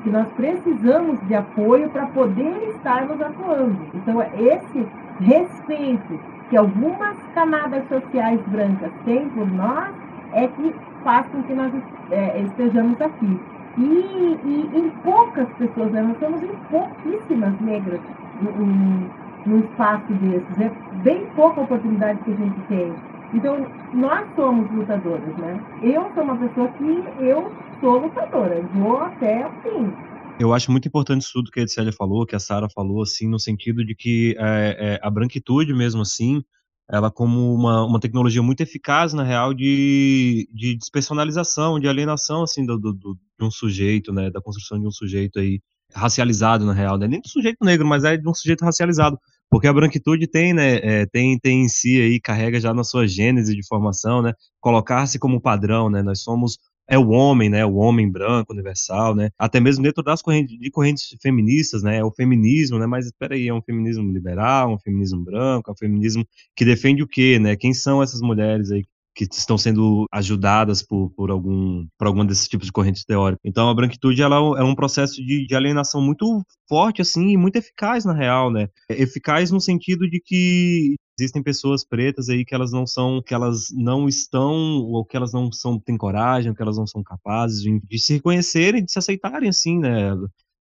Que 0.03 0.11
nós 0.11 0.27
precisamos 0.37 1.19
de 1.27 1.35
apoio 1.35 1.89
para 1.91 2.07
poder 2.07 2.69
estarmos 2.75 3.21
atuando. 3.21 3.79
Então, 3.95 4.21
esse 4.37 4.87
respeito 5.21 6.21
que 6.51 6.57
algumas 6.57 7.17
camadas 7.35 7.87
sociais 7.89 8.41
brancas 8.49 8.93
têm 9.05 9.29
por 9.31 9.51
nós 9.51 9.95
é 10.33 10.49
que 10.49 10.75
faz 11.03 11.27
com 11.29 11.43
que 11.45 11.55
nós 11.55 11.73
é, 12.11 12.41
estejamos 12.41 13.01
aqui. 13.01 13.41
E, 13.79 13.83
e, 13.83 14.71
em 14.75 14.91
poucas 15.03 15.49
pessoas, 15.55 15.91
né? 15.93 16.03
nós 16.03 16.19
somos 16.19 16.43
em 16.43 16.55
pouquíssimas 16.71 17.59
negras 17.61 18.01
num 18.41 19.61
espaço 19.61 20.13
desses. 20.15 20.59
É 20.59 20.71
bem 21.03 21.27
pouca 21.35 21.61
oportunidade 21.61 22.19
que 22.25 22.33
a 22.33 22.37
gente 22.37 22.61
tem. 22.69 22.93
Então, 23.35 23.67
nós 23.93 24.29
somos 24.37 24.71
lutadoras, 24.71 25.37
né? 25.39 25.61
Eu 25.83 26.11
sou 26.15 26.23
uma 26.23 26.37
pessoa 26.37 26.69
que 26.69 27.05
eu 27.19 27.53
sou 27.81 27.99
lutadora, 27.99 28.63
vou 28.75 28.99
até 28.99 29.47
o 29.47 29.51
fim. 29.63 29.93
Eu 30.39 30.53
acho 30.53 30.71
muito 30.71 30.89
importante 30.89 31.23
isso 31.23 31.33
tudo 31.33 31.51
que 31.51 31.61
a 31.61 31.63
Edcélia 31.63 31.93
falou, 31.93 32.27
que 32.27 32.35
a 32.35 32.41
Sara 32.41 32.69
falou, 32.69 33.03
assim, 33.03 33.29
no 33.29 33.39
sentido 33.39 33.85
de 33.85 33.95
que 33.95 34.37
é, 34.39 34.77
é, 34.79 35.01
a 35.03 35.11
branquitude, 35.11 35.73
mesmo 35.73 36.03
assim, 36.03 36.43
ela 36.91 37.11
como 37.11 37.55
uma, 37.55 37.85
uma 37.85 38.01
tecnologia 38.01 38.43
muito 38.43 38.61
eficaz, 38.61 39.13
na 39.15 39.23
real, 39.23 39.55
de, 39.55 40.49
de 40.53 40.77
despersonalização, 40.77 41.79
de 41.79 41.89
alienação, 41.89 42.43
assim, 42.43 42.65
do, 42.67 42.79
do, 42.79 42.93
do, 42.93 43.15
de 43.39 43.45
um 43.45 43.51
sujeito, 43.51 44.13
né, 44.13 44.31
da 44.31 44.41
construção 44.41 44.79
de 44.79 44.87
um 44.87 44.91
sujeito 44.91 45.39
aí 45.39 45.61
racializado, 45.95 46.65
na 46.65 46.73
real, 46.73 46.99
né, 46.99 47.07
nem 47.07 47.21
do 47.21 47.29
sujeito 47.29 47.65
negro, 47.65 47.87
mas 47.87 48.05
é 48.05 48.17
de 48.17 48.29
um 48.29 48.35
sujeito 48.35 48.65
racializado, 48.65 49.19
porque 49.51 49.67
a 49.67 49.73
branquitude 49.73 50.27
tem, 50.27 50.53
né, 50.53 50.77
é, 50.83 51.07
tem, 51.07 51.39
tem 51.39 51.65
em 51.65 51.69
si 51.69 52.01
aí, 52.01 52.21
carrega 52.21 52.61
já 52.61 52.75
na 52.75 52.85
sua 52.85 53.07
gênese 53.07 53.55
de 53.55 53.67
formação, 53.67 54.21
né, 54.23 54.33
colocar-se 54.61 55.19
como 55.19 55.41
padrão, 55.41 55.89
né, 55.89 56.03
nós 56.03 56.21
somos, 56.23 56.59
é 56.89 56.99
o 56.99 57.09
homem, 57.11 57.49
né, 57.49 57.65
o 57.65 57.77
homem 57.77 58.11
branco, 58.11 58.53
universal, 58.53 59.15
né, 59.15 59.31
até 59.39 59.61
mesmo 59.61 59.83
dentro 59.85 60.03
das 60.03 60.21
correntes, 60.21 60.59
de 60.59 60.71
correntes 60.71 61.15
feministas, 61.23 61.83
né, 61.83 61.99
é 61.99 62.05
o 62.05 62.11
feminismo, 62.11 62.79
né, 62.79 62.87
mas 62.87 63.07
espera 63.07 63.35
aí, 63.35 63.49
é 63.49 63.55
um 63.55 63.63
feminismo 63.63 64.11
liberal, 64.13 64.75
um 64.75 64.79
feminismo 64.79 65.23
branco, 65.23 65.71
é 65.71 65.73
um 65.73 65.77
feminismo 65.77 66.27
que 66.57 66.65
defende 66.65 67.03
o 67.03 67.07
quê, 67.07 67.39
né, 67.39 67.57
quem 67.57 67.73
são 67.73 68.03
essas 68.03 68.21
mulheres 68.21 68.71
aí 68.71 68.85
que 69.15 69.25
estão 69.31 69.57
sendo 69.57 70.07
ajudadas 70.13 70.83
por, 70.83 71.11
por 71.11 71.31
algum 71.31 71.87
por 71.99 72.07
algum 72.07 72.27
desses 72.27 72.49
tipos 72.49 72.67
de 72.67 72.73
correntes 72.73 73.05
teóricas. 73.05 73.41
Então 73.45 73.69
a 73.69 73.75
branquitude 73.75 74.23
ela 74.23 74.37
é 74.37 74.63
um 74.63 74.73
é 74.73 74.75
processo 74.75 75.25
de, 75.25 75.47
de 75.47 75.55
alienação 75.55 76.01
muito 76.03 76.43
forte 76.69 77.01
assim 77.01 77.31
e 77.31 77.37
muito 77.37 77.57
eficaz 77.57 78.05
na 78.05 78.13
real, 78.13 78.51
né? 78.51 78.69
É 78.91 79.03
eficaz 79.03 79.51
no 79.51 79.61
sentido 79.61 80.09
de 80.09 80.21
que 80.25 80.97
existem 81.19 81.43
pessoas 81.43 81.85
pretas 81.85 82.29
aí 82.29 82.45
que 82.45 82.55
elas 82.55 82.73
não 82.73 82.87
são, 82.87 83.23
que 83.23 83.33
elas 83.33 83.69
não 83.73 84.09
estão, 84.09 84.55
ou 84.83 85.05
que 85.05 85.17
elas 85.17 85.33
não 85.33 85.51
são, 85.53 85.79
têm 85.79 85.97
coragem, 85.97 86.53
que 86.53 86.63
elas 86.63 86.77
não 86.77 86.87
são 86.87 87.03
capazes 87.03 87.63
de, 87.63 87.81
de 87.81 87.99
se 87.99 88.15
reconhecerem, 88.15 88.85
de 88.85 88.91
se 88.91 88.99
aceitarem 88.99 89.49
assim, 89.49 89.79
né? 89.79 90.11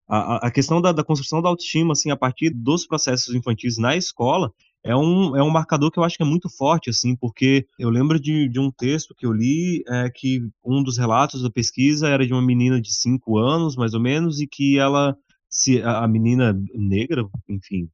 A, 0.07 0.47
a 0.47 0.51
questão 0.51 0.81
da, 0.81 0.91
da, 0.91 1.03
construção 1.03 1.41
da 1.41 1.49
autoestima, 1.49 1.93
assim, 1.93 2.11
a 2.11 2.17
partir 2.17 2.49
dos 2.49 2.85
processos 2.85 3.33
infantis 3.33 3.77
na 3.77 3.95
escola, 3.95 4.51
é 4.83 4.95
um, 4.95 5.35
é 5.35 5.41
um 5.41 5.49
marcador 5.49 5.89
que 5.89 5.97
eu 5.97 6.03
acho 6.03 6.17
que 6.17 6.23
é 6.23 6.25
muito 6.25 6.49
forte, 6.49 6.89
assim, 6.89 7.15
porque 7.15 7.65
eu 7.79 7.89
lembro 7.89 8.19
de, 8.19 8.49
de 8.49 8.59
um 8.59 8.69
texto 8.69 9.15
que 9.15 9.25
eu 9.25 9.31
li, 9.31 9.81
é, 9.87 10.09
que 10.09 10.41
um 10.63 10.83
dos 10.83 10.97
relatos 10.97 11.41
da 11.41 11.49
pesquisa 11.49 12.09
era 12.09 12.27
de 12.27 12.33
uma 12.33 12.41
menina 12.41 12.81
de 12.81 12.93
5 12.93 13.37
anos, 13.37 13.75
mais 13.77 13.93
ou 13.93 14.01
menos, 14.01 14.41
e 14.41 14.47
que 14.47 14.77
ela, 14.77 15.15
se 15.49 15.81
a 15.81 16.05
menina 16.07 16.53
negra, 16.75 17.23
enfim, 17.47 17.89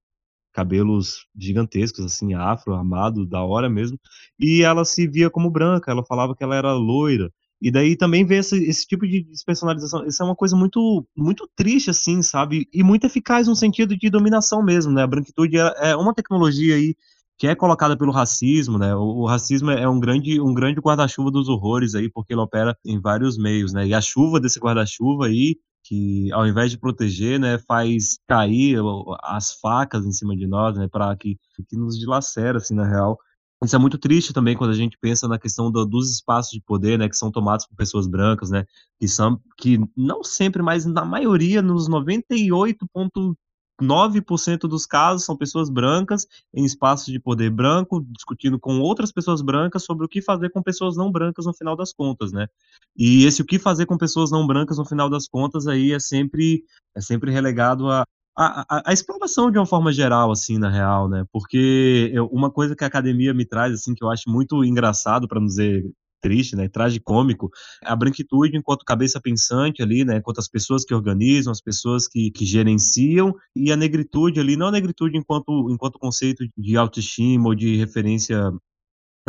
cabelos 0.52 1.28
gigantescos, 1.38 2.04
assim, 2.04 2.34
afro, 2.34 2.74
armado, 2.74 3.26
da 3.26 3.44
hora 3.44 3.70
mesmo, 3.70 4.00
e 4.40 4.64
ela 4.64 4.84
se 4.84 5.08
via 5.08 5.30
como 5.30 5.52
branca, 5.52 5.92
ela 5.92 6.04
falava 6.04 6.36
que 6.36 6.44
ela 6.44 6.56
era 6.56 6.74
loira, 6.74 7.32
e 7.62 7.70
daí 7.72 7.98
também 7.98 8.26
ver 8.26 8.38
esse, 8.38 8.58
esse, 8.64 8.88
tipo 8.88 9.06
de 9.06 9.24
despersonalização, 9.24 10.06
isso 10.06 10.24
é 10.24 10.26
uma 10.26 10.36
coisa 10.36 10.56
muito, 10.56 11.06
muito 11.16 11.50
triste, 11.56 11.90
assim, 11.90 12.22
sabe? 12.22 12.68
E 12.74 12.84
muito 12.84 13.06
eficaz 13.06 13.48
no 13.48 13.56
sentido 13.56 13.98
de 13.98 14.10
dominação 14.10 14.64
mesmo, 14.64 14.94
né? 14.94 15.04
A 15.04 15.08
branquitude 15.08 15.58
é, 15.58 15.92
é 15.92 15.96
uma 15.96 16.14
tecnologia 16.14 16.76
aí 16.76 16.96
que 17.38 17.48
é 17.48 17.56
colocada 17.56 17.98
pelo 17.98 18.12
racismo, 18.12 18.78
né? 18.78 18.94
O, 18.96 19.22
o 19.22 19.26
racismo 19.26 19.72
é 19.72 19.88
um 19.88 20.00
grande, 20.00 20.40
um 20.42 20.54
grande 20.54 20.80
guarda-chuva 20.80 21.32
dos 21.32 21.48
horrores 21.50 21.96
aí, 21.96 22.10
porque 22.10 22.34
ele 22.34 22.42
opera 22.42 22.78
em 22.86 23.00
vários 23.00 23.38
meios, 23.38 23.74
né? 23.74 23.88
E 23.88 23.94
a 23.94 24.02
chuva 24.02 24.40
desse 24.40 24.60
guarda-chuva 24.60 25.28
aí, 25.28 25.58
que 25.84 26.32
ao 26.34 26.46
invés 26.46 26.72
de 26.72 26.78
proteger, 26.78 27.40
né, 27.40 27.58
faz 27.68 28.20
cair 28.28 28.78
as 29.24 29.54
facas 29.54 30.06
em 30.06 30.12
cima 30.12 30.36
de 30.36 30.46
nós, 30.48 30.78
né, 30.78 30.88
para 30.92 31.16
que, 31.16 31.38
que 31.68 31.78
nos 31.78 31.98
dilacera, 31.98 32.58
assim, 32.58 32.76
na 32.76 32.88
real. 32.88 33.18
Isso 33.64 33.76
é 33.76 33.80
muito 33.80 33.98
triste 33.98 34.32
também 34.32 34.56
quando 34.56 34.72
a 34.72 34.76
gente 34.76 34.98
pensa 34.98 35.28
na 35.28 35.38
questão 35.38 35.70
do, 35.70 35.86
dos 35.86 36.10
espaços 36.10 36.52
de 36.52 36.62
poder, 36.62 36.98
né, 36.98 37.10
que 37.10 37.18
são 37.18 37.30
tomados 37.30 37.68
por 37.68 37.76
pessoas 37.76 38.08
brancas, 38.08 38.50
né, 38.50 38.66
que 38.98 39.08
são, 39.08 39.38
que 39.58 39.78
não 39.98 40.24
sempre, 40.24 40.62
mas 40.62 40.86
na 40.86 41.04
maioria, 41.04 41.62
nos 41.62 41.90
98,9% 41.90 44.62
dos 44.62 44.86
casos, 44.86 45.26
são 45.26 45.36
pessoas 45.36 45.70
brancas 45.70 46.26
em 46.54 46.64
espaços 46.64 47.08
de 47.08 47.20
poder 47.20 47.50
branco, 47.50 48.00
discutindo 48.10 48.58
com 48.58 48.80
outras 48.80 49.12
pessoas 49.12 49.42
brancas 49.42 49.84
sobre 49.84 50.06
o 50.06 50.10
que 50.10 50.22
fazer 50.22 50.52
com 50.52 50.64
pessoas 50.64 50.96
não 50.96 51.12
brancas 51.12 51.46
no 51.46 51.54
final 51.54 51.76
das 51.76 51.92
contas, 51.92 52.32
né. 52.32 52.48
E 52.96 53.26
esse 53.26 53.42
o 53.42 53.46
que 53.46 53.60
fazer 53.60 53.86
com 53.86 53.98
pessoas 53.98 54.32
não 54.32 54.48
brancas 54.48 54.78
no 54.78 54.86
final 54.86 55.10
das 55.10 55.28
contas 55.28 55.68
aí 55.68 55.92
é 55.92 56.00
sempre, 56.00 56.64
é 56.96 57.02
sempre 57.02 57.30
relegado 57.30 57.92
a, 57.92 58.06
a, 58.40 58.66
a, 58.70 58.84
a, 58.86 58.94
exploração 58.94 59.52
de 59.52 59.58
uma 59.58 59.66
forma 59.66 59.92
geral, 59.92 60.32
assim, 60.32 60.58
na 60.58 60.70
real, 60.70 61.10
né? 61.10 61.26
Porque 61.30 62.10
eu, 62.14 62.26
uma 62.28 62.50
coisa 62.50 62.74
que 62.74 62.86
a 62.86 62.88
academia 62.88 63.34
me 63.34 63.46
traz, 63.46 63.74
assim, 63.74 63.94
que 63.94 64.02
eu 64.02 64.10
acho 64.10 64.30
muito 64.30 64.64
engraçado, 64.64 65.28
para 65.28 65.42
não 65.42 65.48
dizer 65.48 65.84
triste, 66.22 66.56
né, 66.56 66.68
tragicômico, 66.68 67.50
a 67.84 67.96
branquitude 67.96 68.58
enquanto 68.58 68.84
cabeça 68.86 69.22
pensante 69.22 69.82
ali, 69.82 70.04
né, 70.04 70.18
enquanto 70.18 70.40
as 70.40 70.50
pessoas 70.50 70.84
que 70.84 70.94
organizam, 70.94 71.52
as 71.52 71.62
pessoas 71.62 72.08
que, 72.08 72.30
que 72.32 72.46
gerenciam, 72.46 73.34
e 73.56 73.72
a 73.72 73.76
negritude 73.78 74.40
ali, 74.40 74.58
não 74.58 74.68
a 74.68 74.72
negritude 74.72 75.18
enquanto, 75.18 75.70
enquanto 75.72 76.00
conceito 76.00 76.46
de 76.58 76.78
autoestima 76.78 77.48
ou 77.48 77.56
de 77.56 77.78
referência 77.78 78.52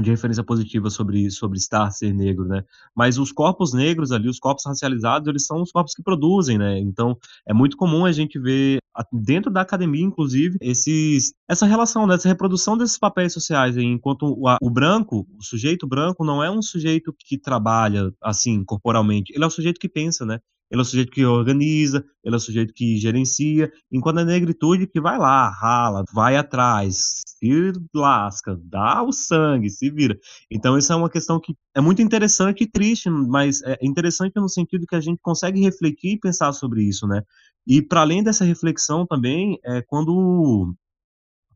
de 0.00 0.10
referência 0.10 0.42
positiva 0.42 0.88
sobre, 0.90 1.30
sobre 1.30 1.58
estar, 1.58 1.90
ser 1.90 2.12
negro, 2.12 2.46
né? 2.46 2.64
Mas 2.94 3.18
os 3.18 3.32
corpos 3.32 3.72
negros 3.72 4.12
ali, 4.12 4.28
os 4.28 4.38
corpos 4.38 4.64
racializados, 4.64 5.28
eles 5.28 5.46
são 5.46 5.60
os 5.60 5.70
corpos 5.70 5.94
que 5.94 6.02
produzem, 6.02 6.58
né? 6.58 6.78
Então, 6.78 7.16
é 7.46 7.52
muito 7.52 7.76
comum 7.76 8.04
a 8.04 8.12
gente 8.12 8.38
ver, 8.38 8.78
dentro 9.12 9.50
da 9.50 9.60
academia, 9.60 10.04
inclusive, 10.04 10.56
esses, 10.60 11.32
essa 11.48 11.66
relação, 11.66 12.06
né? 12.06 12.14
essa 12.14 12.28
reprodução 12.28 12.76
desses 12.76 12.98
papéis 12.98 13.32
sociais, 13.32 13.76
enquanto 13.76 14.22
o, 14.24 14.44
o 14.62 14.70
branco, 14.70 15.26
o 15.38 15.44
sujeito 15.44 15.86
branco, 15.86 16.24
não 16.24 16.42
é 16.42 16.50
um 16.50 16.62
sujeito 16.62 17.14
que 17.18 17.38
trabalha, 17.38 18.12
assim, 18.22 18.64
corporalmente, 18.64 19.32
ele 19.34 19.44
é 19.44 19.46
o 19.46 19.50
sujeito 19.50 19.80
que 19.80 19.88
pensa, 19.88 20.24
né? 20.24 20.40
Ele 20.70 20.80
é 20.80 20.82
o 20.82 20.84
sujeito 20.84 21.10
que 21.10 21.24
organiza, 21.24 22.04
ele 22.22 22.34
é 22.34 22.36
o 22.36 22.40
sujeito 22.40 22.72
que 22.72 22.96
gerencia, 22.96 23.72
enquanto 23.90 24.18
a 24.18 24.24
negritude 24.24 24.86
que 24.86 25.00
vai 25.00 25.18
lá, 25.18 25.50
rala, 25.50 26.04
vai 26.12 26.36
atrás, 26.36 27.20
se 27.26 27.72
lasca, 27.94 28.56
dá 28.62 29.02
o 29.02 29.12
sangue, 29.12 29.68
se 29.68 29.90
vira. 29.90 30.16
Então, 30.50 30.78
isso 30.78 30.92
é 30.92 30.96
uma 30.96 31.10
questão 31.10 31.40
que 31.40 31.56
é 31.74 31.80
muito 31.80 32.00
interessante 32.00 32.62
e 32.62 32.70
triste, 32.70 33.10
mas 33.10 33.62
é 33.62 33.78
interessante 33.82 34.34
no 34.36 34.48
sentido 34.48 34.86
que 34.86 34.94
a 34.94 35.00
gente 35.00 35.18
consegue 35.20 35.60
refletir 35.60 36.12
e 36.12 36.20
pensar 36.20 36.52
sobre 36.52 36.82
isso, 36.84 37.06
né? 37.06 37.22
E 37.66 37.82
para 37.82 38.02
além 38.02 38.22
dessa 38.22 38.44
reflexão 38.44 39.06
também, 39.06 39.58
é 39.64 39.82
quando 39.82 40.74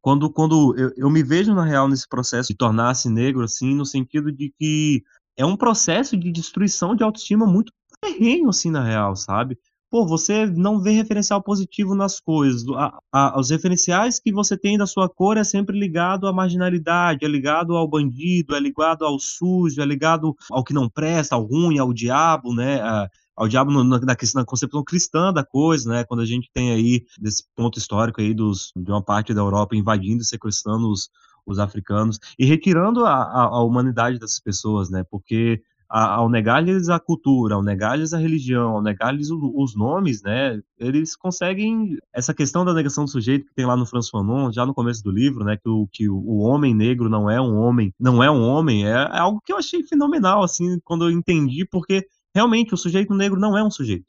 quando, 0.01 0.31
quando 0.31 0.77
eu, 0.77 0.93
eu 0.99 1.11
me 1.11 1.23
vejo 1.23 1.55
na 1.55 1.65
real 1.65 1.89
nesse 1.89 2.07
processo 2.07 2.53
de 2.53 2.59
tornar-se 2.59 3.09
negro, 3.09 3.43
assim, 3.43 3.75
no 3.75 3.87
sentido 3.87 4.31
de 4.31 4.53
que 4.59 5.03
é 5.37 5.47
um 5.47 5.57
processo 5.57 6.15
de 6.17 6.31
destruição 6.31 6.95
de 6.95 7.03
autoestima 7.03 7.47
muito 7.47 7.73
terreno, 8.05 8.51
assim, 8.51 8.71
na 8.71 8.85
real, 8.85 9.17
sabe? 9.17 9.59
Pô, 9.91 10.05
você 10.05 10.45
não 10.47 10.81
vê 10.81 10.91
referencial 10.91 11.41
positivo 11.41 11.95
nas 11.95 12.19
coisas. 12.19 12.65
A, 12.71 12.99
a, 13.13 13.39
os 13.39 13.51
referenciais 13.51 14.19
que 14.19 14.33
você 14.33 14.57
tem 14.59 14.77
da 14.77 14.87
sua 14.87 15.09
cor 15.09 15.37
é 15.37 15.45
sempre 15.45 15.79
ligado 15.79 16.27
à 16.27 16.33
marginalidade, 16.33 17.25
é 17.25 17.29
ligado 17.29 17.77
ao 17.77 17.87
bandido, 17.87 18.57
é 18.57 18.61
ligado 18.61 19.05
ao 19.05 19.19
sujo, 19.21 19.81
é 19.81 19.85
ligado 19.85 20.35
ao 20.51 20.65
que 20.65 20.75
não 20.75 20.89
presta, 20.91 21.37
ao 21.37 21.45
ruim, 21.45 21.79
ao 21.79 21.93
diabo, 21.93 22.53
né? 22.53 22.81
A, 22.83 23.09
ao 23.37 23.49
diabo 23.49 23.71
no, 23.71 23.85
na, 23.85 24.01
na, 24.01 24.45
concepção 24.45 24.83
cristã 24.83 25.33
da 25.33 25.45
coisa, 25.45 25.89
né? 25.89 26.05
Quando 26.05 26.21
a 26.21 26.27
gente 26.27 26.51
tem 26.53 26.73
aí 26.73 27.05
desse 27.21 27.45
ponto 27.55 27.79
histórico 27.79 28.21
aí 28.21 28.35
dos, 28.35 28.73
de 28.77 28.91
uma 28.91 29.03
parte 29.03 29.33
da 29.33 29.43
Europa 29.43 29.77
invadindo 29.77 30.23
e 30.23 30.27
sequestrando 30.27 30.91
os, 30.91 31.09
os 31.47 31.59
africanos 31.59 32.19
e 32.39 32.45
retirando 32.45 33.05
a, 33.05 33.15
a, 33.15 33.43
a 33.45 33.63
humanidade 33.63 34.19
dessas 34.19 34.41
pessoas, 34.41 34.91
né? 34.91 35.05
Porque 35.09 35.63
ao 35.97 36.29
negar-lhes 36.29 36.89
a 36.89 36.99
cultura, 36.99 37.55
ao 37.55 37.63
negar-lhes 37.63 38.13
a 38.13 38.19
religião, 38.19 38.71
ao 38.73 38.83
negar-lhes 38.83 39.29
os 39.31 39.77
nomes, 39.77 40.23
né, 40.23 40.61
eles 40.77 41.15
conseguem 41.15 41.97
essa 42.13 42.35
questão 42.35 42.65
da 42.65 42.75
negação 42.75 43.05
do 43.05 43.11
sujeito 43.11 43.47
que 43.47 43.55
tem 43.55 43.65
lá 43.65 43.77
no 43.77 43.87
François 43.87 44.27
Fanon, 44.27 44.51
já 44.51 44.67
no 44.67 44.75
começo 44.75 45.05
do 45.05 45.13
livro, 45.13 45.45
né, 45.45 45.57
que 45.57 45.69
o, 45.69 45.87
que 45.93 46.09
o 46.09 46.39
homem 46.39 46.75
negro 46.75 47.09
não 47.09 47.31
é 47.31 47.41
um 47.41 47.57
homem, 47.57 47.95
não 47.99 48.21
é 48.21 48.29
um 48.29 48.43
homem, 48.43 48.85
é, 48.85 48.91
é 48.91 49.19
algo 49.19 49.41
que 49.45 49.53
eu 49.53 49.57
achei 49.57 49.85
fenomenal, 49.85 50.43
assim, 50.43 50.81
quando 50.83 51.05
eu 51.05 51.13
entendi, 51.13 51.65
porque 51.65 52.05
realmente 52.35 52.75
o 52.75 52.77
sujeito 52.77 53.15
negro 53.15 53.39
não 53.39 53.57
é 53.57 53.63
um 53.63 53.71
sujeito, 53.71 54.05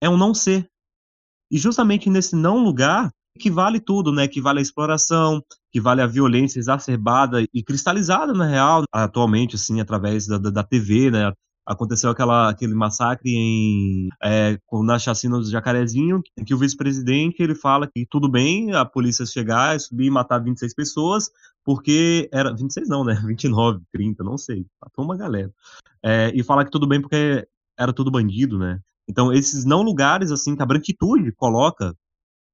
é 0.00 0.10
um 0.10 0.16
não 0.16 0.34
ser. 0.34 0.68
E 1.48 1.58
justamente 1.58 2.10
nesse 2.10 2.34
não 2.34 2.58
lugar 2.58 3.08
que 3.38 3.50
vale 3.50 3.80
tudo, 3.80 4.12
né? 4.12 4.26
Que 4.26 4.40
vale 4.40 4.58
a 4.58 4.62
exploração, 4.62 5.42
que 5.72 5.80
vale 5.80 6.02
a 6.02 6.06
violência 6.06 6.58
exacerbada 6.58 7.42
e 7.52 7.62
cristalizada 7.62 8.32
na 8.32 8.46
real, 8.46 8.84
atualmente, 8.92 9.56
assim, 9.56 9.80
através 9.80 10.26
da, 10.26 10.38
da, 10.38 10.50
da 10.50 10.62
TV, 10.62 11.10
né? 11.10 11.32
Aconteceu 11.66 12.10
aquela, 12.10 12.48
aquele 12.48 12.74
massacre 12.74 13.30
em, 13.30 14.08
é, 14.22 14.58
na 14.84 14.98
chacina 14.98 15.38
do 15.38 15.48
Jacarezinho, 15.48 16.20
em 16.36 16.44
que 16.44 16.54
o 16.54 16.58
vice-presidente 16.58 17.42
ele 17.42 17.54
fala 17.54 17.86
que 17.86 18.04
tudo 18.10 18.28
bem 18.28 18.72
a 18.72 18.84
polícia 18.84 19.24
chegar, 19.24 19.78
subir 19.78 20.06
e 20.06 20.10
matar 20.10 20.42
26 20.42 20.74
pessoas, 20.74 21.30
porque 21.64 22.28
era 22.32 22.50
26 22.50 22.88
não, 22.88 23.04
né? 23.04 23.14
29, 23.24 23.80
30, 23.92 24.24
não 24.24 24.36
sei, 24.36 24.66
matou 24.82 25.04
uma 25.04 25.16
galera. 25.16 25.52
É, 26.02 26.32
e 26.34 26.42
fala 26.42 26.64
que 26.64 26.70
tudo 26.70 26.88
bem 26.88 27.00
porque 27.00 27.46
era 27.78 27.92
tudo 27.92 28.10
bandido, 28.10 28.58
né? 28.58 28.80
Então, 29.08 29.32
esses 29.32 29.64
não 29.64 29.82
lugares, 29.82 30.30
assim, 30.30 30.54
que 30.54 30.62
a 30.62 30.66
branquitude 30.66 31.32
coloca 31.32 31.94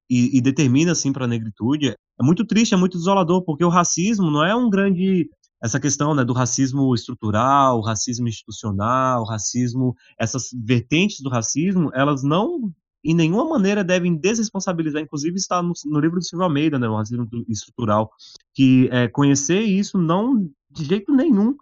e, 0.09 0.37
e 0.37 0.41
determina 0.41 0.93
assim 0.93 1.13
para 1.13 1.25
a 1.25 1.29
negritude, 1.29 1.89
é 1.89 2.25
muito 2.25 2.45
triste, 2.45 2.75
é 2.75 2.77
muito 2.77 2.99
desolador, 2.99 3.43
porque 3.43 3.65
o 3.65 3.69
racismo 3.69 4.31
não 4.31 4.45
é 4.45 4.55
um 4.55 4.71
grande 4.71 5.29
essa 5.63 5.81
questão 5.81 6.15
né, 6.15 6.23
do 6.23 6.35
racismo 6.35 6.95
estrutural, 6.95 7.81
racismo 7.81 8.29
institucional, 8.29 9.25
racismo, 9.25 9.97
essas 10.19 10.51
vertentes 10.53 11.21
do 11.21 11.31
racismo, 11.31 11.91
elas 11.95 12.23
não 12.23 12.73
em 13.03 13.15
nenhuma 13.15 13.45
maneira 13.49 13.85
devem 13.85 14.17
desresponsabilizar, 14.17 15.01
inclusive 15.01 15.37
está 15.37 15.63
no, 15.63 15.73
no 15.87 16.01
livro 16.01 16.19
do 16.19 16.25
Silvio 16.25 16.45
Almeida, 16.45 16.79
né, 16.79 16.89
o 16.89 16.97
racismo 16.97 17.27
estrutural, 17.49 18.11
que 18.53 18.89
é, 18.91 19.07
conhecer 19.07 19.61
isso 19.61 19.97
não, 19.97 20.51
de 20.71 20.85
jeito 20.85 21.15
nenhum, 21.15 21.57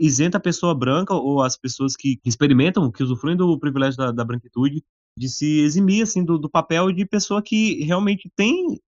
isenta 0.00 0.38
a 0.38 0.40
pessoa 0.40 0.74
branca 0.74 1.12
ou 1.12 1.42
as 1.42 1.56
pessoas 1.56 1.96
que, 1.96 2.16
que 2.16 2.28
experimentam, 2.28 2.90
que 2.90 3.02
usufruem 3.02 3.36
do 3.36 3.58
privilégio 3.58 3.98
da, 3.98 4.12
da 4.12 4.24
branquitude, 4.24 4.84
de 5.16 5.28
se 5.28 5.60
eximir 5.60 6.02
assim 6.02 6.24
do, 6.24 6.38
do, 6.38 6.50
papel 6.50 6.92
de 6.92 7.06
pessoa 7.06 7.42
que 7.42 7.82
realmente 7.84 8.30
tem 8.36 8.80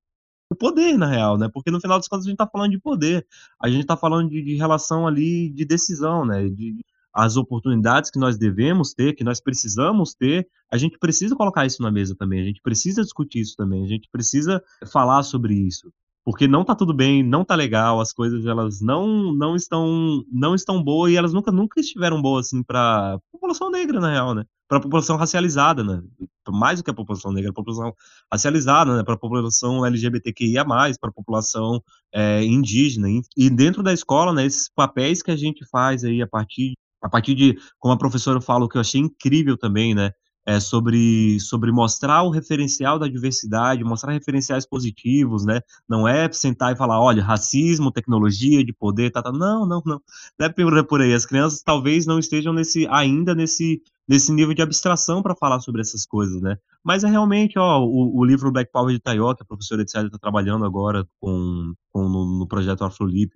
o 0.50 0.54
poder 0.54 0.96
na 0.96 1.06
real, 1.06 1.38
né? 1.38 1.48
Porque 1.52 1.70
no 1.70 1.80
final 1.80 1.98
das 1.98 2.08
contas 2.08 2.26
a 2.26 2.28
gente 2.28 2.34
está 2.34 2.46
falando 2.46 2.70
de 2.70 2.80
poder, 2.80 3.26
a 3.60 3.68
gente 3.68 3.82
está 3.82 3.96
falando 3.96 4.30
de, 4.30 4.42
de, 4.42 4.56
relação 4.56 5.06
ali 5.06 5.50
de 5.50 5.64
decisão, 5.64 6.24
né? 6.24 6.48
De 6.48 6.84
as 7.12 7.36
oportunidades 7.36 8.10
que 8.10 8.18
nós 8.18 8.36
devemos 8.36 8.92
ter, 8.92 9.14
que 9.14 9.24
nós 9.24 9.40
precisamos 9.40 10.14
ter, 10.14 10.46
a 10.70 10.76
gente 10.76 10.98
precisa 10.98 11.34
colocar 11.34 11.64
isso 11.64 11.82
na 11.82 11.90
mesa 11.90 12.14
também, 12.14 12.40
a 12.40 12.44
gente 12.44 12.60
precisa 12.60 13.02
discutir 13.02 13.40
isso 13.40 13.56
também, 13.56 13.82
a 13.82 13.88
gente 13.88 14.08
precisa 14.12 14.62
falar 14.92 15.22
sobre 15.22 15.54
isso 15.54 15.90
porque 16.26 16.48
não 16.48 16.64
tá 16.64 16.74
tudo 16.74 16.92
bem, 16.92 17.22
não 17.22 17.44
tá 17.44 17.54
legal, 17.54 18.00
as 18.00 18.12
coisas 18.12 18.44
elas 18.46 18.80
não 18.80 19.32
não 19.32 19.54
estão 19.54 20.24
não 20.28 20.56
estão 20.56 20.82
boas 20.82 21.12
e 21.12 21.16
elas 21.16 21.32
nunca 21.32 21.52
nunca 21.52 21.78
estiveram 21.80 22.20
boas 22.20 22.48
assim 22.48 22.64
para 22.64 23.20
população 23.30 23.70
negra 23.70 24.00
na 24.00 24.10
real, 24.10 24.34
né? 24.34 24.44
Para 24.68 24.78
a 24.78 24.80
população 24.80 25.16
racializada, 25.16 25.84
né? 25.84 26.02
Mais 26.48 26.80
do 26.80 26.84
que 26.84 26.90
a 26.90 26.94
população 26.94 27.32
negra, 27.32 27.50
a 27.50 27.54
população 27.54 27.94
racializada, 28.30 28.96
né? 28.96 29.04
Para 29.04 29.14
a 29.14 29.18
população 29.18 29.84
LGBTQIA+, 29.86 30.64
para 30.64 31.10
a 31.10 31.12
população 31.12 31.82
é, 32.12 32.44
indígena 32.44 33.08
e 33.36 33.50
dentro 33.50 33.82
da 33.82 33.92
escola, 33.92 34.32
né? 34.32 34.44
Esses 34.44 34.68
papéis 34.68 35.22
que 35.22 35.30
a 35.30 35.36
gente 35.36 35.64
faz 35.66 36.04
aí 36.04 36.20
a 36.22 36.26
partir 36.26 36.74
a 37.02 37.08
partir 37.08 37.34
de 37.34 37.56
como 37.78 37.94
a 37.94 37.98
professora 37.98 38.40
fala, 38.40 38.68
que 38.68 38.76
eu 38.76 38.80
achei 38.80 39.00
incrível 39.00 39.56
também, 39.56 39.94
né? 39.94 40.10
é, 40.46 40.60
sobre, 40.60 41.40
sobre 41.40 41.72
mostrar 41.72 42.22
o 42.22 42.30
referencial 42.30 42.98
da 43.00 43.08
diversidade, 43.08 43.82
mostrar 43.82 44.12
referenciais 44.12 44.64
positivos, 44.64 45.44
né? 45.44 45.60
Não 45.88 46.06
é 46.06 46.30
sentar 46.32 46.72
e 46.72 46.76
falar, 46.76 47.00
olha, 47.00 47.22
racismo, 47.22 47.90
tecnologia, 47.90 48.64
de 48.64 48.72
poder, 48.72 49.10
tá, 49.10 49.20
tá. 49.20 49.32
Não, 49.32 49.66
não, 49.66 49.82
não. 49.84 50.00
Não 50.38 50.46
é 50.46 50.82
por 50.84 51.00
aí. 51.00 51.12
As 51.12 51.26
crianças 51.26 51.62
talvez 51.62 52.06
não 52.06 52.20
estejam 52.20 52.52
nesse, 52.52 52.86
ainda 52.88 53.34
nesse, 53.34 53.82
nesse 54.08 54.32
nível 54.32 54.54
de 54.54 54.62
abstração 54.62 55.22
para 55.22 55.34
falar 55.34 55.60
sobre 55.60 55.80
essas 55.80 56.06
coisas, 56.06 56.40
né? 56.40 56.56
Mas 56.84 57.04
é 57.04 57.08
realmente, 57.08 57.58
ó, 57.58 57.80
o, 57.80 58.18
o 58.18 58.24
livro 58.24 58.52
Black 58.52 58.70
Power 58.70 58.94
de 58.94 59.00
Tayo, 59.00 59.34
que 59.34 59.42
a 59.42 59.46
professora 59.46 59.82
Edsélia 59.82 60.06
está 60.06 60.18
trabalhando 60.18 60.64
agora 60.64 61.06
com, 61.20 61.74
com 61.92 62.08
no, 62.08 62.38
no 62.38 62.46
projeto 62.46 62.84
Afrolip, 62.84 63.32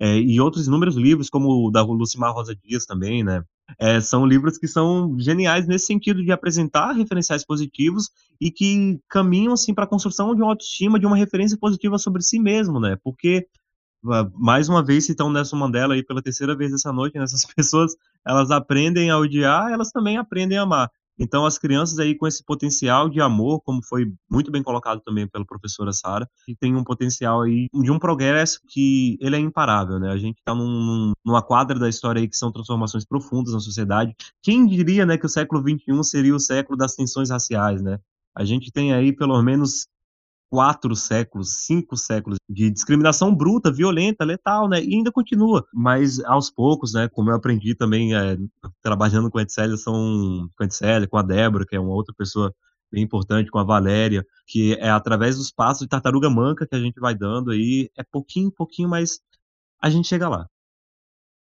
é, 0.00 0.18
e 0.18 0.40
outros 0.40 0.66
inúmeros 0.66 0.96
livros, 0.96 1.30
como 1.30 1.66
o 1.66 1.70
da 1.70 1.82
Lucimar 1.82 2.32
Rosa 2.32 2.56
Dias 2.56 2.84
também, 2.84 3.22
né? 3.22 3.44
É, 3.78 4.00
são 4.00 4.26
livros 4.26 4.58
que 4.58 4.66
são 4.66 5.16
geniais 5.18 5.66
nesse 5.66 5.86
sentido 5.86 6.22
de 6.24 6.32
apresentar 6.32 6.92
referenciais 6.92 7.44
positivos 7.44 8.10
e 8.40 8.50
que 8.50 8.98
caminham 9.08 9.52
assim 9.52 9.72
para 9.72 9.84
a 9.84 9.88
construção 9.88 10.34
de 10.34 10.42
uma 10.42 10.50
autoestima, 10.50 10.98
de 10.98 11.06
uma 11.06 11.16
referência 11.16 11.56
positiva 11.56 11.98
sobre 11.98 12.22
si 12.22 12.38
mesmo, 12.38 12.80
né? 12.80 12.98
Porque 13.02 13.46
mais 14.34 14.68
uma 14.68 14.82
vez 14.84 15.06
citando 15.06 15.30
Nelson 15.30 15.56
Mandela 15.56 15.94
aí 15.94 16.02
pela 16.02 16.22
terceira 16.22 16.56
vez 16.56 16.72
essa 16.72 16.92
noite, 16.92 17.16
né? 17.16 17.24
essas 17.24 17.44
pessoas 17.54 17.94
elas 18.26 18.50
aprendem 18.50 19.10
a 19.10 19.18
odiar, 19.18 19.70
elas 19.70 19.90
também 19.90 20.16
aprendem 20.16 20.58
a 20.58 20.62
amar. 20.62 20.90
Então, 21.18 21.44
as 21.44 21.58
crianças 21.58 21.98
aí 21.98 22.16
com 22.16 22.26
esse 22.26 22.42
potencial 22.42 23.08
de 23.08 23.20
amor, 23.20 23.60
como 23.62 23.82
foi 23.84 24.12
muito 24.30 24.50
bem 24.50 24.62
colocado 24.62 25.00
também 25.02 25.28
pela 25.28 25.44
professora 25.44 25.92
Sara, 25.92 26.28
que 26.44 26.56
tem 26.56 26.74
um 26.74 26.82
potencial 26.82 27.42
aí 27.42 27.68
de 27.72 27.90
um 27.90 27.98
progresso 27.98 28.60
que 28.66 29.18
ele 29.20 29.36
é 29.36 29.38
imparável, 29.38 30.00
né? 30.00 30.10
A 30.10 30.16
gente 30.16 30.38
está 30.38 30.54
num, 30.54 31.12
numa 31.24 31.42
quadra 31.42 31.78
da 31.78 31.88
história 31.88 32.20
aí 32.20 32.26
que 32.26 32.36
são 32.36 32.50
transformações 32.50 33.04
profundas 33.04 33.52
na 33.52 33.60
sociedade. 33.60 34.16
Quem 34.42 34.66
diria, 34.66 35.04
né, 35.04 35.18
que 35.18 35.26
o 35.26 35.28
século 35.28 35.62
XXI 35.62 36.02
seria 36.02 36.34
o 36.34 36.40
século 36.40 36.76
das 36.76 36.94
tensões 36.94 37.30
raciais, 37.30 37.82
né? 37.82 37.98
A 38.34 38.44
gente 38.44 38.72
tem 38.72 38.94
aí 38.94 39.12
pelo 39.12 39.40
menos 39.42 39.86
quatro 40.52 40.94
séculos, 40.94 41.64
cinco 41.64 41.96
séculos 41.96 42.38
de 42.46 42.70
discriminação 42.70 43.34
bruta, 43.34 43.72
violenta, 43.72 44.22
letal, 44.22 44.68
né? 44.68 44.84
E 44.84 44.96
ainda 44.96 45.10
continua. 45.10 45.64
Mas 45.72 46.22
aos 46.26 46.50
poucos, 46.50 46.92
né? 46.92 47.08
Como 47.08 47.30
eu 47.30 47.36
aprendi 47.36 47.74
também 47.74 48.14
é, 48.14 48.36
trabalhando 48.82 49.30
com 49.30 49.38
a 49.38 49.42
Etzélia, 49.42 49.78
são 49.78 50.46
com 50.54 50.64
a 50.64 51.06
com 51.08 51.16
a 51.16 51.22
Débora, 51.22 51.64
que 51.64 51.74
é 51.74 51.80
uma 51.80 51.94
outra 51.94 52.14
pessoa 52.14 52.54
bem 52.92 53.02
importante, 53.02 53.50
com 53.50 53.58
a 53.58 53.64
Valéria, 53.64 54.22
que 54.46 54.74
é 54.74 54.90
através 54.90 55.38
dos 55.38 55.50
passos 55.50 55.84
de 55.84 55.88
tartaruga 55.88 56.28
manca 56.28 56.66
que 56.66 56.76
a 56.76 56.80
gente 56.80 57.00
vai 57.00 57.14
dando 57.14 57.50
aí, 57.50 57.88
é 57.96 58.02
pouquinho, 58.04 58.52
pouquinho, 58.52 58.90
mas 58.90 59.20
a 59.80 59.88
gente 59.88 60.06
chega 60.06 60.28
lá. 60.28 60.46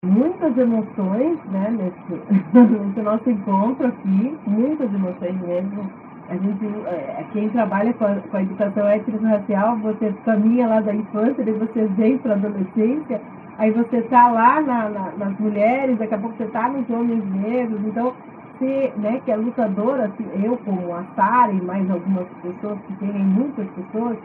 Muitas 0.03 0.57
emoções, 0.57 1.45
né, 1.51 1.71
nesse, 1.71 2.33
nesse 2.57 3.03
nosso 3.03 3.29
encontro 3.29 3.87
aqui, 3.87 4.39
muitas 4.47 4.91
emoções 4.95 5.39
mesmo 5.43 6.04
a 6.29 6.37
gente, 6.37 6.65
é, 6.87 7.25
quem 7.33 7.49
trabalha 7.51 7.93
com 7.95 8.05
a, 8.05 8.17
com 8.17 8.37
a 8.37 8.43
educação 8.43 8.87
étnico-racial, 8.89 9.77
você 9.79 10.13
caminha 10.25 10.67
lá 10.67 10.81
da 10.81 10.95
infância, 10.95 11.45
daí 11.45 11.55
você 11.55 11.87
vem 11.97 12.19
para 12.19 12.33
a 12.33 12.37
adolescência, 12.37 13.21
aí 13.59 13.71
você 13.71 13.99
está 13.99 14.31
lá 14.31 14.61
na, 14.61 14.89
na, 14.89 15.13
nas 15.19 15.39
mulheres, 15.39 15.99
daqui 15.99 16.15
a 16.15 16.19
pouco 16.19 16.37
você 16.37 16.45
está 16.45 16.69
nos 16.69 16.89
homens 16.89 17.23
negros, 17.35 17.81
então 17.85 18.15
você, 18.59 18.93
né, 18.97 19.21
que 19.25 19.31
é 19.31 19.37
lutadora, 19.37 20.07
assim, 20.07 20.27
eu 20.43 20.57
como 20.65 20.95
a 20.95 21.05
Sara 21.15 21.53
e 21.53 21.61
mais 21.61 21.91
algumas 21.91 22.27
pessoas, 22.43 22.79
que 22.87 22.95
tem 22.95 23.13
muitas 23.13 23.67
pessoas, 23.71 24.17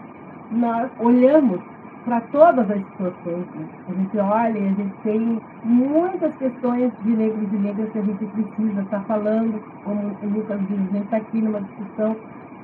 nós 0.51 0.89
olhamos 0.99 1.59
para 2.05 2.21
todas 2.31 2.69
as 2.69 2.77
situações. 2.77 3.45
Né? 3.55 3.67
A 3.87 3.93
gente 3.93 4.17
olha 4.17 4.57
e 4.57 4.67
a 4.67 4.73
gente 4.73 4.93
tem 5.03 5.41
muitas 5.63 6.35
questões 6.37 6.91
de 7.03 7.11
negros 7.11 7.51
e 7.51 7.55
negras 7.55 7.91
que 7.91 7.99
a 7.99 8.03
gente 8.03 8.25
precisa 8.25 8.81
estar 8.81 8.99
tá 8.99 9.05
falando, 9.05 9.61
como 9.83 10.15
o 10.21 10.29
Lucas 10.29 10.59
diz, 10.67 10.79
a 10.79 10.93
gente 10.93 11.03
está 11.03 11.17
aqui 11.17 11.41
numa 11.41 11.61
discussão 11.61 12.15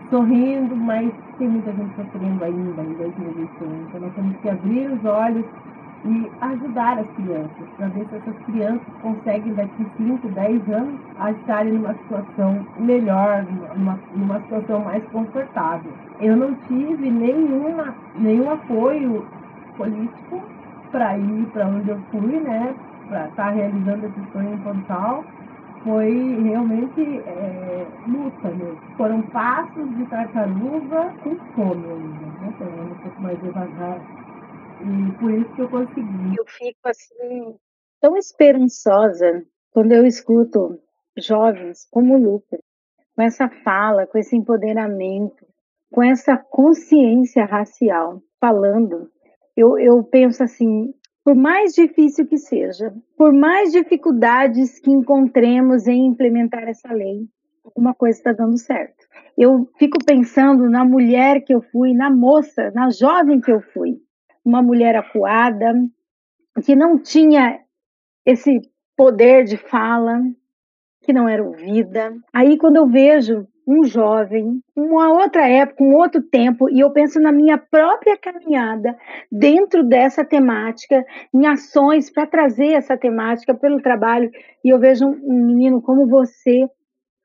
sorrindo, 0.09 0.75
mas 0.75 1.11
tem 1.37 1.49
muita 1.49 1.71
gente 1.71 1.95
sofrendo 1.95 2.43
ainda 2.43 2.81
em 2.81 2.93
2021. 2.93 3.85
Então 3.87 4.01
nós 4.01 4.13
temos 4.13 4.37
que 4.37 4.49
abrir 4.49 4.91
os 4.91 5.05
olhos 5.05 5.45
e 6.03 6.31
ajudar 6.41 6.99
as 6.99 7.07
crianças, 7.15 7.67
para 7.77 7.87
ver 7.87 8.05
se 8.09 8.15
essas 8.15 8.35
crianças 8.45 8.87
conseguem 9.01 9.53
daqui 9.53 9.85
5, 9.97 10.27
10 10.29 10.69
anos 10.69 10.99
estarem 11.39 11.73
numa 11.73 11.93
situação 11.93 12.65
melhor, 12.79 13.45
numa, 13.75 13.99
numa 14.15 14.39
situação 14.41 14.81
mais 14.81 15.03
confortável. 15.05 15.91
Eu 16.19 16.35
não 16.35 16.53
tive 16.67 17.09
nenhuma, 17.09 17.95
nenhum 18.15 18.51
apoio 18.51 19.25
político 19.77 20.43
para 20.91 21.17
ir 21.17 21.45
para 21.53 21.67
onde 21.67 21.89
eu 21.89 21.99
fui, 22.11 22.39
né, 22.39 22.73
para 23.07 23.27
estar 23.27 23.45
tá 23.45 23.49
realizando 23.49 24.05
esse 24.05 24.31
sonho 24.31 24.57
Pontal. 24.59 25.23
Foi 25.83 26.39
realmente 26.41 27.21
é, 27.27 27.85
luta 28.07 28.47
mesmo. 28.47 28.77
Foram 28.97 29.21
passos 29.21 29.87
de 29.97 30.05
tartaruga 30.05 31.13
com 31.23 31.35
fome 31.53 31.85
ainda, 31.85 32.25
né? 32.25 32.53
Então, 32.55 32.67
um 32.67 32.95
pouco 33.03 33.21
mais 33.21 33.39
devagar 33.39 33.99
e 34.85 35.11
por 35.17 35.31
isso 35.31 35.55
que 35.55 35.61
eu 35.61 35.69
consegui. 35.69 36.35
Eu 36.37 36.45
fico 36.45 36.87
assim, 36.87 37.55
tão 37.99 38.15
esperançosa 38.17 39.43
quando 39.71 39.91
eu 39.91 40.05
escuto 40.05 40.79
jovens 41.17 41.87
como 41.91 42.15
o 42.15 42.17
Lucas, 42.17 42.59
com 43.15 43.21
essa 43.21 43.49
fala, 43.49 44.05
com 44.05 44.17
esse 44.17 44.35
empoderamento, 44.35 45.45
com 45.91 46.03
essa 46.03 46.37
consciência 46.37 47.45
racial, 47.45 48.21
falando. 48.39 49.09
Eu, 49.55 49.79
eu 49.79 50.03
penso 50.03 50.43
assim, 50.43 50.93
por 51.23 51.35
mais 51.35 51.73
difícil 51.73 52.27
que 52.27 52.37
seja, 52.37 52.93
por 53.17 53.33
mais 53.33 53.71
dificuldades 53.71 54.79
que 54.79 54.91
encontremos 54.91 55.87
em 55.87 56.05
implementar 56.05 56.67
essa 56.67 56.93
lei, 56.93 57.25
alguma 57.63 57.93
coisa 57.95 58.17
está 58.17 58.33
dando 58.33 58.57
certo. 58.57 59.05
Eu 59.37 59.67
fico 59.79 59.97
pensando 60.05 60.69
na 60.69 60.85
mulher 60.85 61.41
que 61.41 61.53
eu 61.53 61.61
fui, 61.61 61.93
na 61.93 62.11
moça, 62.11 62.71
na 62.75 62.89
jovem 62.89 63.41
que 63.41 63.51
eu 63.51 63.61
fui 63.61 64.04
uma 64.45 64.61
mulher 64.61 64.95
acuada, 64.95 65.73
que 66.63 66.75
não 66.75 66.99
tinha 66.99 67.59
esse 68.25 68.61
poder 68.95 69.43
de 69.43 69.57
fala, 69.57 70.21
que 71.01 71.11
não 71.11 71.27
era 71.27 71.43
ouvida. 71.43 72.13
Aí, 72.31 72.57
quando 72.57 72.77
eu 72.77 72.87
vejo 72.87 73.47
um 73.67 73.83
jovem, 73.83 74.61
uma 74.75 75.11
outra 75.11 75.47
época, 75.47 75.83
um 75.83 75.95
outro 75.95 76.21
tempo, 76.21 76.69
e 76.69 76.79
eu 76.79 76.91
penso 76.91 77.19
na 77.19 77.31
minha 77.31 77.57
própria 77.57 78.15
caminhada 78.15 78.95
dentro 79.31 79.83
dessa 79.83 80.23
temática, 80.23 81.03
em 81.33 81.47
ações 81.47 82.11
para 82.11 82.27
trazer 82.27 82.73
essa 82.73 82.95
temática 82.95 83.53
pelo 83.55 83.81
trabalho, 83.81 84.29
e 84.63 84.69
eu 84.69 84.79
vejo 84.79 85.07
um 85.07 85.45
menino 85.45 85.81
como 85.81 86.07
você 86.07 86.69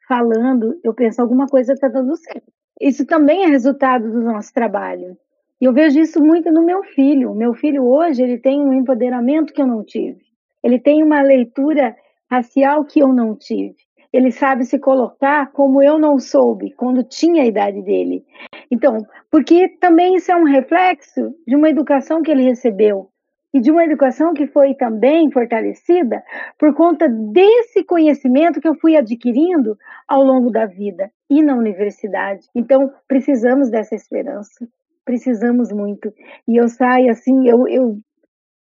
falando, 0.09 0.81
eu 0.83 0.95
penso 0.95 1.21
alguma 1.21 1.47
coisa 1.47 1.75
está 1.75 1.89
dando 1.89 2.16
certo. 2.16 2.51
Isso 2.81 3.05
também 3.05 3.45
é 3.45 3.47
resultado 3.47 4.11
do 4.11 4.23
nosso 4.23 4.53
trabalho. 4.53 5.16
E 5.61 5.66
eu 5.66 5.74
vejo 5.74 6.00
isso 6.00 6.22
muito 6.22 6.50
no 6.50 6.64
meu 6.64 6.82
filho. 6.82 7.34
Meu 7.34 7.52
filho 7.52 7.84
hoje 7.84 8.22
ele 8.22 8.38
tem 8.38 8.61
um 8.61 8.72
empoderamento 8.72 9.52
que 9.52 9.61
eu 9.61 9.66
não 9.66 9.84
tive. 9.84 10.20
Ele 10.64 10.78
tem 10.78 11.02
uma 11.02 11.20
leitura 11.20 11.94
racial 12.30 12.84
que 12.84 13.00
eu 13.00 13.08
não 13.08 13.36
tive. 13.36 13.76
Ele 14.11 14.32
sabe 14.32 14.64
se 14.64 14.78
colocar 14.78 15.52
como 15.52 15.82
eu 15.82 15.98
não 15.98 16.18
soube 16.18 16.72
quando 16.72 17.04
tinha 17.04 17.42
a 17.42 17.46
idade 17.46 17.82
dele. 17.82 18.24
Então, 18.70 19.06
porque 19.30 19.68
também 19.80 20.16
isso 20.16 20.32
é 20.32 20.36
um 20.36 20.44
reflexo 20.44 21.34
de 21.46 21.54
uma 21.54 21.68
educação 21.68 22.22
que 22.22 22.30
ele 22.30 22.42
recebeu 22.42 23.11
e 23.52 23.61
de 23.61 23.70
uma 23.70 23.84
educação 23.84 24.32
que 24.32 24.46
foi 24.46 24.74
também 24.74 25.30
fortalecida 25.30 26.22
por 26.58 26.74
conta 26.74 27.08
desse 27.08 27.84
conhecimento 27.84 28.61
que 28.61 28.68
eu 28.68 28.76
fui 28.76 28.96
adquirindo 28.96 29.76
ao 30.08 30.22
longo 30.22 30.50
da 30.50 30.66
vida 30.66 31.11
e 31.28 31.42
na 31.42 31.54
universidade. 31.54 32.48
Então, 32.54 32.92
precisamos 33.06 33.70
dessa 33.70 33.94
esperança 33.94 34.66
precisamos 35.05 35.72
muito. 35.72 36.12
E 36.46 36.57
eu 36.57 36.68
saio 36.68 37.11
assim, 37.11 37.48
eu, 37.48 37.66
eu 37.68 37.98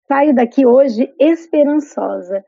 saio 0.07 0.34
daqui 0.34 0.64
hoje 0.66 1.12
esperançosa. 1.18 2.45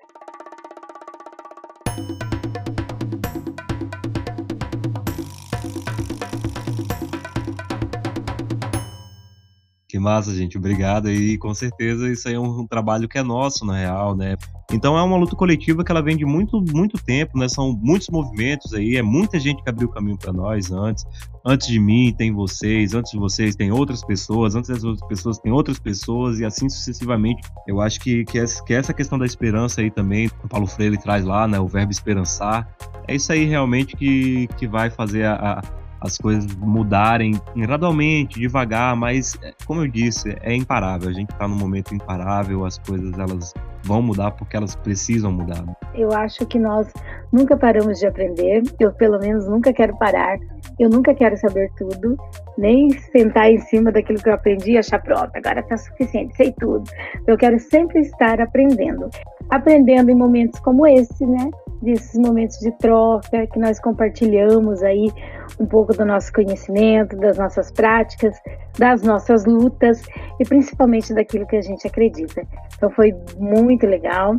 Massa, 10.09 10.35
gente. 10.35 10.57
Obrigado. 10.57 11.11
E 11.11 11.37
com 11.37 11.53
certeza 11.55 12.11
isso 12.11 12.29
aí 12.29 12.35
é 12.35 12.41
um, 12.41 12.67
trabalho 12.67 13.09
que 13.09 13.19
é 13.19 13.23
nosso, 13.23 13.65
na 13.65 13.77
real, 13.77 14.17
né? 14.17 14.37
Então 14.73 14.97
é 14.97 15.03
uma 15.03 15.17
luta 15.17 15.37
coletiva 15.37 15.85
que 15.85 15.91
ela 15.91 16.03
vem 16.03 16.17
de 16.17 16.25
muito, 16.25 16.61
muito 16.61 16.97
tempo, 17.03 17.39
né? 17.39 17.49
São 17.49 17.73
muitos 17.73 18.09
movimentos 18.09 18.73
aí, 18.73 18.97
é 18.97 19.03
muita 19.03 19.39
gente 19.39 19.63
que 19.63 19.69
abriu 19.69 19.89
o 19.89 19.91
caminho 19.91 20.17
para 20.17 20.33
nós 20.33 20.71
antes. 20.73 21.05
Antes 21.45 21.69
de 21.69 21.79
mim 21.79 22.15
tem 22.17 22.33
vocês, 22.33 22.95
antes 22.95 23.13
de 23.13 23.19
vocês 23.19 23.55
tem 23.55 23.71
outras 23.71 24.05
pessoas, 24.05 24.55
antes 24.55 24.71
das 24.71 24.85
outras 24.85 25.07
pessoas 25.09 25.39
tem 25.39 25.53
outras 25.53 25.79
pessoas 25.79 26.41
e 26.41 26.45
assim 26.45 26.69
sucessivamente. 26.69 27.43
Eu 27.67 27.81
acho 27.81 28.01
que, 28.01 28.25
que, 28.25 28.39
essa, 28.39 28.65
que 28.65 28.75
essa 28.75 28.95
questão 28.95 29.19
da 29.19 29.27
esperança 29.27 29.81
aí 29.81 29.91
também, 29.91 30.31
o 30.43 30.49
Paulo 30.49 30.67
Freire 30.67 30.99
traz 30.99 31.25
lá, 31.25 31.47
né? 31.47 31.61
O 31.61 31.69
verbo 31.69 31.93
esperançar. 31.93 32.69
É 33.07 33.15
isso 33.15 33.33
aí 33.33 33.45
realmente 33.45 33.97
que, 33.97 34.49
que 34.59 34.67
vai 34.67 34.91
fazer 34.91 35.25
a, 35.25 35.35
a 35.35 35.88
as 36.01 36.17
coisas 36.17 36.55
mudarem 36.57 37.41
gradualmente, 37.57 38.39
devagar, 38.39 38.95
mas 38.97 39.39
como 39.67 39.83
eu 39.83 39.89
disse, 39.89 40.37
é 40.43 40.55
imparável. 40.55 41.09
A 41.09 41.13
gente 41.13 41.31
está 41.31 41.49
num 41.49 41.57
momento 41.57 41.95
imparável, 41.95 42.65
as 42.65 42.79
coisas 42.79 43.19
elas 43.19 43.53
vão 43.85 44.03
mudar 44.03 44.33
porque 44.33 44.57
elas 44.57 44.77
precisam 44.77 45.33
mudar. 45.33 45.65
Eu 45.95 46.13
acho 46.13 46.45
que 46.47 46.59
nós 46.59 46.93
nunca 47.33 47.57
paramos 47.57 47.99
de 47.99 48.07
aprender. 48.07 48.63
Eu, 48.79 48.93
pelo 48.93 49.19
menos, 49.19 49.49
nunca 49.49 49.73
quero 49.73 49.97
parar. 49.99 50.39
Eu 50.79 50.89
nunca 50.89 51.15
quero 51.15 51.37
saber 51.37 51.71
tudo, 51.77 52.17
nem 52.57 52.91
sentar 52.91 53.51
em 53.51 53.59
cima 53.59 53.91
daquilo 53.91 54.23
que 54.23 54.29
eu 54.29 54.35
aprendi 54.35 54.73
e 54.73 54.79
achar 54.79 55.03
pronto, 55.03 55.31
agora 55.35 55.61
está 55.61 55.77
suficiente, 55.77 56.37
sei 56.37 56.53
tudo. 56.53 56.85
Eu 57.27 57.37
quero 57.37 57.59
sempre 57.59 58.01
estar 58.01 58.41
aprendendo. 58.41 59.09
Aprendendo 59.51 60.11
em 60.11 60.15
momentos 60.15 60.61
como 60.61 60.87
esse, 60.87 61.27
né? 61.27 61.51
Desses 61.81 62.19
momentos 62.19 62.59
de 62.59 62.71
troca 62.79 63.47
que 63.47 63.59
nós 63.59 63.81
compartilhamos 63.81 64.83
aí 64.83 65.13
um 65.61 65.67
pouco 65.67 65.97
do 65.97 66.05
nosso 66.05 66.33
conhecimento, 66.33 67.17
das 67.17 67.39
nossas 67.39 67.71
práticas, 67.71 68.37
das 68.79 69.03
nossas 69.03 69.45
lutas 69.45 70.03
e 70.41 70.45
principalmente 70.45 71.15
daquilo 71.15 71.47
que 71.47 71.57
a 71.57 71.63
gente 71.63 71.87
acredita. 71.87 72.43
Então 72.77 72.91
foi 72.91 73.15
muito 73.39 73.87
legal 73.87 74.37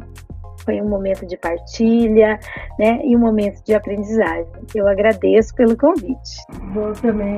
foi 0.70 0.82
um 0.82 0.88
momento 0.88 1.26
de 1.26 1.36
partilha, 1.38 2.40
né, 2.78 3.02
e 3.04 3.16
um 3.16 3.20
momento 3.20 3.64
de 3.64 3.74
aprendizagem. 3.74 4.46
Eu 4.76 4.88
agradeço 4.88 5.56
pelo 5.56 5.76
convite. 5.76 6.46
Vou 6.74 6.94
também 6.94 7.36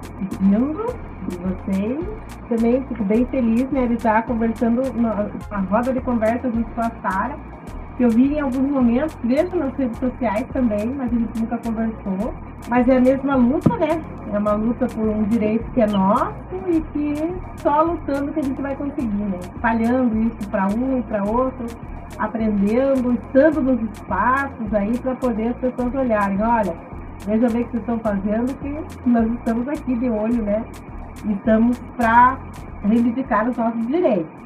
despedindo 0.00 0.86
de 1.28 1.36
vocês. 1.38 2.06
Também 2.48 2.86
fico 2.86 3.04
bem 3.04 3.26
feliz, 3.26 3.68
né, 3.70 3.86
de 3.86 3.94
estar 3.94 4.22
conversando 4.26 4.82
na, 4.94 5.28
roda 5.68 5.92
de 5.92 6.00
conversa 6.00 6.50
junto 6.50 6.70
com 6.70 6.80
a 6.80 6.90
Sara, 7.02 7.36
que 7.98 8.04
eu 8.04 8.10
vi 8.10 8.34
em 8.34 8.40
alguns 8.40 8.70
momentos, 8.70 9.18
vejo 9.24 9.56
nas 9.56 9.74
redes 9.74 9.98
sociais 9.98 10.46
também, 10.52 10.86
mas 10.94 11.12
a 11.12 11.16
gente 11.16 11.40
nunca 11.40 11.58
conversou. 11.58 12.32
Mas 12.68 12.88
é 12.88 12.96
a 12.96 13.00
mesma 13.00 13.34
luta, 13.34 13.76
né? 13.76 14.00
É 14.32 14.38
uma 14.38 14.52
luta 14.52 14.86
por 14.86 15.08
um 15.08 15.24
direito 15.24 15.68
que 15.72 15.80
é 15.80 15.86
nosso 15.88 16.32
e 16.68 16.80
que 16.92 17.14
só 17.56 17.82
lutando 17.82 18.32
que 18.32 18.38
a 18.38 18.42
gente 18.44 18.62
vai 18.62 18.76
conseguir, 18.76 19.24
né? 19.24 19.38
Espalhando 19.40 20.16
isso 20.16 20.48
para 20.48 20.66
um 20.68 21.00
e 21.00 21.02
para 21.02 21.24
outro, 21.24 21.66
aprendendo, 22.18 23.14
estando 23.14 23.62
nos 23.62 23.82
espaços 23.90 24.74
aí 24.74 24.96
para 24.98 25.16
poder 25.16 25.48
as 25.48 25.56
pessoas 25.56 25.92
olharem, 25.92 26.40
olha, 26.40 26.74
veja 27.26 27.48
bem 27.48 27.62
o 27.62 27.64
que 27.64 27.70
vocês 27.72 27.82
estão 27.82 27.98
fazendo, 27.98 28.54
que 28.60 29.08
nós 29.10 29.28
estamos 29.32 29.66
aqui 29.66 29.96
de 29.96 30.08
olho, 30.08 30.42
né? 30.44 30.64
Estamos 31.28 31.76
para 31.96 32.38
reivindicar 32.84 33.48
os 33.48 33.56
nossos 33.56 33.84
direitos. 33.88 34.38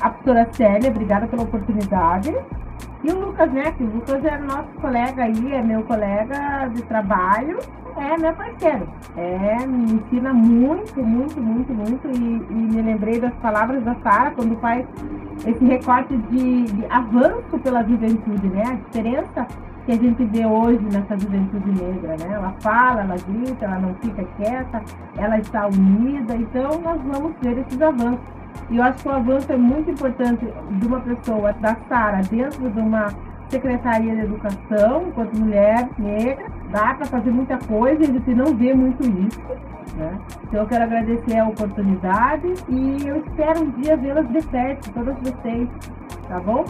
A 0.00 0.08
professora 0.08 0.48
Célia, 0.52 0.90
obrigada 0.90 1.26
pela 1.26 1.42
oportunidade. 1.42 2.34
E 3.04 3.10
o 3.10 3.18
Lucas, 3.18 3.50
né? 3.52 3.72
Que 3.72 3.82
o 3.82 3.86
Lucas 3.86 4.24
é 4.24 4.38
nosso 4.38 4.68
colega 4.80 5.24
aí, 5.24 5.52
é 5.52 5.62
meu 5.62 5.82
colega 5.82 6.68
de 6.68 6.82
trabalho, 6.82 7.58
é 7.96 8.16
meu 8.16 8.32
parceiro. 8.32 8.88
É, 9.16 9.66
me 9.66 9.94
ensina 9.94 10.32
muito, 10.32 11.02
muito, 11.02 11.40
muito, 11.40 11.74
muito. 11.74 12.08
E, 12.08 12.46
e 12.50 12.54
me 12.54 12.80
lembrei 12.80 13.18
das 13.18 13.34
palavras 13.34 13.82
da 13.84 13.94
Sara 13.96 14.30
quando 14.30 14.56
faz 14.60 14.86
esse 15.46 15.64
recorte 15.64 16.16
de, 16.16 16.64
de, 16.64 16.86
avanço 16.86 17.58
pela 17.62 17.82
juventude, 17.82 18.46
né? 18.48 18.62
A 18.66 18.74
diferença 18.74 19.46
que 19.84 19.92
a 19.92 19.96
gente 19.96 20.24
vê 20.26 20.46
hoje 20.46 20.84
nessa 20.92 21.18
juventude 21.18 21.70
negra, 21.72 22.16
né? 22.20 22.34
Ela 22.34 22.54
fala, 22.60 23.02
ela 23.02 23.16
grita, 23.16 23.64
ela 23.64 23.78
não 23.80 23.94
fica 23.94 24.24
quieta, 24.36 24.80
ela 25.16 25.38
está 25.38 25.66
unida. 25.66 26.36
Então, 26.36 26.80
nós 26.80 27.00
vamos 27.02 27.32
ver 27.42 27.58
esses 27.58 27.82
avanços. 27.82 28.41
E 28.70 28.76
eu 28.76 28.82
acho 28.82 29.02
que 29.02 29.08
o 29.08 29.12
avanço 29.12 29.52
é 29.52 29.56
muito 29.56 29.90
importante 29.90 30.46
de 30.46 30.86
uma 30.86 31.00
pessoa, 31.00 31.52
da 31.54 31.76
Sara, 31.88 32.22
dentro 32.22 32.70
de 32.70 32.80
uma 32.80 33.08
Secretaria 33.52 34.14
de 34.14 34.22
Educação, 34.22 35.08
enquanto 35.08 35.38
mulher 35.38 35.86
negra, 35.98 36.46
dá 36.70 36.94
para 36.94 37.04
fazer 37.04 37.30
muita 37.30 37.58
coisa 37.58 38.02
e 38.02 38.04
a 38.04 38.12
gente 38.12 38.34
não 38.34 38.56
vê 38.56 38.72
muito 38.72 39.02
isso. 39.02 39.40
Né? 39.94 40.18
Então 40.44 40.60
eu 40.60 40.66
quero 40.66 40.84
agradecer 40.84 41.36
a 41.36 41.46
oportunidade 41.46 42.54
e 42.70 43.06
eu 43.06 43.18
espero 43.18 43.62
um 43.62 43.70
dia 43.72 43.94
vê-las 43.96 44.26
de 44.28 44.40
perto, 44.46 44.90
todas 44.92 45.14
vocês, 45.18 45.68
tá 46.28 46.40
bom? 46.40 46.64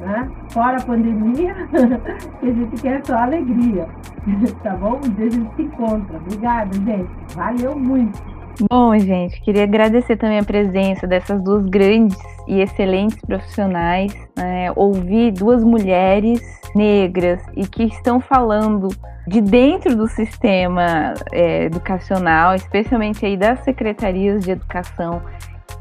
Né? 0.00 0.28
Fora 0.50 0.78
a 0.78 0.82
pandemia, 0.82 1.54
a 2.42 2.46
gente 2.46 2.82
quer 2.82 3.06
só 3.06 3.16
alegria, 3.18 3.86
tá 4.64 4.74
bom? 4.74 4.96
Um 4.96 5.10
dia 5.10 5.26
a 5.26 5.30
gente 5.30 5.54
se 5.54 5.62
encontra. 5.62 6.16
Obrigada, 6.16 6.74
gente. 6.74 7.36
Valeu 7.36 7.78
muito. 7.78 8.33
Bom, 8.70 8.96
gente, 8.98 9.40
queria 9.40 9.64
agradecer 9.64 10.16
também 10.16 10.38
a 10.38 10.44
presença 10.44 11.06
dessas 11.06 11.42
duas 11.42 11.66
grandes 11.66 12.16
e 12.46 12.60
excelentes 12.60 13.20
profissionais. 13.20 14.14
Né? 14.36 14.70
Ouvir 14.76 15.32
duas 15.32 15.64
mulheres 15.64 16.40
negras 16.74 17.40
e 17.56 17.66
que 17.66 17.84
estão 17.84 18.20
falando 18.20 18.88
de 19.26 19.40
dentro 19.40 19.96
do 19.96 20.06
sistema 20.06 21.14
é, 21.32 21.64
educacional, 21.64 22.54
especialmente 22.54 23.24
aí 23.24 23.36
das 23.36 23.60
secretarias 23.64 24.44
de 24.44 24.52
educação, 24.52 25.22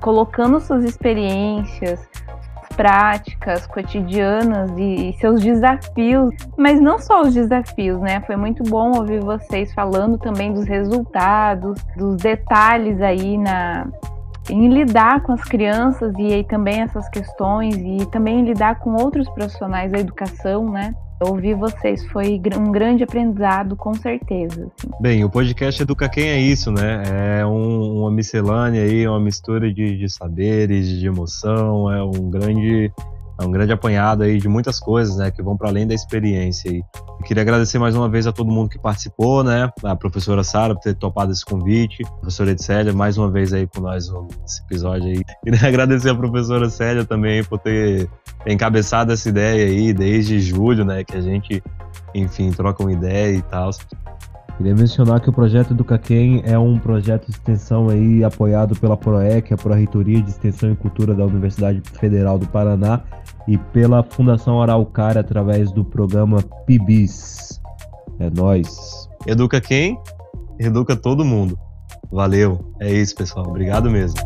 colocando 0.01 0.59
suas 0.59 0.83
experiências, 0.83 1.99
práticas 2.75 3.65
cotidianas 3.67 4.71
e, 4.77 5.13
seus 5.19 5.41
desafios, 5.41 6.33
mas 6.57 6.79
não 6.81 6.99
só 6.99 7.21
os 7.21 7.33
desafios, 7.33 7.99
né? 8.01 8.21
Foi 8.21 8.35
muito 8.35 8.63
bom 8.63 8.97
ouvir 8.97 9.21
vocês 9.21 9.73
falando 9.73 10.17
também 10.17 10.53
dos 10.53 10.65
resultados, 10.65 11.81
dos 11.95 12.17
detalhes 12.17 13.01
aí 13.01 13.37
na 13.37 13.87
em 14.49 14.67
lidar 14.67 15.21
com 15.21 15.31
as 15.31 15.43
crianças 15.43 16.13
e 16.17 16.33
aí 16.33 16.43
também 16.43 16.81
essas 16.81 17.07
questões 17.07 17.75
e 17.77 18.05
também 18.07 18.43
lidar 18.43 18.79
com 18.79 18.93
outros 18.93 19.29
profissionais 19.29 19.91
da 19.91 19.99
educação, 19.99 20.69
né? 20.69 20.93
Ouvir 21.19 21.55
vocês 21.55 22.05
foi 22.07 22.41
um 22.57 22.71
grande 22.71 23.03
aprendizado, 23.03 23.75
com 23.75 23.93
certeza. 23.93 24.69
Assim. 24.77 24.91
Bem, 24.99 25.23
o 25.23 25.29
podcast 25.29 25.81
Educa 25.81 26.09
Quem 26.09 26.29
é 26.29 26.39
isso, 26.39 26.71
né? 26.71 27.39
É 27.39 27.45
um, 27.45 28.01
uma 28.01 28.11
miscelânea 28.11 28.83
aí, 28.83 29.07
uma 29.07 29.19
mistura 29.19 29.73
de, 29.73 29.97
de 29.97 30.09
saberes, 30.09 30.87
de 30.87 31.07
emoção, 31.07 31.91
é 31.91 32.03
um 32.03 32.29
grande 32.29 32.91
é 33.39 33.45
um 33.45 33.51
grande 33.51 33.73
apanhado 33.73 34.23
aí 34.23 34.37
de 34.37 34.47
muitas 34.47 34.79
coisas, 34.79 35.17
né, 35.17 35.31
que 35.31 35.41
vão 35.41 35.57
para 35.57 35.69
além 35.69 35.87
da 35.87 35.93
experiência. 35.93 36.69
E 36.69 36.83
queria 37.25 37.41
agradecer 37.41 37.79
mais 37.79 37.95
uma 37.95 38.07
vez 38.07 38.27
a 38.27 38.31
todo 38.31 38.51
mundo 38.51 38.69
que 38.69 38.79
participou, 38.79 39.43
né, 39.43 39.71
a 39.83 39.95
professora 39.95 40.43
Sara 40.43 40.75
por 40.75 40.81
ter 40.81 40.95
topado 40.95 41.31
esse 41.31 41.43
convite, 41.43 42.03
a 42.05 42.11
professora 42.11 42.51
Edsélia 42.51 42.93
mais 42.93 43.17
uma 43.17 43.29
vez 43.31 43.51
aí 43.51 43.67
com 43.67 43.81
nós 43.81 44.07
nesse 44.39 44.61
episódio 44.63 45.07
aí. 45.09 45.23
E 45.45 45.65
agradecer 45.65 46.09
a 46.09 46.15
professora 46.15 46.69
Célia 46.69 47.05
também 47.05 47.43
por 47.43 47.59
ter 47.59 48.09
encabeçado 48.45 49.11
essa 49.11 49.29
ideia 49.29 49.67
aí 49.67 49.93
desde 49.93 50.39
julho, 50.39 50.83
né, 50.83 51.03
que 51.03 51.15
a 51.15 51.21
gente, 51.21 51.63
enfim, 52.13 52.51
troca 52.51 52.83
uma 52.83 52.91
ideia 52.91 53.35
e 53.35 53.41
tal. 53.41 53.71
Queria 54.57 54.75
mencionar 54.75 55.19
que 55.19 55.29
o 55.29 55.33
projeto 55.33 55.73
do 55.73 55.83
Caquem 55.83 56.43
é 56.45 56.57
um 56.59 56.77
projeto 56.77 57.25
de 57.25 57.31
extensão 57.31 57.89
aí 57.89 58.23
apoiado 58.23 58.79
pela 58.79 58.95
PROEC, 58.95 59.51
a 59.51 59.57
Pró-Reitoria 59.57 60.21
de 60.21 60.29
Extensão 60.29 60.71
e 60.71 60.75
Cultura 60.75 61.15
da 61.15 61.25
Universidade 61.25 61.81
Federal 61.99 62.37
do 62.37 62.47
Paraná, 62.47 63.01
e 63.47 63.57
pela 63.57 64.03
Fundação 64.03 64.61
Araucária 64.61 65.21
através 65.21 65.71
do 65.71 65.83
programa 65.83 66.37
PIBIS. 66.67 67.59
É 68.19 68.29
nós. 68.29 69.09
Educa 69.25 69.59
quem? 69.59 69.97
Educa 70.59 70.95
todo 70.95 71.25
mundo. 71.25 71.57
Valeu. 72.11 72.73
É 72.79 72.93
isso, 72.93 73.15
pessoal. 73.15 73.47
Obrigado 73.47 73.89
mesmo. 73.89 74.19